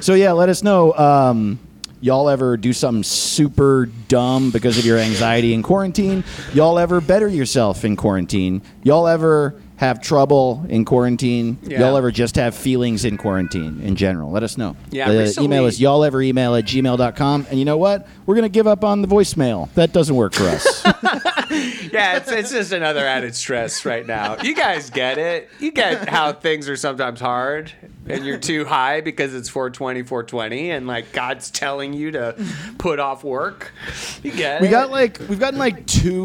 So 0.00 0.14
yeah, 0.14 0.32
let 0.32 0.48
us 0.48 0.62
know. 0.62 0.92
Um, 0.94 1.58
y'all 2.00 2.28
ever 2.28 2.56
do 2.56 2.72
something 2.72 3.02
super 3.02 3.86
dumb 4.08 4.50
because 4.50 4.78
of 4.78 4.84
your 4.84 4.98
anxiety 4.98 5.54
in 5.54 5.62
quarantine? 5.62 6.22
Y'all 6.52 6.78
ever 6.78 7.00
better 7.00 7.28
yourself 7.28 7.84
in 7.84 7.96
quarantine? 7.96 8.62
Y'all 8.82 9.06
ever 9.08 9.54
have 9.76 10.00
trouble 10.00 10.64
in 10.68 10.84
quarantine? 10.84 11.58
Yeah. 11.62 11.80
Y'all 11.80 11.96
ever 11.96 12.10
just 12.10 12.36
have 12.36 12.54
feelings 12.54 13.04
in 13.04 13.16
quarantine 13.16 13.80
in 13.82 13.96
general? 13.96 14.30
Let 14.30 14.42
us 14.42 14.56
know. 14.56 14.76
Yeah, 14.90 15.10
The 15.10 15.18
recently- 15.18 15.44
email 15.46 15.66
is 15.66 15.80
y'all 15.80 16.04
ever 16.04 16.22
email 16.22 16.54
at 16.54 16.64
gmail.com. 16.64 17.46
And 17.50 17.58
you 17.58 17.64
know 17.64 17.76
what? 17.76 18.06
We're 18.26 18.34
going 18.36 18.44
to 18.44 18.48
give 18.48 18.66
up 18.66 18.84
on 18.84 19.02
the 19.02 19.08
voicemail. 19.08 19.68
That 19.74 19.92
doesn't 19.92 20.14
work 20.16 20.34
for 20.34 20.44
us. 20.44 20.84
Yeah, 21.92 22.16
it's, 22.16 22.32
it's 22.32 22.50
just 22.50 22.72
another 22.72 23.06
added 23.06 23.36
stress 23.36 23.84
right 23.84 24.04
now. 24.04 24.38
You 24.42 24.54
guys 24.56 24.90
get 24.90 25.18
it. 25.18 25.48
You 25.60 25.70
get 25.70 26.08
how 26.08 26.32
things 26.32 26.68
are 26.68 26.74
sometimes 26.74 27.20
hard 27.20 27.70
and 28.06 28.24
you're 28.26 28.38
too 28.38 28.64
high 28.64 29.00
because 29.00 29.34
it's 29.34 29.48
420, 29.48 30.02
420, 30.02 30.70
and 30.70 30.86
like 30.86 31.12
God's 31.12 31.50
telling 31.50 31.92
you 31.92 32.10
to 32.12 32.34
put 32.78 32.98
off 33.00 33.24
work. 33.24 33.72
You 34.22 34.32
get 34.32 34.60
We 34.60 34.68
it. 34.68 34.70
got 34.70 34.90
like 34.90 35.18
we've 35.28 35.40
gotten 35.40 35.58
like 35.58 35.86
two 35.86 36.24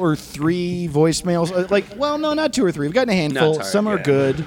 or 0.00 0.14
three 0.16 0.88
voicemails. 0.90 1.50
Uh, 1.52 1.66
Like, 1.70 1.86
well, 1.96 2.18
no, 2.18 2.32
not 2.34 2.52
two 2.52 2.64
or 2.64 2.72
three. 2.72 2.86
We've 2.86 2.94
gotten 2.94 3.10
a 3.10 3.16
handful. 3.16 3.54
hard, 3.54 3.66
Some 3.66 3.86
are 3.88 3.96
yeah. 3.96 4.02
good, 4.02 4.44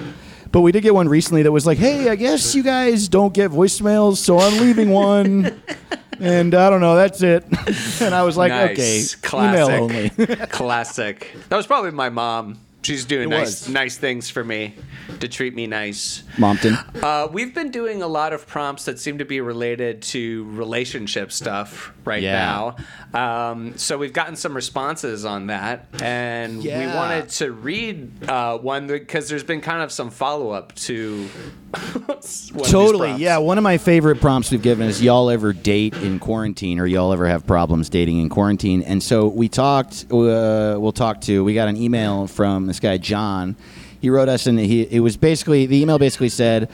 but 0.52 0.62
we 0.62 0.72
did 0.72 0.82
get 0.82 0.94
one 0.94 1.08
recently 1.08 1.42
that 1.42 1.52
was 1.52 1.66
like, 1.66 1.78
"Hey, 1.78 2.08
I 2.08 2.16
guess 2.16 2.54
you 2.54 2.62
guys 2.62 3.08
don't 3.08 3.32
get 3.34 3.50
voicemails, 3.50 4.16
so 4.16 4.38
I'm 4.38 4.58
leaving 4.60 4.90
one." 4.90 5.60
and 6.20 6.54
I 6.54 6.68
don't 6.70 6.80
know. 6.80 6.96
That's 6.96 7.22
it. 7.22 7.44
and 8.00 8.14
I 8.14 8.22
was 8.24 8.36
like, 8.36 8.50
nice. 8.50 8.70
"Okay, 8.72 9.04
Classic. 9.28 9.64
email 9.64 9.82
only." 9.84 10.36
Classic. 10.48 11.34
That 11.50 11.56
was 11.56 11.66
probably 11.66 11.90
my 11.92 12.08
mom. 12.08 12.58
She's 12.82 13.04
doing 13.04 13.24
It 13.30 13.36
nice 13.36 13.62
was. 13.66 13.68
nice 13.68 13.96
things 13.98 14.30
for 14.30 14.42
me 14.42 14.74
to 15.20 15.28
treat 15.28 15.54
me 15.54 15.66
nice. 15.66 16.22
Mompton. 16.38 16.76
Uh, 17.02 17.28
we've 17.30 17.54
been 17.54 17.70
doing 17.70 18.02
a 18.02 18.06
lot 18.06 18.32
of 18.32 18.46
prompts 18.46 18.86
that 18.86 18.98
seem 18.98 19.18
to 19.18 19.24
be 19.26 19.40
related 19.42 20.00
to 20.02 20.44
relationship 20.52 21.30
stuff 21.30 21.92
right 22.06 22.22
Yeah. 22.22 22.72
now. 23.12 23.50
Um, 23.50 23.76
so 23.76 23.98
we've 23.98 24.14
gotten 24.14 24.34
some 24.34 24.54
responses 24.54 25.24
on 25.26 25.48
that, 25.48 25.88
and 26.00 26.62
we 26.62 26.68
wanted 26.86 27.28
to 27.30 27.52
read 27.52 28.28
uh, 28.28 28.56
one 28.56 28.86
because 28.86 29.28
there's 29.28 29.44
been 29.44 29.60
kind 29.60 29.82
of 29.82 29.92
some 29.92 30.08
follow 30.10 30.50
up 30.50 30.74
to 30.76 31.26
one 31.70 32.16
of 32.16 32.22
these 32.22 32.50
Totally. 32.70 33.12
Yeah. 33.16 33.38
One 33.38 33.58
of 33.58 33.64
my 33.64 33.76
favorite 33.78 34.20
prompts 34.20 34.50
we've 34.50 34.62
given 34.62 34.88
is 34.88 35.02
y'all 35.02 35.28
ever 35.28 35.52
date 35.52 35.94
in 35.94 36.18
quarantine 36.18 36.78
or 36.80 36.86
y'all 36.86 37.12
ever 37.12 37.26
have 37.28 37.46
problems 37.46 37.88
dating 37.90 38.18
in 38.20 38.28
quarantine. 38.28 38.82
And 38.82 39.02
so 39.02 39.28
we 39.28 39.48
talked, 39.48 40.04
uh, 40.10 40.76
we'll 40.80 40.92
talk 40.92 41.20
to, 41.22 41.44
we 41.44 41.52
got 41.54 41.68
an 41.68 41.76
email 41.76 42.26
from 42.26 42.69
this 42.70 42.80
guy, 42.80 42.96
John. 42.96 43.56
He 44.00 44.08
wrote 44.08 44.28
us 44.28 44.46
and 44.46 44.58
he, 44.58 44.82
it 44.82 45.00
was 45.00 45.16
basically, 45.16 45.66
the 45.66 45.76
email 45.76 45.98
basically 45.98 46.30
said, 46.30 46.70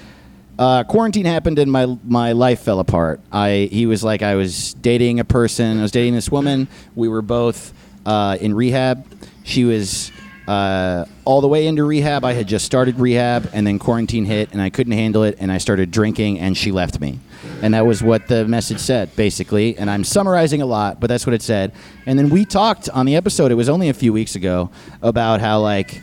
uh, 0.59 0.85
quarantine 0.85 1.27
happened 1.27 1.59
and 1.59 1.71
my 1.71 1.87
my 2.05 2.33
life 2.33 2.61
fell 2.61 2.81
apart. 2.81 3.21
I 3.31 3.69
he 3.71 3.85
was 3.87 4.03
like 4.03 4.23
I 4.23 4.37
was 4.37 4.73
dating 4.75 5.21
a 5.21 5.25
person. 5.25 5.79
I 5.79 5.83
was 5.83 5.91
dating 5.91 6.15
this 6.15 6.31
woman. 6.31 6.69
We 6.95 7.09
were 7.09 7.23
both 7.23 7.75
uh, 8.07 8.39
in 8.41 8.55
rehab. 8.55 9.07
She 9.45 9.65
was 9.65 10.11
uh, 10.49 11.05
all 11.25 11.41
the 11.41 11.49
way 11.49 11.67
into 11.67 11.85
rehab. 11.85 12.25
I 12.25 12.33
had 12.33 12.47
just 12.47 12.65
started 12.65 12.99
rehab, 12.99 13.51
and 13.53 13.67
then 13.67 13.79
quarantine 13.79 14.25
hit, 14.25 14.53
and 14.53 14.63
I 14.63 14.71
couldn't 14.71 14.93
handle 14.93 15.25
it, 15.25 15.37
and 15.41 15.53
I 15.53 15.59
started 15.59 15.91
drinking, 15.91 16.39
and 16.39 16.57
she 16.57 16.73
left 16.73 17.01
me. 17.01 17.19
And 17.63 17.75
that 17.75 17.87
was 17.87 18.03
what 18.03 18.29
the 18.29 18.47
message 18.47 18.81
said, 18.81 19.15
basically. 19.17 19.79
And 19.79 19.91
I'm 19.91 20.05
summarizing 20.05 20.63
a 20.63 20.67
lot, 20.67 21.01
but 21.01 21.07
that's 21.07 21.27
what 21.27 21.35
it 21.35 21.43
said. 21.43 21.73
And 22.05 22.19
then 22.19 22.29
we 22.29 22.45
talked 22.45 22.89
on 22.91 23.07
the 23.07 23.17
episode. 23.17 23.51
It 23.51 23.55
was 23.55 23.69
only 23.69 23.89
a 23.89 23.95
few 23.95 24.13
weeks 24.13 24.35
ago 24.35 24.71
about 25.03 25.41
how 25.41 25.61
like 25.61 26.03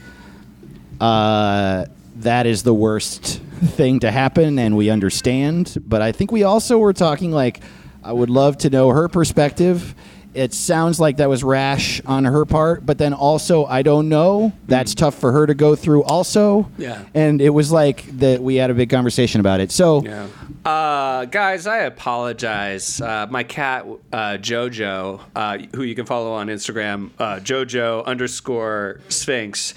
uh, 0.99 1.85
that 2.17 2.45
is 2.45 2.63
the 2.63 2.73
worst 2.73 3.39
thing 3.61 3.99
to 3.99 4.11
happen, 4.11 4.59
and 4.59 4.75
we 4.75 4.89
understand. 4.89 5.77
But 5.85 6.01
I 6.01 6.11
think 6.11 6.31
we 6.31 6.43
also 6.43 6.77
were 6.77 6.93
talking 6.93 7.31
like, 7.31 7.61
I 8.03 8.11
would 8.11 8.29
love 8.29 8.57
to 8.59 8.69
know 8.69 8.89
her 8.89 9.07
perspective. 9.07 9.95
It 10.33 10.53
sounds 10.53 10.99
like 10.99 11.17
that 11.17 11.29
was 11.29 11.43
rash 11.43 12.01
on 12.05 12.25
her 12.25 12.45
part, 12.45 12.85
but 12.85 12.97
then 12.97 13.13
also 13.13 13.65
I 13.65 13.81
don't 13.81 14.09
know. 14.09 14.53
That's 14.67 14.95
tough 14.95 15.15
for 15.15 15.31
her 15.31 15.45
to 15.47 15.53
go 15.53 15.75
through, 15.75 16.03
also. 16.03 16.69
Yeah. 16.77 17.03
And 17.13 17.41
it 17.41 17.51
was 17.51 17.71
like 17.71 18.05
that 18.19 18.41
we 18.41 18.55
had 18.55 18.69
a 18.69 18.73
big 18.73 18.89
conversation 18.89 19.39
about 19.39 19.59
it. 19.59 19.71
So 19.71 20.03
Yeah. 20.03 20.27
Uh, 20.65 21.25
guys, 21.25 21.67
I 21.67 21.79
apologize. 21.79 23.01
Uh, 23.01 23.27
my 23.29 23.43
cat, 23.43 23.85
uh, 24.13 24.37
Jojo, 24.37 25.19
uh, 25.35 25.57
who 25.75 25.83
you 25.83 25.93
can 25.93 26.05
follow 26.05 26.31
on 26.31 26.47
Instagram, 26.47 27.09
uh, 27.19 27.39
Jojo 27.39 28.05
underscore 28.05 29.01
Sphinx. 29.09 29.73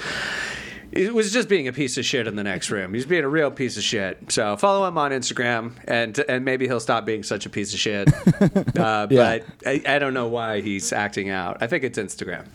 He 0.96 1.10
was 1.10 1.32
just 1.32 1.48
being 1.48 1.68
a 1.68 1.72
piece 1.72 1.98
of 1.98 2.04
shit 2.04 2.26
in 2.26 2.36
the 2.36 2.44
next 2.44 2.70
room. 2.70 2.94
He's 2.94 3.06
being 3.06 3.24
a 3.24 3.28
real 3.28 3.50
piece 3.50 3.76
of 3.76 3.82
shit. 3.82 4.32
So 4.32 4.56
follow 4.56 4.86
him 4.88 4.96
on 4.98 5.10
Instagram, 5.10 5.72
and 5.84 6.18
and 6.28 6.44
maybe 6.44 6.66
he'll 6.66 6.80
stop 6.80 7.04
being 7.04 7.22
such 7.22 7.46
a 7.46 7.50
piece 7.50 7.72
of 7.74 7.80
shit. 7.80 8.08
Uh, 8.76 9.06
Yeah. 9.10 9.38
But 9.38 9.44
I, 9.66 9.82
I 9.96 9.98
don't 9.98 10.14
know 10.14 10.28
why 10.28 10.60
he's 10.60 10.92
acting 10.92 11.30
out. 11.30 11.58
I 11.60 11.66
think 11.66 11.82
it's 11.84 11.98
Instagram. 11.98 12.46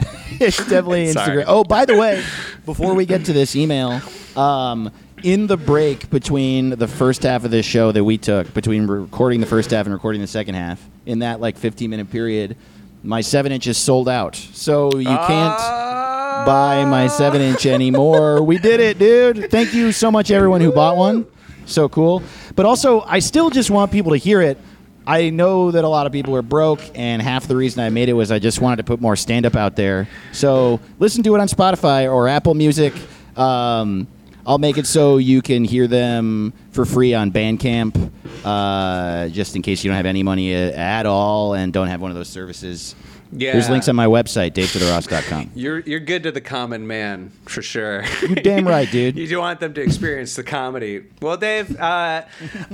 it's 0.40 0.56
definitely. 0.58 1.06
Instagram. 1.12 1.44
Oh, 1.46 1.64
by 1.64 1.84
the 1.84 1.96
way, 1.96 2.22
before 2.64 2.94
we 2.94 3.04
get 3.06 3.24
to 3.26 3.32
this 3.32 3.56
email, 3.56 4.00
um, 4.36 4.90
in 5.22 5.46
the 5.46 5.56
break 5.56 6.08
between 6.10 6.70
the 6.70 6.88
first 6.88 7.22
half 7.24 7.44
of 7.44 7.50
this 7.50 7.66
show 7.66 7.92
that 7.92 8.04
we 8.04 8.16
took, 8.18 8.52
between 8.54 8.86
recording 8.86 9.40
the 9.40 9.46
first 9.46 9.70
half 9.70 9.86
and 9.86 9.92
recording 9.92 10.20
the 10.20 10.26
second 10.26 10.54
half, 10.54 10.82
in 11.06 11.18
that 11.20 11.40
like 11.40 11.58
15 11.58 11.90
minute 11.90 12.10
period, 12.10 12.56
my 13.02 13.20
seven 13.20 13.52
inch 13.52 13.66
is 13.66 13.76
sold 13.76 14.08
out. 14.08 14.36
So 14.36 14.96
you 14.96 15.06
can't 15.06 16.19
buy 16.46 16.84
my 16.84 17.06
seven 17.06 17.40
inch 17.40 17.66
anymore. 17.66 18.42
We 18.42 18.58
did 18.58 18.80
it, 18.80 18.98
dude. 18.98 19.50
Thank 19.50 19.74
you 19.74 19.92
so 19.92 20.10
much, 20.10 20.30
everyone 20.30 20.60
who 20.60 20.72
bought 20.72 20.96
one. 20.96 21.26
So 21.66 21.88
cool. 21.88 22.22
But 22.56 22.66
also, 22.66 23.00
I 23.02 23.20
still 23.20 23.50
just 23.50 23.70
want 23.70 23.92
people 23.92 24.12
to 24.12 24.18
hear 24.18 24.40
it. 24.40 24.58
I 25.06 25.30
know 25.30 25.70
that 25.70 25.84
a 25.84 25.88
lot 25.88 26.06
of 26.06 26.12
people 26.12 26.36
are 26.36 26.42
broke, 26.42 26.80
and 26.94 27.22
half 27.22 27.48
the 27.48 27.56
reason 27.56 27.82
I 27.82 27.90
made 27.90 28.08
it 28.08 28.12
was 28.12 28.30
I 28.30 28.38
just 28.38 28.60
wanted 28.60 28.76
to 28.76 28.84
put 28.84 29.00
more 29.00 29.16
stand 29.16 29.46
up 29.46 29.56
out 29.56 29.76
there. 29.76 30.08
So 30.32 30.80
listen 30.98 31.22
to 31.24 31.34
it 31.34 31.40
on 31.40 31.48
Spotify 31.48 32.10
or 32.12 32.28
Apple 32.28 32.54
Music. 32.54 32.92
Um, 33.36 34.06
I'll 34.46 34.58
make 34.58 34.78
it 34.78 34.86
so 34.86 35.18
you 35.18 35.42
can 35.42 35.64
hear 35.64 35.86
them 35.86 36.52
for 36.72 36.84
free 36.84 37.14
on 37.14 37.30
Bandcamp, 37.30 38.10
uh, 38.44 39.28
just 39.28 39.56
in 39.56 39.62
case 39.62 39.84
you 39.84 39.90
don't 39.90 39.96
have 39.96 40.06
any 40.06 40.22
money 40.22 40.54
at 40.54 41.06
all 41.06 41.54
and 41.54 41.72
don't 41.72 41.88
have 41.88 42.00
one 42.00 42.10
of 42.10 42.16
those 42.16 42.28
services. 42.28 42.94
Yeah. 43.32 43.52
There's 43.52 43.70
links 43.70 43.88
on 43.88 43.96
my 43.96 44.06
website, 44.06 44.52
davetotheross.com. 44.52 45.52
You're 45.54 45.80
you're 45.80 46.00
good 46.00 46.24
to 46.24 46.32
the 46.32 46.40
common 46.40 46.86
man 46.86 47.30
for 47.46 47.62
sure. 47.62 48.04
You're 48.22 48.34
damn 48.36 48.66
right, 48.66 48.90
dude. 48.92 49.16
You 49.16 49.26
do 49.26 49.38
want 49.38 49.60
them 49.60 49.74
to 49.74 49.80
experience 49.80 50.34
the 50.36 50.42
comedy. 50.42 51.04
Well, 51.22 51.36
Dave, 51.36 51.78
uh, 51.80 52.24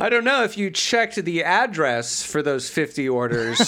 I 0.01 0.09
don't 0.09 0.25
know 0.25 0.45
if 0.45 0.57
you 0.57 0.71
checked 0.71 1.17
the 1.17 1.45
address 1.45 2.23
for 2.23 2.43
those 2.43 2.71
50 2.71 3.09
orders, 3.09 3.59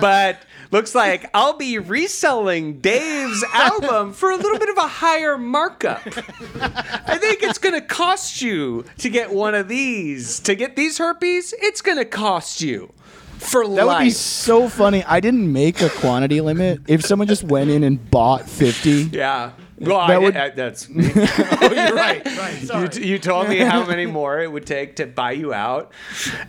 but 0.00 0.38
looks 0.70 0.94
like 0.94 1.30
I'll 1.32 1.56
be 1.56 1.78
reselling 1.78 2.80
Dave's 2.80 3.44
album 3.52 4.12
for 4.12 4.30
a 4.30 4.36
little 4.36 4.58
bit 4.58 4.68
of 4.68 4.76
a 4.78 4.88
higher 4.88 5.38
markup. 5.38 6.02
I 6.06 7.18
think 7.18 7.42
it's 7.42 7.58
going 7.58 7.74
to 7.74 7.80
cost 7.80 8.42
you 8.42 8.84
to 8.98 9.08
get 9.08 9.32
one 9.32 9.54
of 9.54 9.68
these. 9.68 10.40
To 10.40 10.54
get 10.54 10.76
these 10.76 10.98
herpes, 10.98 11.54
it's 11.58 11.80
going 11.80 11.98
to 11.98 12.04
cost 12.04 12.60
you 12.60 12.92
for 13.38 13.66
That 13.68 13.86
would 13.86 13.98
be 14.00 14.10
so 14.10 14.68
funny. 14.68 15.04
I 15.04 15.20
didn't 15.20 15.52
make 15.52 15.80
a 15.80 15.88
quantity 15.90 16.40
limit. 16.40 16.80
If 16.88 17.04
someone 17.04 17.28
just 17.28 17.44
went 17.44 17.70
in 17.70 17.82
and 17.84 18.10
bought 18.10 18.48
50, 18.48 18.90
Yeah. 19.12 19.52
Well, 19.78 20.06
That 20.06 20.10
I, 20.16 20.18
would- 20.18 20.36
I, 20.36 20.48
that's 20.50 20.88
oh, 20.96 21.72
you're 21.74 21.94
right. 21.94 22.24
Right. 22.36 22.94
you, 22.96 23.02
you 23.02 23.18
told 23.18 23.48
me 23.50 23.58
how 23.58 23.84
many 23.86 24.06
more 24.06 24.40
it 24.40 24.50
would 24.50 24.64
take 24.66 24.96
to 24.96 25.06
buy 25.06 25.32
you 25.32 25.52
out, 25.52 25.92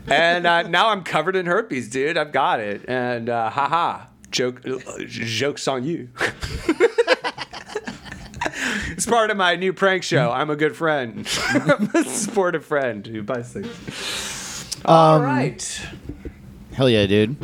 and 0.08 0.48
uh, 0.48 0.62
now 0.64 0.90
I'm 0.90 1.04
covered 1.04 1.36
in 1.36 1.46
herpes, 1.46 1.90
dude. 1.90 2.18
I've 2.18 2.32
got 2.32 2.62
it, 2.62 2.86
and 2.88 3.28
uh, 3.30 3.50
haha, 3.50 4.06
joke, 4.32 4.62
uh, 4.66 4.78
jokes 5.08 5.68
on 5.68 5.84
you. 5.84 6.08
it's 8.92 9.06
part 9.06 9.30
of 9.30 9.38
my 9.38 9.56
new 9.56 9.74
prank 9.74 10.04
show. 10.04 10.32
I'm 10.32 10.50
a 10.50 10.56
good 10.56 10.76
friend. 10.76 11.28
I'm 11.50 11.90
a 11.94 12.04
supportive 12.06 12.66
friend 12.66 13.06
who 13.06 13.24
buys 13.24 13.52
things. 13.54 14.78
All 14.86 15.20
right. 15.22 15.82
Hell 16.78 16.88
yeah, 16.92 17.08
dude. 17.08 17.36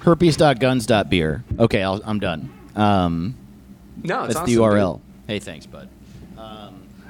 Herpes.guns.beer. 0.00 1.44
Okay, 1.60 1.80
I'll, 1.82 2.00
I'm 2.04 2.18
done. 2.18 2.50
Um, 2.74 3.36
No, 4.02 4.24
it's 4.24 4.34
that's 4.34 4.42
awesome, 4.42 4.54
the 4.54 4.60
URL. 4.60 5.00
Hey, 5.28 5.38
thanks, 5.38 5.64
bud. 5.66 5.88
Um, 6.36 6.42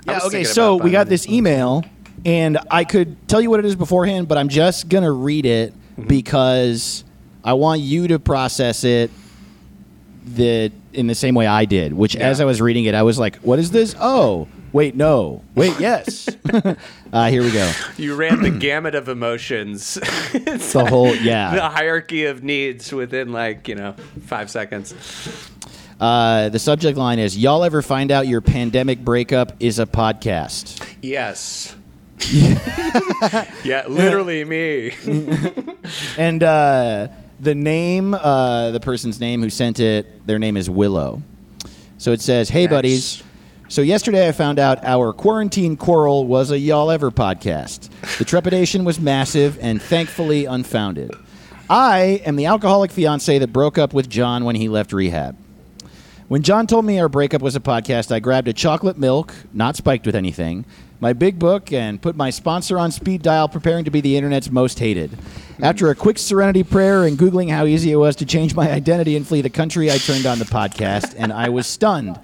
I 0.07 0.13
yeah, 0.13 0.15
was 0.17 0.25
okay, 0.25 0.31
thinking 0.39 0.53
so 0.53 0.75
about 0.75 0.85
we 0.85 0.91
got 0.91 0.99
buying 1.07 1.09
this 1.09 1.27
email, 1.27 1.85
and 2.27 2.59
I 2.71 2.85
could 2.85 3.17
tell 3.29 3.41
you 3.41 3.49
what 3.49 3.61
it 3.61 3.65
is 3.67 3.75
beforehand, 3.77 4.29
but 4.29 4.37
I'm 4.37 4.51
just 4.51 4.89
going 4.91 5.05
to 5.05 5.11
read 5.13 5.47
it 5.47 5.73
Mm-hmm. 5.95 6.09
because 6.09 7.05
I 7.45 7.53
want 7.53 7.81
you 7.81 8.09
to 8.09 8.19
process 8.19 8.83
it 8.83 9.13
the, 10.27 10.73
in 10.93 11.07
the 11.07 11.15
same 11.15 11.37
way 11.37 11.47
I 11.47 11.67
did, 11.67 11.93
which 11.93 12.17
as 12.17 12.41
I 12.41 12.45
was 12.47 12.61
reading 12.61 12.87
it, 12.87 12.97
I 12.97 13.05
was 13.05 13.17
like, 13.17 13.37
what 13.37 13.61
is 13.61 13.71
this? 13.71 13.95
Oh, 14.01 14.49
wait, 14.75 14.95
no. 14.95 15.43
Wait, 15.55 15.79
yes. 15.81 16.29
uh, 17.13 17.29
here 17.31 17.43
we 17.43 17.51
go. 17.51 17.73
You 17.97 18.15
ran 18.15 18.43
the 18.43 18.51
gamut 18.51 18.95
of 18.95 19.09
emotions. 19.09 19.99
it's 20.35 20.73
The 20.75 20.85
whole, 20.85 21.15
yeah. 21.17 21.55
the 21.55 21.69
hierarchy 21.71 22.27
of 22.27 22.43
needs 22.43 22.93
within 22.93 23.33
like 23.33 23.67
you 23.69 23.77
know 23.77 23.95
five 24.27 24.51
seconds. 24.51 24.93
Uh, 26.01 26.49
the 26.51 26.59
subject 26.59 26.99
line 26.99 27.19
is 27.21 27.39
Y'all 27.39 27.63
ever 27.65 27.81
find 27.81 28.11
out 28.11 28.27
your 28.27 28.41
pandemic 28.43 28.99
breakup 28.99 29.53
is 29.61 29.79
a 29.79 29.87
podcast? 29.87 30.85
Yes. 31.01 31.75
yeah, 33.65 33.85
literally 33.89 34.45
me. 34.45 34.93
And 36.19 36.43
uh, 36.43 37.09
the 37.41 37.55
name, 37.55 38.15
uh, 38.15 38.71
the 38.71 38.81
person's 38.81 39.21
name 39.21 39.43
who 39.43 39.51
sent 39.51 39.79
it, 39.79 40.27
their 40.27 40.39
name 40.39 40.57
is 40.57 40.69
Willow. 40.71 41.23
So 41.99 42.13
it 42.13 42.21
says, 42.21 42.49
Hey, 42.49 42.65
Nice. 42.65 42.71
buddies. 42.71 43.24
So 43.75 43.83
yesterday 43.83 44.29
I 44.29 44.31
found 44.31 44.61
out 44.61 44.85
our 44.85 45.13
quarantine 45.13 45.77
quarrel 45.77 46.29
was 46.29 46.53
a 46.53 46.59
Y'all 46.61 46.93
Ever 46.93 47.11
podcast. 47.11 47.89
The 48.19 48.25
trepidation 48.25 48.85
was 48.85 49.01
massive 49.01 49.59
and 49.61 49.83
thankfully 49.83 50.45
unfounded. 50.45 51.11
I 51.69 52.23
am 52.25 52.37
the 52.37 52.47
alcoholic 52.47 52.93
fiance 52.93 53.37
that 53.37 53.53
broke 53.53 53.77
up 53.77 53.93
with 53.93 54.09
John 54.09 54.45
when 54.45 54.55
he 54.55 54.69
left 54.69 54.93
rehab. 54.93 55.37
When 56.29 56.43
John 56.43 56.69
told 56.69 56.85
me 56.85 57.01
our 57.01 57.09
breakup 57.09 57.43
was 57.43 57.57
a 57.57 57.61
podcast, 57.61 58.13
I 58.13 58.21
grabbed 58.21 58.47
a 58.47 58.53
chocolate 58.53 58.97
milk, 58.97 59.35
not 59.53 59.75
spiked 59.75 60.07
with 60.07 60.15
anything, 60.15 60.67
my 61.01 61.13
big 61.13 61.41
book, 61.41 61.73
and 61.73 62.01
put 62.01 62.15
my 62.15 62.31
sponsor 62.31 62.79
on 62.79 62.93
speed 62.93 63.23
dial, 63.23 63.49
preparing 63.49 63.85
to 63.87 63.91
be 63.91 64.01
the 64.01 64.17
internet's 64.17 64.53
most 64.53 64.79
hated. 64.79 65.19
After 65.61 65.91
a 65.91 65.97
quick 65.97 66.19
serenity 66.19 66.63
prayer 66.63 67.03
and 67.03 67.19
Googling 67.19 67.51
how 67.51 67.67
easy 67.67 67.91
it 67.91 67.97
was 67.97 68.15
to 68.17 68.25
change 68.25 68.55
my 68.55 68.71
identity 68.71 69.17
and 69.17 69.27
flee 69.27 69.41
the 69.41 69.51
country, 69.51 69.91
I 69.91 69.99
turned 69.99 70.27
on 70.27 70.39
the 70.39 70.45
podcast, 70.45 71.17
and 71.19 71.33
I 71.33 71.49
was 71.49 71.67
stunned. 71.67 72.21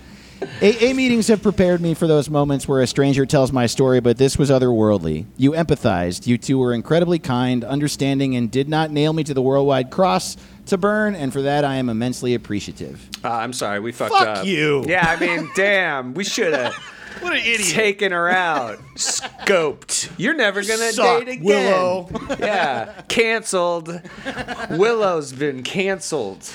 AA 0.63 0.95
meetings 0.95 1.29
have 1.29 1.43
prepared 1.43 1.81
me 1.81 1.93
for 1.95 2.07
those 2.07 2.31
moments 2.31 2.67
where 2.67 2.81
a 2.81 2.87
stranger 2.87 3.27
tells 3.27 3.53
my 3.53 3.67
story, 3.67 4.01
but 4.01 4.17
this 4.17 4.39
was 4.39 4.51
otherworldly. 4.51 5.27
You 5.37 5.53
empathized. 5.53 6.27
You 6.27 6.39
two 6.39 6.59
were 6.59 6.73
incredibly 6.73 7.19
kind, 7.19 7.63
understanding, 7.65 8.35
and 8.37 8.51
did 8.51 8.69
not 8.69 8.91
nail 8.91 9.13
me 9.13 9.23
to 9.25 9.35
the 9.35 9.43
worldwide 9.43 9.91
cross 9.91 10.37
to 10.67 10.79
burn, 10.79 11.15
and 11.15 11.33
for 11.33 11.43
that 11.43 11.65
I 11.65 11.77
am 11.77 11.89
immensely 11.89 12.35
appreciative. 12.35 13.09
Uh, 13.25 13.29
I'm 13.33 13.53
sorry, 13.53 13.81
we 13.81 13.93
fucked 13.93 14.13
Fuck 14.15 14.39
up. 14.39 14.47
you. 14.47 14.85
Yeah, 14.89 15.05
I 15.07 15.21
mean, 15.21 15.51
damn, 15.57 16.15
we 16.15 16.25
should 16.25 16.53
have 16.55 16.75
What 17.21 17.33
an 17.35 17.41
idiot. 17.41 17.69
taken 17.69 18.13
her 18.13 18.29
out, 18.31 18.79
scoped. 18.95 20.11
You're 20.17 20.35
never 20.35 20.63
gonna 20.63 20.93
date 20.93 21.29
again. 21.29 21.43
Willow. 21.45 22.09
yeah, 22.39 22.93
canceled. 23.09 24.01
Willow's 24.71 25.33
been 25.33 25.63
canceled. 25.63 26.51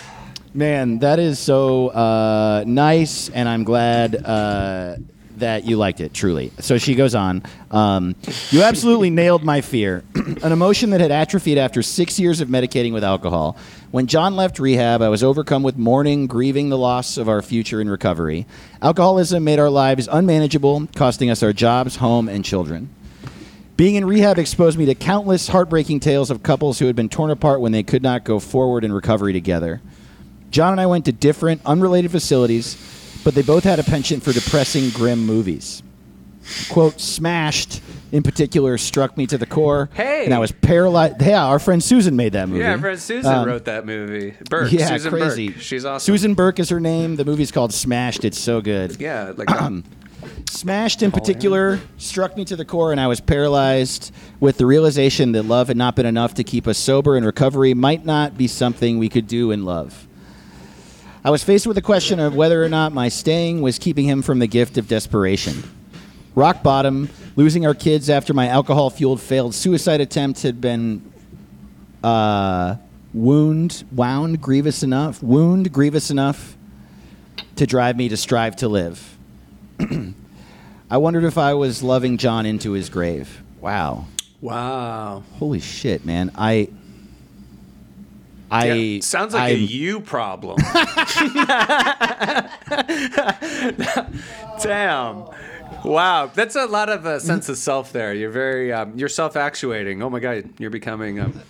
Man, 0.55 0.99
that 0.99 1.19
is 1.19 1.37
so 1.37 1.89
uh, 1.89 2.63
nice, 2.65 3.27
and 3.27 3.49
I'm 3.49 3.65
glad 3.65 4.15
uh, 4.15 4.95
that 5.35 5.65
you 5.65 5.75
liked 5.75 5.99
it, 5.99 6.13
truly. 6.13 6.53
So 6.59 6.77
she 6.77 6.95
goes 6.95 7.13
on 7.13 7.43
um, 7.71 8.15
You 8.51 8.63
absolutely 8.63 9.09
nailed 9.09 9.43
my 9.43 9.59
fear, 9.59 10.05
an 10.15 10.53
emotion 10.53 10.91
that 10.91 11.01
had 11.01 11.11
atrophied 11.11 11.57
after 11.57 11.83
six 11.83 12.17
years 12.21 12.39
of 12.39 12.47
medicating 12.47 12.93
with 12.93 13.03
alcohol. 13.03 13.57
When 13.91 14.07
John 14.07 14.37
left 14.37 14.57
rehab, 14.57 15.01
I 15.01 15.09
was 15.09 15.23
overcome 15.23 15.61
with 15.61 15.75
mourning, 15.75 16.25
grieving 16.25 16.69
the 16.69 16.77
loss 16.77 17.17
of 17.17 17.27
our 17.27 17.41
future 17.41 17.81
in 17.81 17.89
recovery. 17.89 18.45
Alcoholism 18.81 19.43
made 19.43 19.59
our 19.59 19.69
lives 19.69 20.07
unmanageable, 20.09 20.87
costing 20.95 21.29
us 21.29 21.43
our 21.43 21.51
jobs, 21.51 21.97
home, 21.97 22.29
and 22.29 22.45
children. 22.45 22.87
Being 23.75 23.95
in 23.95 24.05
rehab 24.05 24.39
exposed 24.39 24.77
me 24.77 24.85
to 24.85 24.95
countless 24.95 25.49
heartbreaking 25.49 25.99
tales 25.99 26.31
of 26.31 26.43
couples 26.43 26.79
who 26.79 26.85
had 26.85 26.95
been 26.95 27.09
torn 27.09 27.29
apart 27.29 27.59
when 27.59 27.73
they 27.73 27.83
could 27.83 28.01
not 28.01 28.23
go 28.23 28.39
forward 28.39 28.85
in 28.85 28.93
recovery 28.93 29.33
together. 29.33 29.81
John 30.55 30.71
and 30.71 30.79
I 30.79 30.85
went 30.85 31.03
to 31.03 31.11
different, 31.11 31.59
unrelated 31.65 32.11
facilities, 32.11 32.77
but 33.25 33.35
they 33.35 33.41
both 33.41 33.65
had 33.65 33.77
a 33.77 33.83
penchant 33.83 34.23
for 34.23 34.31
depressing, 34.31 34.89
grim 34.91 35.25
movies. 35.25 35.83
Quote, 36.69 37.01
Smashed, 37.01 37.81
in 38.13 38.23
particular, 38.23 38.77
struck 38.77 39.17
me 39.17 39.27
to 39.27 39.37
the 39.37 39.45
core. 39.45 39.89
Hey. 39.95 40.23
And 40.23 40.33
I 40.33 40.39
was 40.39 40.53
paralyzed. 40.53 41.21
Yeah, 41.21 41.43
our 41.45 41.59
friend 41.59 41.83
Susan 41.83 42.15
made 42.15 42.31
that 42.31 42.47
movie. 42.47 42.61
Yeah, 42.61 42.71
our 42.71 42.77
friend 42.77 42.97
Susan 42.97 43.33
Um, 43.33 43.45
wrote 43.45 43.65
that 43.65 43.85
movie. 43.85 44.33
Burke, 44.49 44.71
Yeah, 44.71 44.87
Susan 44.87 45.11
crazy. 45.11 45.49
Burke. 45.49 45.61
She's 45.61 45.83
awesome. 45.83 46.05
Susan 46.13 46.33
Burke 46.35 46.59
is 46.59 46.69
her 46.69 46.79
name. 46.79 47.17
The 47.17 47.25
movie's 47.25 47.51
called 47.51 47.73
Smashed. 47.73 48.23
It's 48.23 48.39
so 48.39 48.61
good. 48.61 48.97
Yeah, 48.97 49.33
like 49.35 49.51
um, 49.61 49.83
Smashed 50.49 51.03
in 51.03 51.11
particular 51.11 51.81
struck 51.97 52.37
me 52.37 52.45
to 52.45 52.55
the 52.55 52.63
core, 52.63 52.93
and 52.93 53.01
I 53.01 53.07
was 53.07 53.19
paralyzed 53.19 54.13
with 54.39 54.57
the 54.57 54.65
realization 54.65 55.33
that 55.33 55.43
love 55.43 55.67
had 55.67 55.75
not 55.75 55.97
been 55.97 56.05
enough 56.05 56.35
to 56.35 56.45
keep 56.45 56.65
us 56.65 56.77
sober, 56.77 57.17
and 57.17 57.25
recovery 57.25 57.73
might 57.73 58.05
not 58.05 58.37
be 58.37 58.47
something 58.47 58.99
we 58.99 59.09
could 59.09 59.27
do 59.27 59.51
in 59.51 59.65
love. 59.65 60.04
I 61.25 61.31
was 61.31 61.43
faced 61.43 61.65
with 61.65 61.73
the 61.73 61.81
question 61.81 62.19
of 62.19 62.35
whether 62.35 62.63
or 62.63 62.69
not 62.69 62.93
my 62.93 63.09
staying 63.09 63.59
was 63.59 63.79
keeping 63.79 64.05
him 64.05 64.21
from 64.21 64.37
the 64.37 64.45
gift 64.45 64.77
of 64.77 64.87
desperation. 64.87 65.63
Rock 66.35 66.61
bottom, 66.61 67.09
losing 67.35 67.65
our 67.65 67.73
kids 67.73 68.11
after 68.11 68.31
my 68.31 68.47
alcohol 68.47 68.91
fueled 68.91 69.19
failed 69.19 69.55
suicide 69.55 70.01
attempt 70.01 70.43
had 70.43 70.61
been 70.61 71.01
uh, 72.03 72.75
wound, 73.11 73.85
wound, 73.91 74.39
grievous 74.39 74.83
enough, 74.83 75.23
wound, 75.23 75.73
grievous 75.73 76.11
enough 76.11 76.55
to 77.55 77.65
drive 77.65 77.97
me 77.97 78.07
to 78.07 78.17
strive 78.17 78.55
to 78.57 78.67
live. 78.67 79.17
I 80.91 80.97
wondered 80.97 81.23
if 81.23 81.39
I 81.39 81.55
was 81.55 81.81
loving 81.81 82.17
John 82.17 82.45
into 82.45 82.73
his 82.73 82.87
grave. 82.87 83.41
Wow. 83.59 84.05
Wow. 84.41 85.23
Holy 85.39 85.59
shit, 85.59 86.05
man. 86.05 86.29
I. 86.35 86.69
I. 88.51 88.71
Yeah, 88.71 89.01
sounds 89.01 89.33
like 89.33 89.51
a 89.51 89.55
I'm- 89.55 89.67
you 89.69 89.99
problem. 90.01 90.57
Damn. 94.61 95.25
Wow, 95.83 96.31
that's 96.33 96.55
a 96.55 96.65
lot 96.65 96.89
of 96.89 97.05
uh, 97.05 97.19
sense 97.19 97.49
of 97.49 97.57
self 97.57 97.91
there. 97.91 98.13
You're 98.13 98.31
very, 98.31 98.71
um, 98.73 98.93
you're 98.97 99.09
self-actuating. 99.09 100.01
Oh 100.01 100.09
my 100.09 100.19
god, 100.19 100.49
you're 100.57 100.69
becoming 100.71 101.19
um, 101.19 101.33
like 101.33 101.43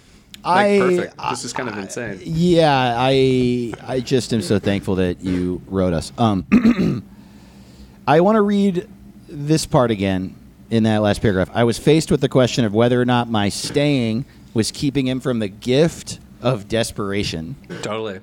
I- 0.45 0.79
perfect. 0.79 1.17
This 1.29 1.43
is 1.45 1.53
kind 1.53 1.69
of 1.69 1.77
insane. 1.77 2.19
Yeah, 2.23 2.95
I 2.97 3.73
I 3.85 3.99
just 4.01 4.33
am 4.33 4.41
so 4.41 4.59
thankful 4.59 4.95
that 4.95 5.21
you 5.21 5.61
wrote 5.67 5.93
us. 5.93 6.11
Um, 6.17 6.45
I 8.07 8.21
want 8.21 8.35
to 8.35 8.41
read 8.41 8.87
this 9.27 9.65
part 9.65 9.89
again 9.91 10.35
in 10.69 10.83
that 10.83 11.01
last 11.01 11.21
paragraph. 11.21 11.49
I 11.53 11.63
was 11.63 11.77
faced 11.77 12.11
with 12.11 12.21
the 12.21 12.29
question 12.29 12.65
of 12.65 12.73
whether 12.73 13.01
or 13.01 13.05
not 13.05 13.29
my 13.29 13.49
staying 13.49 14.25
was 14.53 14.71
keeping 14.71 15.07
him 15.07 15.19
from 15.19 15.39
the 15.39 15.47
gift 15.47 16.19
of 16.41 16.67
desperation. 16.67 17.55
Totally. 17.81 18.19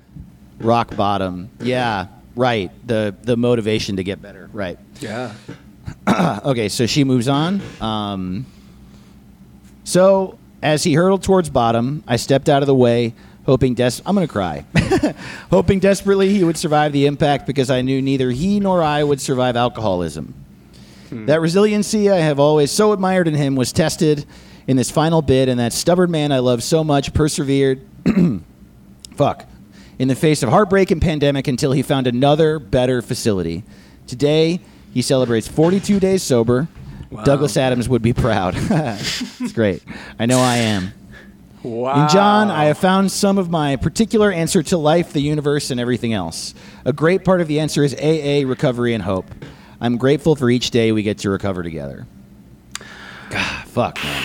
Rock 0.58 0.94
bottom. 0.96 1.50
Yeah, 1.60 2.06
right. 2.36 2.70
The 2.86 3.14
the 3.22 3.36
motivation 3.36 3.96
to 3.96 4.04
get 4.04 4.20
better. 4.22 4.48
Right. 4.52 4.78
Yeah. 5.00 5.34
Okay, 6.44 6.68
so 6.68 6.86
she 6.86 7.04
moves 7.04 7.28
on. 7.28 7.60
Um, 7.80 8.46
so 9.84 10.38
as 10.62 10.84
he 10.84 10.94
hurtled 10.94 11.22
towards 11.22 11.50
bottom, 11.50 12.02
I 12.06 12.16
stepped 12.16 12.48
out 12.48 12.62
of 12.62 12.66
the 12.66 12.74
way, 12.74 13.14
hoping 13.46 13.74
des- 13.74 14.00
I'm 14.06 14.14
gonna 14.14 14.28
cry, 14.28 14.64
hoping 15.50 15.80
desperately 15.80 16.28
he 16.28 16.44
would 16.44 16.56
survive 16.56 16.92
the 16.92 17.06
impact 17.06 17.46
because 17.46 17.70
I 17.70 17.82
knew 17.82 18.00
neither 18.00 18.30
he 18.30 18.60
nor 18.60 18.82
I 18.82 19.02
would 19.02 19.20
survive 19.20 19.56
alcoholism. 19.56 20.34
That 21.10 21.42
resiliency 21.42 22.08
I 22.10 22.16
have 22.20 22.40
always 22.40 22.70
so 22.70 22.92
admired 22.92 23.28
in 23.28 23.34
him 23.34 23.54
was 23.54 23.70
tested 23.70 24.24
in 24.66 24.76
this 24.78 24.90
final 24.90 25.20
bid, 25.20 25.50
and 25.50 25.60
that 25.60 25.74
stubborn 25.74 26.10
man 26.10 26.32
I 26.32 26.38
love 26.38 26.62
so 26.62 26.82
much 26.82 27.12
persevered. 27.12 27.80
fuck. 29.16 29.46
In 29.98 30.08
the 30.08 30.14
face 30.14 30.42
of 30.42 30.48
heartbreak 30.48 30.90
and 30.90 31.00
pandemic 31.00 31.46
until 31.48 31.72
he 31.72 31.82
found 31.82 32.06
another 32.06 32.58
better 32.58 33.02
facility. 33.02 33.62
Today, 34.06 34.60
he 34.92 35.02
celebrates 35.02 35.46
42 35.48 36.00
days 36.00 36.22
sober. 36.22 36.68
Douglas 37.24 37.56
Adams 37.56 37.88
would 37.88 38.02
be 38.02 38.12
proud. 38.12 38.54
it's 38.58 39.52
great. 39.52 39.82
I 40.18 40.26
know 40.26 40.38
I 40.38 40.56
am. 40.56 40.92
Wow. 41.62 42.02
In 42.02 42.08
John, 42.08 42.50
I 42.50 42.64
have 42.64 42.78
found 42.78 43.12
some 43.12 43.38
of 43.38 43.48
my 43.48 43.76
particular 43.76 44.32
answer 44.32 44.62
to 44.64 44.76
life, 44.76 45.12
the 45.12 45.20
universe, 45.20 45.70
and 45.70 45.78
everything 45.78 46.12
else. 46.12 46.54
A 46.84 46.92
great 46.92 47.24
part 47.24 47.40
of 47.40 47.46
the 47.48 47.60
answer 47.60 47.84
is 47.84 47.94
AA, 47.94 48.48
recovery, 48.48 48.94
and 48.94 49.02
hope. 49.02 49.26
I'm 49.80 49.96
grateful 49.96 50.34
for 50.34 50.50
each 50.50 50.70
day 50.70 50.90
we 50.90 51.02
get 51.02 51.18
to 51.18 51.30
recover 51.30 51.62
together. 51.62 52.06
God, 53.30 53.66
fuck, 53.68 54.02
man. 54.02 54.22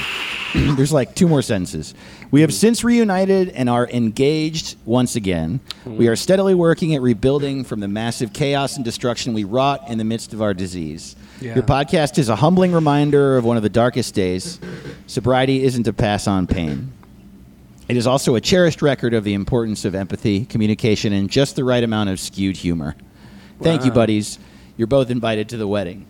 There's 0.76 0.94
like 0.94 1.14
two 1.14 1.28
more 1.28 1.42
sentences. 1.42 1.94
We 2.30 2.42
have 2.42 2.54
since 2.54 2.84
reunited 2.84 3.50
and 3.50 3.70
are 3.70 3.88
engaged 3.90 4.76
once 4.86 5.16
again. 5.16 5.60
We 5.86 6.08
are 6.08 6.16
steadily 6.16 6.56
working 6.56 6.94
at 6.94 7.02
rebuilding 7.02 7.64
from 7.64 7.80
the 7.80 7.88
massive 7.88 8.34
chaos 8.34 8.76
and 8.76 8.84
destruction 8.84 9.34
we 9.34 9.46
wrought 9.46 9.90
in 9.90 9.98
the 9.98 10.04
midst 10.04 10.34
of 10.34 10.42
our 10.42 10.54
disease. 10.54 11.16
Yeah. 11.40 11.56
Your 11.56 11.64
podcast 11.64 12.18
is 12.18 12.28
a 12.30 12.36
humbling 12.36 12.74
reminder 12.74 13.38
of 13.38 13.46
one 13.46 13.56
of 13.58 13.64
the 13.64 13.70
darkest 13.70 14.14
days. 14.14 14.60
Sobriety 15.06 15.64
isn't 15.64 15.84
to 15.84 15.94
pass 15.94 16.28
on 16.28 16.48
pain. 16.48 16.92
It 17.88 17.96
is 17.96 18.06
also 18.06 18.36
a 18.36 18.42
cherished 18.42 18.82
record 18.82 19.14
of 19.14 19.24
the 19.24 19.34
importance 19.34 19.86
of 19.86 19.96
empathy, 19.96 20.44
communication, 20.46 21.14
and 21.14 21.30
just 21.30 21.56
the 21.56 21.64
right 21.64 21.84
amount 21.84 22.10
of 22.10 22.20
skewed 22.20 22.58
humor. 22.58 22.96
Thank 23.62 23.86
you, 23.86 23.92
Wow. 23.92 23.96
buddies. 23.96 24.40
You're 24.76 24.88
both 24.88 25.10
invited 25.10 25.48
to 25.50 25.58
the 25.58 25.68
wedding. 25.68 26.06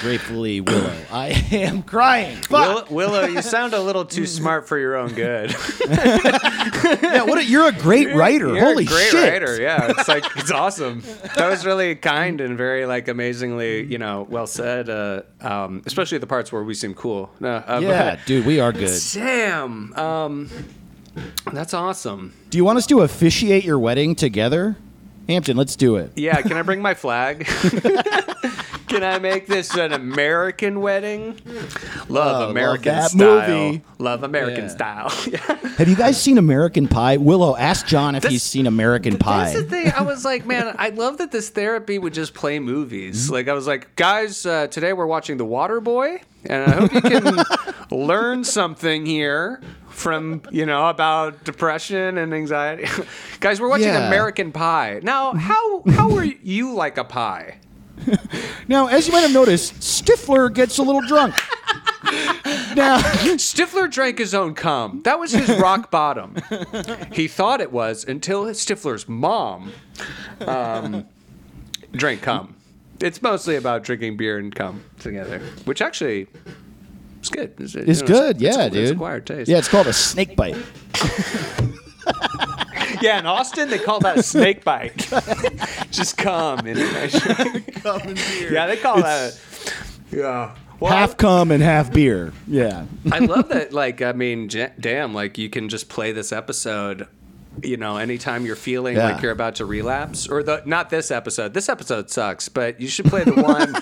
Gratefully, 0.00 0.60
Willow. 0.60 0.96
I 1.10 1.28
am 1.52 1.82
crying. 1.82 2.36
Fuck. 2.42 2.90
Will, 2.90 2.96
Willow, 2.96 3.26
you 3.26 3.40
sound 3.42 3.72
a 3.72 3.80
little 3.80 4.04
too 4.04 4.26
smart 4.26 4.68
for 4.68 4.78
your 4.78 4.96
own 4.96 5.12
good. 5.14 5.54
Yeah, 7.02 7.22
what 7.22 7.38
a, 7.38 7.44
you're 7.44 7.66
a 7.68 7.72
great 7.72 8.14
writer. 8.14 8.48
You're 8.48 8.60
Holy 8.64 8.84
a 8.84 8.86
great 8.88 9.10
shit. 9.10 9.30
writer. 9.32 9.60
Yeah, 9.60 9.90
it's 9.96 10.08
like 10.08 10.24
it's 10.36 10.50
awesome. 10.50 11.02
That 11.36 11.48
was 11.48 11.64
really 11.64 11.94
kind 11.96 12.40
and 12.40 12.56
very 12.56 12.86
like 12.86 13.08
amazingly, 13.08 13.84
you 13.84 13.98
know, 13.98 14.26
well 14.28 14.46
said. 14.46 14.88
Uh, 14.90 15.22
um, 15.40 15.82
especially 15.86 16.18
the 16.18 16.26
parts 16.26 16.52
where 16.52 16.62
we 16.62 16.74
seem 16.74 16.94
cool. 16.94 17.30
No, 17.40 17.56
uh, 17.66 17.80
Yeah, 17.82 18.18
dude, 18.26 18.46
we 18.46 18.60
are 18.60 18.72
good. 18.72 18.88
but- 18.90 19.10
Damn. 19.14 19.92
Um, 19.94 20.50
that's 21.52 21.72
awesome. 21.74 22.34
Do 22.50 22.58
you 22.58 22.64
want 22.64 22.78
us 22.78 22.86
to 22.88 23.00
officiate 23.00 23.64
your 23.64 23.78
wedding 23.78 24.14
together? 24.14 24.76
Hampton, 25.28 25.56
let's 25.56 25.74
do 25.76 25.96
it. 25.96 26.12
Yeah, 26.14 26.40
can 26.42 26.52
I 26.52 26.62
bring 26.62 26.82
my 26.82 26.94
flag? 26.94 27.48
can 28.96 29.04
I 29.04 29.18
make 29.18 29.46
this 29.46 29.74
an 29.76 29.92
American 29.92 30.80
wedding? 30.80 31.38
Love 32.08 32.08
love 32.08 32.50
American 32.50 32.92
that 32.94 33.10
style. 33.10 33.48
movie. 33.48 33.82
Love 33.98 34.22
American 34.22 34.64
Yeah. 34.64 34.68
style. 34.68 35.08
Have 35.76 35.88
you 35.88 35.96
guys 35.96 36.20
seen 36.20 36.38
American 36.38 36.88
Pie? 36.88 37.18
Willow, 37.18 37.56
ask 37.56 37.86
John 37.86 38.14
if 38.14 38.22
That's- 38.22 38.32
he's 38.32 38.42
seen 38.42 38.66
American 38.66 39.18
Pie. 39.18 39.52
That's 39.52 39.56
the 39.56 39.64
thing. 39.70 39.92
I 39.96 40.02
was 40.02 40.24
like, 40.24 40.46
man, 40.46 40.74
I 40.78 40.88
love 40.90 41.18
that 41.18 41.30
this 41.32 41.50
therapy 41.50 41.98
would 41.98 42.14
just 42.14 42.32
play 42.34 42.56
Mm-hmm. 42.56 42.64
movies. 42.64 43.30
Like, 43.30 43.48
I 43.48 43.52
was 43.52 43.66
like, 43.66 43.94
guys, 43.96 44.46
uh, 44.46 44.68
today 44.68 44.92
we're 44.92 45.06
watching 45.06 45.36
The 45.36 45.44
Water 45.44 45.80
Boy, 45.80 46.20
and 46.46 46.62
I 46.64 46.70
hope 46.76 46.94
you 46.94 47.00
can 47.02 47.36
learn 47.90 48.44
something 48.44 49.04
here 49.04 49.60
from 49.90 50.42
you 50.50 50.64
know 50.66 50.88
about 50.88 51.44
depression 51.44 52.18
and 52.18 52.32
anxiety. 52.34 52.86
guys, 53.40 53.60
we're 53.60 53.68
watching 53.68 53.86
Yeah. 53.88 54.06
American 54.06 54.52
Pie. 54.52 55.00
Now, 55.02 55.32
how 55.34 55.82
how 55.90 56.16
are 56.16 56.24
you 56.24 56.72
like 56.74 56.96
a 56.98 57.04
pie? 57.04 57.56
Now, 58.68 58.88
as 58.88 59.06
you 59.06 59.12
might 59.12 59.20
have 59.20 59.32
noticed, 59.32 59.74
Stifler 59.74 60.52
gets 60.52 60.78
a 60.78 60.82
little 60.82 61.00
drunk. 61.02 61.34
now, 62.74 62.98
Stifler 63.36 63.88
drank 63.90 64.18
his 64.18 64.34
own 64.34 64.54
cum. 64.54 65.02
That 65.04 65.20
was 65.20 65.30
his 65.30 65.48
rock 65.60 65.88
bottom. 65.92 66.34
He 67.12 67.28
thought 67.28 67.60
it 67.60 67.70
was 67.70 68.04
until 68.04 68.44
Stifler's 68.46 69.08
mom 69.08 69.72
um, 70.40 71.06
drank 71.92 72.22
cum. 72.22 72.56
It's 72.98 73.22
mostly 73.22 73.54
about 73.54 73.84
drinking 73.84 74.16
beer 74.16 74.38
and 74.38 74.52
cum 74.52 74.82
together, 74.98 75.38
which 75.64 75.80
actually 75.80 76.26
is 77.22 77.28
good. 77.28 77.54
It's, 77.60 77.74
you 77.74 77.82
know, 77.84 78.06
good. 78.06 78.36
it's- 78.42 78.56
yeah, 78.56 78.64
it's, 78.64 78.74
dude. 78.74 78.82
It's 78.82 78.90
acquired 78.92 79.26
taste. 79.26 79.48
Yeah, 79.48 79.58
it's 79.58 79.68
called 79.68 79.86
a 79.86 79.92
snake 79.92 80.34
bite. 80.34 80.56
Yeah. 83.00 83.18
In 83.18 83.26
Austin, 83.26 83.68
they 83.70 83.78
call 83.78 84.00
that 84.00 84.18
a 84.18 84.22
snake 84.22 84.64
bite. 84.64 84.96
Just 85.90 86.16
come 86.16 86.66
in 86.66 86.76
it. 86.78 87.72
Yeah, 88.50 88.66
they 88.66 88.76
call 88.76 88.96
that. 89.02 89.38
Yeah. 90.10 90.56
Well, 90.80 90.92
half 90.92 91.16
cum 91.16 91.50
and 91.50 91.62
half 91.62 91.92
beer. 91.92 92.32
Yeah. 92.46 92.84
I 93.10 93.20
love 93.20 93.48
that. 93.48 93.72
Like, 93.72 94.02
I 94.02 94.12
mean, 94.12 94.48
j- 94.48 94.72
damn, 94.78 95.14
like 95.14 95.38
you 95.38 95.48
can 95.48 95.68
just 95.68 95.88
play 95.88 96.12
this 96.12 96.32
episode. 96.32 97.08
You 97.62 97.78
know, 97.78 97.96
anytime 97.96 98.44
you're 98.44 98.56
feeling 98.56 98.96
Yeah. 98.96 99.12
like 99.12 99.22
you're 99.22 99.32
about 99.32 99.54
to 99.56 99.64
relapse, 99.64 100.28
or 100.28 100.42
the 100.42 100.62
not 100.66 100.90
this 100.90 101.10
episode. 101.10 101.54
This 101.54 101.70
episode 101.70 102.10
sucks, 102.10 102.50
but 102.50 102.78
you 102.80 102.88
should 102.88 103.06
play 103.06 103.24
the 103.24 103.32
one 103.40 103.74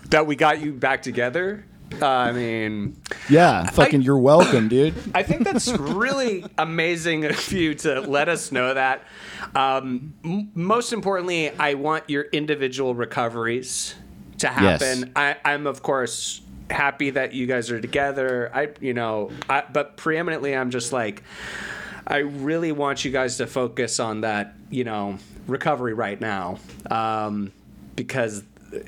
that 0.10 0.26
we 0.26 0.34
got 0.34 0.60
you 0.60 0.72
back 0.72 1.02
together. 1.02 1.64
I 2.00 2.32
mean, 2.32 2.96
Yeah. 3.28 3.68
Fucking, 3.70 4.02
you're 4.02 4.18
welcome, 4.18 4.68
dude. 4.68 4.94
I 5.14 5.22
think 5.22 5.44
that's 5.44 5.68
really 5.68 6.44
amazing 6.56 7.24
of 7.24 7.52
you 7.52 7.74
to 7.76 8.00
let 8.00 8.28
us 8.28 8.52
know 8.52 8.74
that. 8.74 9.02
Um, 9.54 10.14
m- 10.24 10.50
most 10.54 10.92
importantly, 10.92 11.50
I 11.50 11.74
want 11.74 12.08
your 12.08 12.22
individual 12.24 12.94
recoveries 12.94 13.94
to 14.38 14.48
happen. 14.48 15.12
I, 15.16 15.36
I'm 15.44 15.66
of 15.66 15.82
course 15.82 16.40
happy 16.70 17.10
that 17.10 17.34
you 17.34 17.46
guys 17.46 17.70
are 17.70 17.80
together. 17.80 18.50
I, 18.54 18.68
you 18.80 18.94
know, 18.94 19.30
I, 19.48 19.64
but 19.70 19.96
preeminently, 19.96 20.54
I'm 20.56 20.70
just 20.70 20.92
like, 20.92 21.22
I 22.06 22.18
really 22.18 22.72
want 22.72 23.04
you 23.04 23.10
guys 23.10 23.36
to 23.38 23.46
focus 23.46 24.00
on 24.00 24.22
that, 24.22 24.54
you 24.70 24.84
know, 24.84 25.18
recovery 25.46 25.94
right 25.94 26.20
now, 26.20 26.58
um, 26.90 27.52
because 27.96 28.42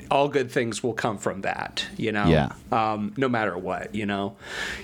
all 0.09 0.29
good 0.29 0.49
things 0.51 0.81
will 0.83 0.93
come 0.93 1.17
from 1.17 1.41
that. 1.41 1.85
You 1.97 2.11
know, 2.11 2.27
Yeah. 2.27 2.49
um, 2.71 3.13
no 3.17 3.27
matter 3.27 3.57
what, 3.57 3.93
you 3.93 4.05
know, 4.05 4.35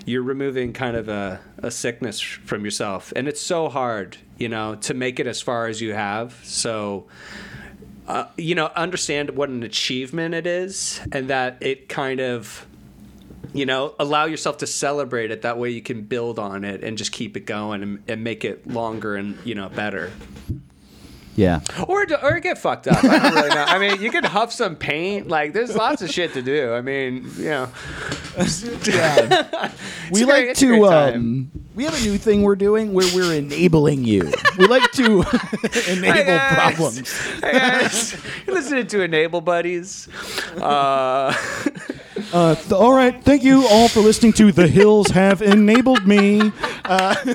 you're 0.05 0.23
removing 0.23 0.73
kind 0.73 0.97
of 0.97 1.07
a, 1.09 1.39
a 1.59 1.71
sickness 1.71 2.19
from 2.19 2.65
yourself. 2.65 3.13
And 3.15 3.27
it's 3.27 3.41
so 3.41 3.69
hard, 3.69 4.17
you 4.37 4.49
know, 4.49 4.75
to 4.75 4.93
make 4.93 5.19
it 5.19 5.27
as 5.27 5.41
far 5.41 5.67
as 5.67 5.81
you 5.81 5.93
have. 5.93 6.39
So, 6.43 7.05
uh, 8.07 8.25
you 8.37 8.55
know, 8.55 8.71
understand 8.75 9.29
what 9.31 9.49
an 9.49 9.63
achievement 9.63 10.33
it 10.35 10.47
is 10.47 10.99
and 11.11 11.29
that 11.29 11.57
it 11.61 11.87
kind 11.89 12.19
of, 12.19 12.65
you 13.53 13.65
know, 13.65 13.95
allow 13.99 14.25
yourself 14.25 14.57
to 14.57 14.67
celebrate 14.67 15.31
it. 15.31 15.43
That 15.43 15.57
way 15.57 15.69
you 15.69 15.81
can 15.81 16.01
build 16.03 16.39
on 16.39 16.63
it 16.63 16.83
and 16.83 16.97
just 16.97 17.11
keep 17.11 17.37
it 17.37 17.45
going 17.45 17.83
and, 17.83 18.03
and 18.07 18.23
make 18.23 18.43
it 18.43 18.67
longer 18.67 19.15
and, 19.15 19.37
you 19.45 19.55
know, 19.55 19.69
better. 19.69 20.11
Yeah. 21.39 21.61
Or, 21.87 22.05
to, 22.05 22.21
or 22.21 22.39
get 22.41 22.57
fucked 22.57 22.89
up. 22.89 23.01
I 23.01 23.17
don't 23.17 23.33
really 23.33 23.49
know. 23.49 23.63
I 23.63 23.79
mean, 23.79 24.01
you 24.01 24.11
could 24.11 24.25
huff 24.25 24.51
some 24.51 24.75
paint. 24.75 25.29
Like, 25.29 25.53
there's 25.53 25.73
lots 25.73 26.01
of 26.01 26.09
shit 26.09 26.33
to 26.33 26.41
do. 26.41 26.73
I 26.73 26.81
mean, 26.81 27.31
you 27.37 27.45
know. 27.45 27.69
we 30.11 30.23
a 30.23 30.25
like 30.25 30.35
great- 30.35 30.49
it's 30.49 30.61
a 30.61 30.65
to 30.65 30.85
um, 30.85 31.51
We 31.79 31.85
have 31.85 31.97
a 31.97 32.01
new 32.01 32.17
thing 32.17 32.41
we're 32.41 32.57
doing 32.57 32.91
where 32.91 33.07
we're 33.15 33.33
enabling 33.33 34.03
you. 34.03 34.29
We 34.57 34.67
like 34.67 34.91
to 34.91 35.23
enable 35.87 36.37
problems. 36.53 37.09
Hey 37.39 37.53
guys, 37.53 38.17
you're 38.45 38.57
listening 38.57 38.87
to 38.87 39.01
Enable 39.01 39.39
Buddies. 39.39 40.09
Uh, 40.57 41.33
Uh, 42.31 42.53
th- 42.53 42.71
all 42.73 42.93
right, 42.93 43.23
thank 43.23 43.43
you 43.43 43.65
all 43.67 43.87
for 43.87 44.01
listening 44.01 44.33
to 44.33 44.51
The 44.51 44.67
Hills 44.67 45.07
Have 45.07 45.41
Enabled 45.41 46.05
Me. 46.05 46.39
Alright, 46.85 47.25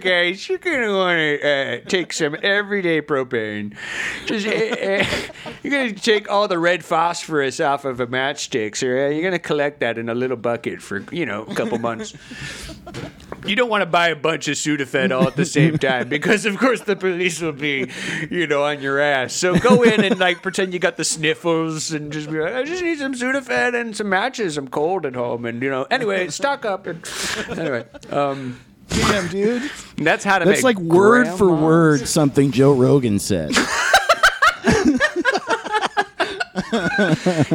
guys, 0.00 0.46
you're 0.48 0.58
gonna 0.58 0.94
want 0.94 1.16
to 1.18 1.42
uh, 1.42 1.78
take 1.88 2.12
some 2.12 2.36
everyday 2.42 3.00
propane. 3.00 3.74
Just, 4.26 4.46
uh, 4.46 4.50
uh, 4.50 5.06
you're 5.62 5.72
gonna 5.72 5.92
take 5.92 6.30
all 6.30 6.48
the 6.48 6.58
red 6.58 6.84
phosphorus 6.84 7.60
off 7.60 7.86
of 7.86 8.00
a 8.00 8.06
matchstick, 8.06 8.82
or 8.82 9.10
you're 9.10 9.22
gonna 9.22 9.38
collect 9.38 9.80
that 9.80 9.96
in 9.96 10.10
a 10.10 10.14
little 10.14 10.36
bucket 10.36 10.82
for 10.82 11.02
you 11.10 11.24
know 11.24 11.44
a 11.44 11.54
couple 11.54 11.78
months. 11.78 12.14
You 13.46 13.56
don't 13.56 13.70
want 13.70 13.82
to 13.82 13.86
buy 13.86 14.08
a 14.08 14.16
bunch 14.16 14.48
of 14.48 14.56
Sudafed 14.56 15.16
all 15.16 15.26
at 15.26 15.36
the 15.36 15.46
same 15.46 15.78
time 15.78 16.08
because, 16.08 16.44
of 16.44 16.58
course, 16.58 16.82
the 16.82 16.94
police 16.94 17.40
will 17.40 17.52
be, 17.52 17.90
you 18.30 18.46
know, 18.46 18.64
on 18.64 18.82
your 18.82 19.00
ass. 19.00 19.32
So 19.32 19.58
go 19.58 19.82
in 19.82 20.04
and 20.04 20.18
like 20.18 20.42
pretend 20.42 20.74
you 20.74 20.78
got 20.78 20.96
the 20.96 21.04
sniffles 21.04 21.92
and 21.92 22.12
just 22.12 22.30
be 22.30 22.38
like, 22.38 22.54
I 22.54 22.64
just 22.64 22.82
need 22.82 22.98
some 22.98 23.14
Sudafed 23.14 23.80
and 23.80 23.96
some 23.96 24.08
matches. 24.08 24.58
I'm 24.58 24.68
cold 24.68 25.06
at 25.06 25.14
home, 25.14 25.46
and 25.46 25.62
you 25.62 25.70
know. 25.70 25.86
Anyway, 25.90 26.28
stock 26.28 26.64
up. 26.64 26.86
And 26.86 27.06
anyway, 27.50 27.86
um. 28.10 28.60
Damn, 28.88 29.28
dude. 29.28 29.70
That's 29.98 30.24
how 30.24 30.40
to 30.40 30.44
That's 30.44 30.58
make 30.58 30.76
like 30.76 30.84
word 30.84 31.28
for 31.38 31.54
word 31.54 32.08
something 32.08 32.50
Joe 32.50 32.72
Rogan 32.72 33.20
said. 33.20 33.50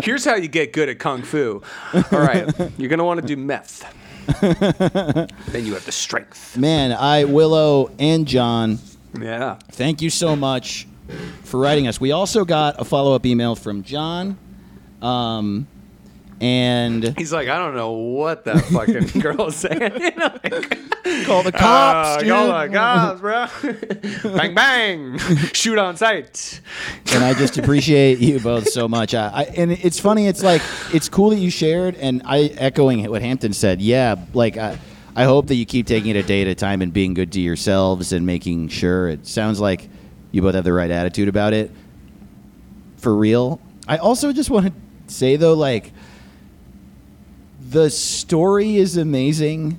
Here's 0.04 0.24
how 0.24 0.36
you 0.36 0.48
get 0.48 0.72
good 0.72 0.88
at 0.88 1.00
kung 1.00 1.24
fu. 1.24 1.62
All 1.94 2.20
right, 2.20 2.50
you're 2.78 2.90
gonna 2.90 3.04
want 3.04 3.20
to 3.20 3.28
do 3.28 3.36
meth. 3.36 3.84
then 4.42 5.66
you 5.66 5.74
have 5.74 5.86
the 5.86 5.92
strength. 5.92 6.58
Man, 6.58 6.92
I, 6.92 7.24
Willow, 7.26 7.92
and 8.00 8.28
John, 8.28 8.80
Yeah. 9.20 9.58
thank 9.72 10.02
you 10.02 10.10
so 10.10 10.36
much 10.36 10.88
for 11.44 11.60
writing 11.60 11.88
us. 11.88 12.00
We 12.02 12.12
also 12.12 12.46
got 12.46 12.80
a 12.80 12.84
follow 12.86 13.14
up 13.14 13.26
email 13.26 13.56
from 13.56 13.84
John. 13.84 14.38
Um, 15.02 15.68
and 16.42 17.18
He's 17.18 17.32
like, 17.32 17.48
I 17.48 17.58
don't 17.58 17.76
know 17.76 17.92
what 17.92 18.44
that 18.46 18.66
fucking 18.66 19.08
girl 19.22 19.48
is 19.48 19.56
saying. 19.56 19.82
You 19.82 20.12
know, 20.18 20.38
like, 20.44 21.26
call 21.26 21.44
the 21.44 21.52
cops, 21.52 22.08
uh, 22.10 22.18
dude. 22.20 22.30
call 22.30 22.62
the 22.62 22.70
cops, 22.74 23.22
bro. 23.22 24.34
bang 24.38 24.54
bang, 24.54 25.18
shoot 25.54 25.78
on 25.78 25.96
sight. 25.96 26.60
and 27.14 27.24
I 27.24 27.34
just 27.34 27.58
appreciate 27.58 28.20
you 28.20 28.40
both 28.40 28.68
so 28.70 28.88
much. 28.88 29.14
I, 29.14 29.30
I, 29.30 29.44
and 29.56 29.72
it's 29.72 30.00
funny. 30.00 30.28
It's 30.28 30.44
like 30.44 30.62
it's 30.94 31.08
cool 31.08 31.30
that 31.30 31.38
you 31.38 31.50
shared, 31.50 31.96
and 31.96 32.22
I 32.26 32.46
echoing 32.58 33.10
what 33.10 33.22
Hampton 33.22 33.54
said. 33.54 33.82
Yeah, 33.82 34.16
like 34.34 34.58
I, 34.58 34.78
I 35.16 35.24
hope 35.24 35.48
that 35.48 35.56
you 35.56 35.66
keep 35.66 35.88
taking 35.88 36.10
it 36.10 36.18
a 36.18 36.24
day 36.24 36.42
at 36.42 36.48
a 36.50 36.56
time 36.56 36.82
and 36.82 36.92
being 36.92 37.14
good 37.14 37.32
to 37.34 37.40
yourselves 37.40 38.12
and 38.12 38.26
making 38.26 38.68
sure. 38.68 39.08
It 39.08 39.26
sounds 39.26 39.62
like 39.62 39.88
you 40.32 40.42
both 40.42 40.56
have 40.56 40.66
the 40.66 40.74
right 40.74 40.92
attitude 40.92 41.30
about 41.30 41.54
it. 41.54 41.72
For 42.98 43.16
real. 43.16 43.62
I 43.88 43.98
also 43.98 44.34
just 44.34 44.50
want 44.50 44.68
to 44.68 44.74
say 45.08 45.38
though, 45.38 45.54
like 45.54 45.94
the 47.76 47.90
story 47.90 48.78
is 48.78 48.96
amazing 48.96 49.78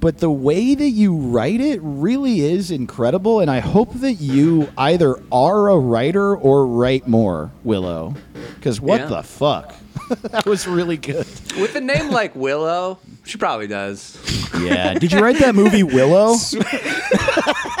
but 0.00 0.18
the 0.18 0.30
way 0.30 0.74
that 0.74 0.90
you 0.90 1.16
write 1.16 1.58
it 1.60 1.80
really 1.82 2.40
is 2.42 2.70
incredible 2.70 3.40
and 3.40 3.50
i 3.50 3.60
hope 3.60 3.90
that 3.94 4.14
you 4.14 4.68
either 4.76 5.16
are 5.32 5.70
a 5.70 5.78
writer 5.78 6.36
or 6.36 6.66
write 6.66 7.08
more 7.08 7.50
willow 7.64 8.14
because 8.56 8.78
what 8.78 9.00
Yeah. 9.00 9.06
the 9.06 9.22
fuck 9.22 9.74
that 10.34 10.44
was 10.44 10.66
really 10.68 10.98
good 10.98 11.26
With 11.58 11.74
a 11.76 11.80
name 11.80 12.10
like 12.10 12.34
Willow, 12.36 12.98
she 13.24 13.38
probably 13.38 13.66
does. 13.68 14.18
yeah 14.60 14.92
did 14.94 15.10
you 15.12 15.18
write 15.20 15.38
that 15.38 15.54
movie 15.54 15.82
willow 15.82 16.36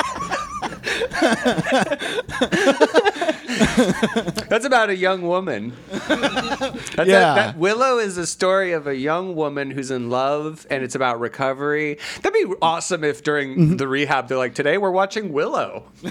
That's 4.48 4.64
about 4.64 4.90
a 4.90 4.96
young 4.96 5.22
woman. 5.22 5.72
That's 5.90 6.96
Yeah. 6.98 7.04
that, 7.04 7.34
that 7.34 7.58
Willow 7.58 7.98
is 7.98 8.16
a 8.18 8.26
story 8.26 8.72
of 8.72 8.86
a 8.86 8.96
young 8.96 9.34
woman 9.34 9.70
who's 9.70 9.90
in 9.90 10.10
love, 10.10 10.66
and 10.70 10.82
it's 10.82 10.94
about 10.94 11.20
recovery. 11.20 11.98
That'd 12.22 12.32
be 12.32 12.46
awesome 12.62 13.04
if 13.04 13.22
during 13.22 13.48
Mm-hmm. 13.56 13.76
the 13.76 13.88
rehab 13.88 14.28
they're 14.28 14.38
like, 14.38 14.54
"Today 14.54 14.78
we're 14.78 14.90
watching 14.90 15.32
Willow." 15.32 15.84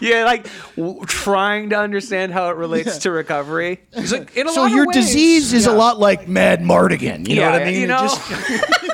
yeah, 0.00 0.24
like 0.24 0.46
w- 0.76 1.00
trying 1.06 1.70
to 1.70 1.78
understand 1.78 2.32
how 2.32 2.50
it 2.50 2.56
relates 2.56 2.98
to 2.98 3.10
recovery. 3.10 3.80
He's 3.94 4.12
like, 4.12 4.36
in 4.36 4.48
a 4.48 4.52
so 4.52 4.62
lot 4.62 4.70
of 4.70 4.76
your 4.76 4.86
ways- 4.86 4.96
disease 4.96 5.52
is 5.52 5.66
a 5.66 5.72
lot 5.72 5.98
like 5.98 6.26
Madmartigan 6.26 7.28
you 7.28 7.36
know 7.36 7.50
what 7.50 7.62
i 7.62 7.64
mean 7.64 7.80
You 7.82 7.86
know. 7.88 8.02
just- 8.02 8.30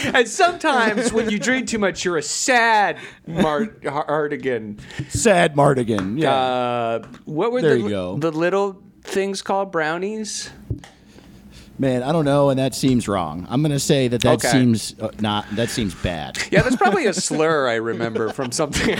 and 0.14 0.28
sometimes 0.28 1.12
when 1.12 1.30
you 1.30 1.38
drink 1.38 1.68
too 1.68 1.78
much, 1.78 2.04
you're 2.04 2.16
a 2.16 2.22
sad 2.22 2.98
Mar- 3.26 3.66
Hardigan. 3.84 4.80
sad 5.08 5.54
mardigan 5.54 6.20
yeah 6.20 6.32
Uh, 6.34 7.06
what 7.24 7.52
were 7.52 7.60
There 7.62 7.74
the, 7.76 7.80
you 7.80 7.88
go. 7.88 8.16
the 8.16 8.30
little 8.32 8.82
things 9.02 9.42
called 9.42 9.72
brownies? 9.72 10.50
man 11.78 12.02
i 12.02 12.12
don't 12.12 12.26
know 12.26 12.50
and 12.50 12.58
that 12.58 12.74
seems 12.74 13.08
wrong 13.08 13.46
i'm 13.48 13.62
gonna 13.62 13.78
say 13.78 14.06
that 14.06 14.20
that 14.20 14.34
Okay. 14.44 14.48
seems 14.50 14.94
uh, 15.00 15.08
not 15.20 15.46
that 15.56 15.70
seems 15.70 15.94
bad 15.94 16.36
Yeah, 16.50 16.60
that's 16.62 16.76
probably 16.76 17.06
a 17.06 17.12
slur 17.26 17.66
I 17.68 17.76
remember 17.76 18.28
from 18.32 18.52
something. 18.52 18.98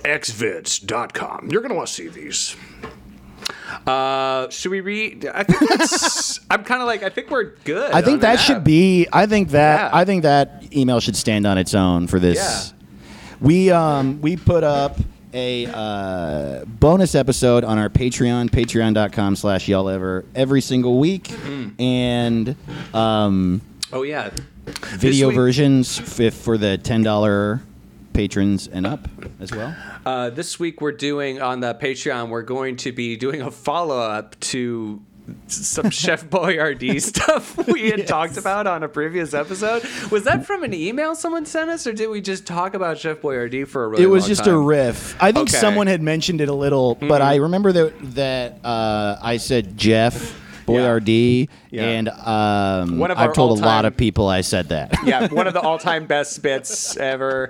xvids.com. 0.03 1.49
You're 1.51 1.61
gonna 1.61 1.76
want 1.76 1.89
to 1.89 1.93
see 1.93 2.07
these. 2.07 2.55
Uh, 3.86 4.49
should 4.49 4.72
we 4.72 4.82
read? 4.82 5.28
I 5.28 5.43
think 5.43 5.70
that's. 5.70 6.39
I'm 6.49 6.63
kind 6.63 6.82
of 6.82 6.88
like. 6.88 7.03
I 7.03 7.09
think 7.09 7.30
we're 7.30 7.53
good. 7.65 7.91
I 7.91 8.01
think 8.01 8.22
that 8.22 8.39
should 8.39 8.63
be. 8.63 9.05
I 9.13 9.28
think 9.28 9.49
that. 9.49 9.91
Yeah. 9.91 9.95
I 9.95 10.05
think 10.05 10.24
that 10.24 10.76
email 10.76 10.99
should 10.99 11.15
stand 11.15 11.45
on 11.45 11.59
its 11.59 11.76
own 11.76 12.07
for 12.07 12.20
this. 12.20 12.74
We 13.41 13.71
um 13.71 14.21
we 14.21 14.35
put 14.35 14.63
up 14.63 14.97
a 15.33 15.67
uh, 15.67 16.65
bonus 16.65 17.13
episode 17.13 17.63
on 17.63 17.77
our 17.77 17.89
Patreon, 17.89 18.49
patreon.com 18.49 19.35
slash 19.35 19.67
y'all 19.67 19.87
ever 19.87 20.25
every 20.33 20.59
single 20.61 20.97
week, 20.99 21.25
Mm. 21.25 21.79
and 21.79 22.55
um, 22.95 23.61
Oh 23.93 24.01
yeah. 24.03 24.31
video 24.97 25.27
week- 25.27 25.35
versions 25.35 25.99
f- 25.99 26.33
for 26.33 26.57
the 26.57 26.77
ten 26.79 27.03
dollar 27.03 27.61
patrons 28.13 28.67
and 28.67 28.85
up 28.87 29.07
as 29.39 29.51
well. 29.51 29.73
Uh, 30.05 30.29
this 30.31 30.59
week 30.59 30.81
we're 30.81 30.91
doing 30.91 31.41
on 31.41 31.59
the 31.61 31.73
Patreon. 31.75 32.29
We're 32.29 32.41
going 32.41 32.75
to 32.77 32.91
be 32.91 33.15
doing 33.15 33.41
a 33.41 33.51
follow 33.51 33.99
up 33.99 34.37
to 34.41 35.01
some 35.47 35.89
Chef 35.91 36.25
Boyardee 36.30 37.01
stuff 37.15 37.57
we 37.67 37.89
had 37.89 38.07
talked 38.07 38.38
about 38.38 38.67
on 38.67 38.84
a 38.84 38.88
previous 38.89 39.34
episode. 39.34 39.84
Was 40.11 40.23
that 40.23 40.45
from 40.45 40.63
an 40.63 40.73
email 40.73 41.15
someone 41.15 41.45
sent 41.45 41.69
us, 41.69 41.86
or 41.88 41.93
did 41.93 42.07
we 42.09 42.21
just 42.21 42.45
talk 42.45 42.73
about 42.73 42.97
Chef 42.97 43.19
Boyardee 43.21 43.67
for 43.67 43.86
a 43.86 43.88
really 43.88 44.03
It 44.03 44.07
was 44.07 44.27
just 44.27 44.45
time? 44.45 44.53
a 44.55 44.59
riff. 44.59 45.15
I 45.21 45.32
think 45.32 45.49
Okay. 45.49 45.57
Mm-hmm. 45.57 45.61
someone 45.61 45.88
had 45.88 46.01
mentioned 46.01 46.41
it 46.41 46.49
a 46.49 46.53
little, 46.53 46.95
but 46.95 47.21
I 47.21 47.36
remember 47.36 47.71
that 47.71 47.93
that 48.15 48.59
uh, 48.65 49.17
I 49.21 49.38
said 49.38 49.77
Jeff 49.77 50.36
Boyardee, 50.65 51.49
Yeah. 51.71 51.84
and 51.86 52.09
um, 52.09 53.01
I've 53.01 53.34
told 53.34 53.57
a 53.59 53.61
lot 53.61 53.86
of 53.86 53.97
people 53.97 54.27
I 54.27 54.41
said 54.41 54.69
that. 54.69 54.95
Yeah, 55.03 55.27
one 55.27 55.47
of 55.47 55.53
the 55.53 55.61
all 55.67 55.80
time 55.80 56.05
best 56.05 56.41
bits 56.43 56.95
ever. 56.97 57.49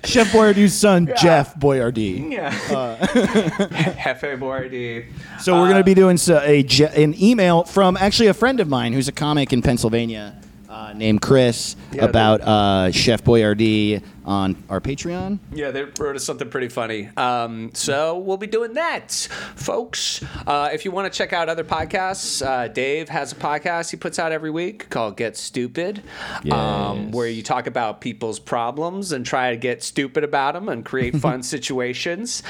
Chef 0.04 0.32
Boyardee's 0.32 0.74
son, 0.74 1.12
Jeff 1.16 1.54
Boyardee. 1.54 2.32
Yeah. 2.32 2.50
Hefe 2.98 4.38
Boyardee. 4.38 5.06
So 5.40 5.54
we're 5.54 5.68
going 5.68 5.78
to 5.78 5.84
be 5.84 5.94
doing 5.94 6.16
so, 6.16 6.40
a 6.42 6.64
an 6.94 7.20
email 7.20 7.64
from 7.64 7.96
actually 7.96 8.28
a 8.28 8.34
friend 8.34 8.60
of 8.60 8.68
mine 8.68 8.92
who's 8.92 9.08
a 9.08 9.12
comic 9.12 9.52
in 9.52 9.62
Pennsylvania 9.62 10.36
uh, 10.68 10.92
named 10.94 11.22
Chris 11.22 11.76
Yeah, 11.92 12.04
about 12.04 12.40
uh, 12.42 12.90
Chef 12.92 13.22
Boyardee 13.24 14.02
on 14.28 14.62
our 14.68 14.80
Patreon. 14.80 15.38
Yeah, 15.52 15.70
they 15.70 15.84
wrote 15.98 16.14
us 16.14 16.22
something 16.24 16.50
pretty 16.50 16.68
funny. 16.68 17.08
Um, 17.16 17.70
so 17.72 18.18
we'll 18.18 18.36
be 18.36 18.46
doing 18.46 18.74
that, 18.74 19.10
folks. 19.56 20.22
Uh, 20.46 20.68
if 20.72 20.84
you 20.84 20.90
want 20.90 21.10
to 21.10 21.16
check 21.16 21.32
out 21.32 21.48
other 21.48 21.64
podcasts, 21.64 22.44
uh, 22.46 22.68
Dave 22.68 23.08
has 23.08 23.32
a 23.32 23.34
podcast 23.34 23.90
he 23.90 23.96
puts 23.96 24.18
out 24.18 24.30
every 24.30 24.50
week 24.50 24.90
called 24.90 25.16
Get 25.16 25.36
Stupid, 25.36 26.02
um, 26.50 27.10
where 27.10 27.26
you 27.26 27.42
talk 27.42 27.66
about 27.66 28.00
people's 28.02 28.38
problems 28.38 29.12
and 29.12 29.24
try 29.24 29.50
to 29.50 29.56
get 29.56 29.82
stupid 29.82 30.24
about 30.24 30.52
them 30.54 30.68
and 30.68 30.84
create 30.84 31.16
fun 31.26 31.42
situations. 31.42 32.42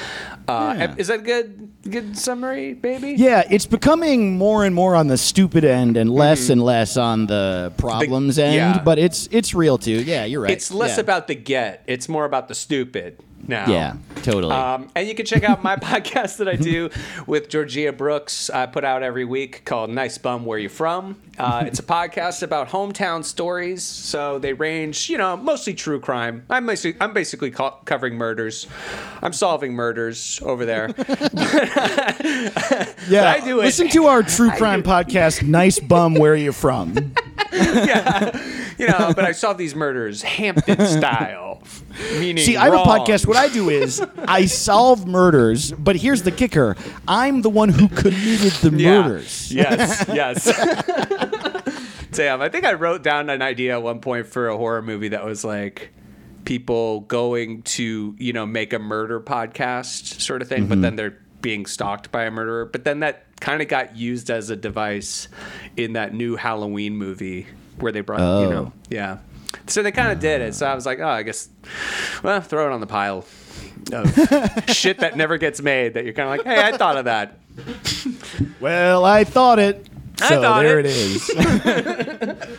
Uh, 0.49 0.75
Yeah. 0.77 0.95
Is 0.99 1.07
that 1.07 1.21
a 1.21 1.23
good 1.23 1.69
good 1.89 2.19
summary, 2.19 2.75
baby? 2.75 3.13
Yeah, 3.17 3.45
it's 3.51 3.67
becoming 3.67 4.37
more 4.37 4.65
and 4.65 4.75
more 4.75 4.95
on 4.97 5.07
the 5.07 5.17
stupid 5.17 5.65
end 5.65 5.97
and 5.97 6.11
less 6.11 6.51
and 6.51 6.61
less 6.63 6.97
on 6.97 7.27
the 7.27 7.73
problems 7.77 8.39
end, 8.39 8.55
yeah. 8.57 8.83
but 8.83 8.99
it's 8.99 9.29
it's 9.31 9.55
real 9.55 9.79
too. 9.79 10.03
Yeah, 10.03 10.25
you're 10.25 10.41
right. 10.43 10.51
It's 10.51 10.71
less 10.73 10.97
Yeah. 10.97 11.03
about 11.03 11.29
the 11.29 11.35
get 11.37 11.68
It's 11.87 12.09
more 12.09 12.25
about 12.25 12.49
the 12.49 12.55
stupid 12.55 13.21
now. 13.47 13.71
Yeah, 13.71 13.97
totally. 14.23 14.55
Um, 14.55 14.89
and 14.95 15.07
you 15.09 15.15
can 15.15 15.27
check 15.27 15.45
out 15.45 15.63
my 15.63 15.77
podcast 15.89 16.39
that 16.39 16.49
I 16.49 16.57
do 16.57 16.91
with 17.27 17.49
Georgia 17.49 17.93
Brooks. 17.93 18.51
I 18.51 18.67
put 18.67 18.85
out 18.85 19.03
every 19.03 19.25
week 19.25 19.65
called 19.65 19.91
"Nice 19.91 20.19
Bum, 20.19 20.45
Where 20.45 20.59
You 20.59 20.69
From." 20.69 21.17
Uh, 21.39 21.65
it's 21.67 21.79
a 21.79 21.83
podcast 21.85 22.43
about 22.43 22.69
hometown 22.69 23.25
stories. 23.25 23.83
So 23.83 24.39
they 24.39 24.53
range, 24.53 25.09
you 25.09 25.19
know, 25.19 25.37
mostly 25.37 25.75
true 25.75 26.01
crime. 26.01 26.45
I'm 26.51 26.67
basically, 26.67 27.01
I'm 27.01 27.13
basically 27.13 27.51
co- 27.51 27.77
covering 27.85 28.15
murders. 28.17 28.67
I'm 29.23 29.33
solving 29.33 29.73
murders 29.73 30.41
over 30.43 30.65
there. 30.65 30.89
yeah, 33.09 33.35
I 33.37 33.41
do 33.45 33.61
it- 33.61 33.65
listen 33.65 33.89
to 33.91 34.07
our 34.07 34.23
true 34.23 34.51
crime 34.51 34.83
podcast. 34.83 35.47
Nice 35.47 35.79
bum, 35.79 36.15
where 36.15 36.35
you 36.35 36.53
from? 36.53 37.15
Yeah, 37.53 38.37
you 38.79 38.87
know, 38.89 39.13
but 39.15 39.25
I 39.25 39.33
solve 39.33 39.59
these 39.59 39.75
murders 39.75 40.23
Hampton 40.23 40.85
style. 40.87 41.63
Meaning, 42.19 42.45
See, 42.45 42.57
I 42.57 42.67
have 42.67 42.75
a 42.75 42.77
podcast. 42.79 43.27
What 43.29 43.37
I 43.37 43.49
do 43.49 43.69
is 43.71 44.01
I 44.27 44.47
solve 44.47 45.07
murders, 45.07 45.73
but 45.73 45.97
here's 45.97 46.23
the 46.23 46.33
kicker: 46.33 46.77
I'm 47.07 47.43
the 47.43 47.51
one 47.51 47.69
who 47.69 47.89
committed 47.89 48.53
the 48.63 48.71
Yeah. 48.77 49.03
murders. 49.03 49.53
Yes, 49.53 50.05
yes. 50.13 50.45
Damn, 52.13 52.41
I 52.41 52.49
think 52.49 52.65
I 52.65 52.73
wrote 52.73 53.03
down 53.03 53.29
an 53.31 53.43
idea 53.43 53.73
at 53.75 53.83
one 53.83 54.01
point 54.01 54.27
for 54.27 54.49
a 54.49 54.57
horror 54.57 54.83
movie 54.83 55.09
that 55.09 55.25
was 55.25 55.45
like 55.45 55.91
people 56.45 57.01
going 57.01 57.63
to, 57.63 58.17
you 58.19 58.33
know, 58.33 58.47
make 58.47 58.73
a 58.73 58.79
murder 58.79 59.21
podcast 59.21 60.21
sort 60.21 60.41
of 60.43 60.49
thing, 60.49 60.61
Mm-hmm. 60.63 60.69
but 60.71 60.81
then 60.81 60.97
they're 60.97 61.19
being 61.43 61.67
stalked 61.67 62.11
by 62.11 62.25
a 62.25 62.31
murderer. 62.31 62.65
But 62.65 62.85
then 62.85 63.01
that 63.01 63.25
kind 63.41 63.61
of 63.63 63.69
got 63.69 63.95
used 63.97 64.31
as 64.31 64.49
a 64.51 64.57
device 64.57 65.29
in 65.77 65.93
that 65.93 66.15
new 66.15 66.35
Halloween 66.37 66.97
movie 66.97 67.47
where 67.79 67.93
they 67.93 68.01
brought, 68.01 68.21
you 68.21 68.47
Oh. 68.47 68.51
know, 68.51 68.73
yeah. 68.89 69.19
So 69.67 69.83
they 69.83 69.93
kind 69.93 70.13
of 70.13 70.21
did 70.21 70.41
it. 70.43 70.55
So 70.55 70.67
I 70.67 70.75
was 70.75 70.85
like, 70.87 70.99
oh, 71.01 71.09
I 71.09 71.23
guess, 71.23 71.49
well, 72.23 72.41
throw 72.41 72.67
it 72.71 72.73
on 72.73 72.81
the 72.81 72.87
pile 72.87 73.25
of 73.93 74.69
shit 74.69 74.99
that 74.99 75.17
never 75.17 75.39
gets 75.39 75.63
made 75.63 75.95
that 75.95 76.05
you're 76.05 76.13
kind 76.15 76.29
of 76.41 76.47
like, 76.47 76.55
hey, 76.57 76.63
I 76.63 76.77
thought 76.77 76.97
of 76.97 77.05
that. 77.07 77.39
Well, 78.61 79.05
I 79.05 79.25
thought 79.25 79.59
it. 79.59 79.87
I 80.21 80.29
So 80.31 80.43
thought 80.43 80.63
there 80.63 80.81
it. 80.81 80.87
it 80.87 80.97
is. 80.97 81.31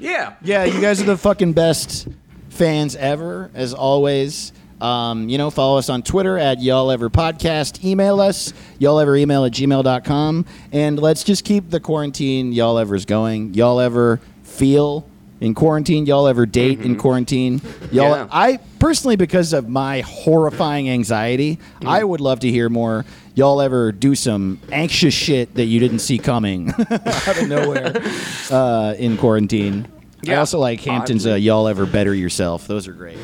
Yeah. 0.00 0.34
yeah, 0.42 0.64
you 0.64 0.80
guys 0.80 1.00
are 1.00 1.04
the 1.04 1.16
fucking 1.16 1.52
best 1.52 2.08
fans 2.50 2.96
ever, 2.96 3.50
as 3.54 3.74
always. 3.74 4.52
Um, 4.80 5.28
you 5.28 5.38
know, 5.38 5.50
follow 5.50 5.78
us 5.78 5.88
on 5.88 6.02
Twitter 6.02 6.36
at 6.38 6.60
Y'all 6.60 6.90
Ever 6.90 7.08
Podcast. 7.10 7.82
Email 7.84 8.20
us, 8.20 8.52
y'all 8.78 8.98
ever 9.00 9.16
email 9.16 9.44
at 9.44 9.52
gmail.com. 9.52 10.44
And 10.72 10.98
let's 10.98 11.24
just 11.24 11.44
keep 11.44 11.70
the 11.70 11.80
quarantine 11.80 12.52
Y'all 12.52 12.78
Ever's 12.78 13.04
going. 13.04 13.54
Y'all 13.54 13.80
ever 13.80 14.20
feel 14.42 15.06
in 15.40 15.54
quarantine? 15.54 16.06
Y'all 16.06 16.26
ever 16.26 16.46
date 16.46 16.80
in 16.80 16.96
quarantine? 16.96 17.60
Y'all, 17.92 18.10
Yeah. 18.16 18.28
I 18.30 18.58
personally, 18.78 19.16
because 19.16 19.52
of 19.52 19.68
my 19.68 20.00
horrifying 20.00 20.88
anxiety, 20.88 21.58
I 21.84 22.02
would 22.04 22.20
love 22.20 22.40
to 22.40 22.50
hear 22.50 22.68
more. 22.68 23.04
Y'all 23.34 23.60
ever 23.60 23.90
do 23.90 24.14
some 24.14 24.60
anxious 24.70 25.12
shit 25.12 25.54
that 25.56 25.64
you 25.64 25.80
didn't 25.80 25.98
see 25.98 26.18
coming 26.18 26.70
out 26.90 27.36
of 27.42 27.48
nowhere 27.48 27.92
uh, 28.50 28.94
in 28.96 29.16
quarantine? 29.16 29.88
I 30.28 30.36
also 30.36 30.58
like 30.58 30.80
Hampton's 30.80 31.26
uh, 31.26 31.34
"Y'all 31.34 31.68
Ever 31.68 31.86
Better 31.86 32.14
Yourself." 32.14 32.66
Those 32.66 32.88
are 32.88 32.92
great. 32.92 33.18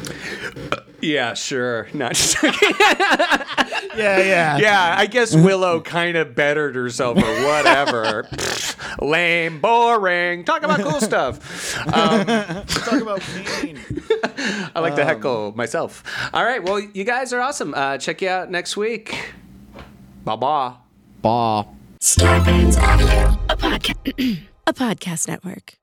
Yeah, 1.03 1.35
sure. 1.35 1.89
Not 1.95 2.15
just 2.15 2.43
Yeah, 2.43 4.19
yeah, 4.19 4.59
Yeah, 4.59 4.95
I 4.99 5.07
guess 5.07 5.35
Willow 5.35 5.81
kind 5.81 6.17
of 6.17 6.35
bettered 6.35 6.75
herself 6.75 7.17
or 7.17 7.47
whatever. 7.47 8.25
Pfft, 8.25 9.01
Lame, 9.09 9.61
boring. 9.61 10.45
Talk 10.45 10.63
about 10.63 10.81
cool 10.81 11.01
stuff. 11.01 11.41
Um, 11.91 12.27
Talk 12.67 13.01
about 13.01 13.21
pain. 13.21 13.81
I 14.75 14.81
like 14.81 14.95
to 14.97 15.05
heckle 15.05 15.53
myself. 15.57 16.05
All 16.35 16.45
right, 16.45 16.63
well, 16.63 16.79
you 16.79 17.05
guys 17.05 17.33
are 17.33 17.41
awesome. 17.41 17.73
Uh, 17.75 17.97
check 17.99 18.21
you 18.23 18.29
out 18.29 18.51
next 18.51 18.77
week. 18.77 19.33
Bye 20.25 20.37
bye. 20.37 20.75
Bah. 21.23 21.65
Starburns 22.03 22.79
Audio, 22.81 23.39
a, 23.49 23.57
podca- 23.57 24.41
a 24.67 24.73
podcast 24.73 25.29
network. 25.29 25.80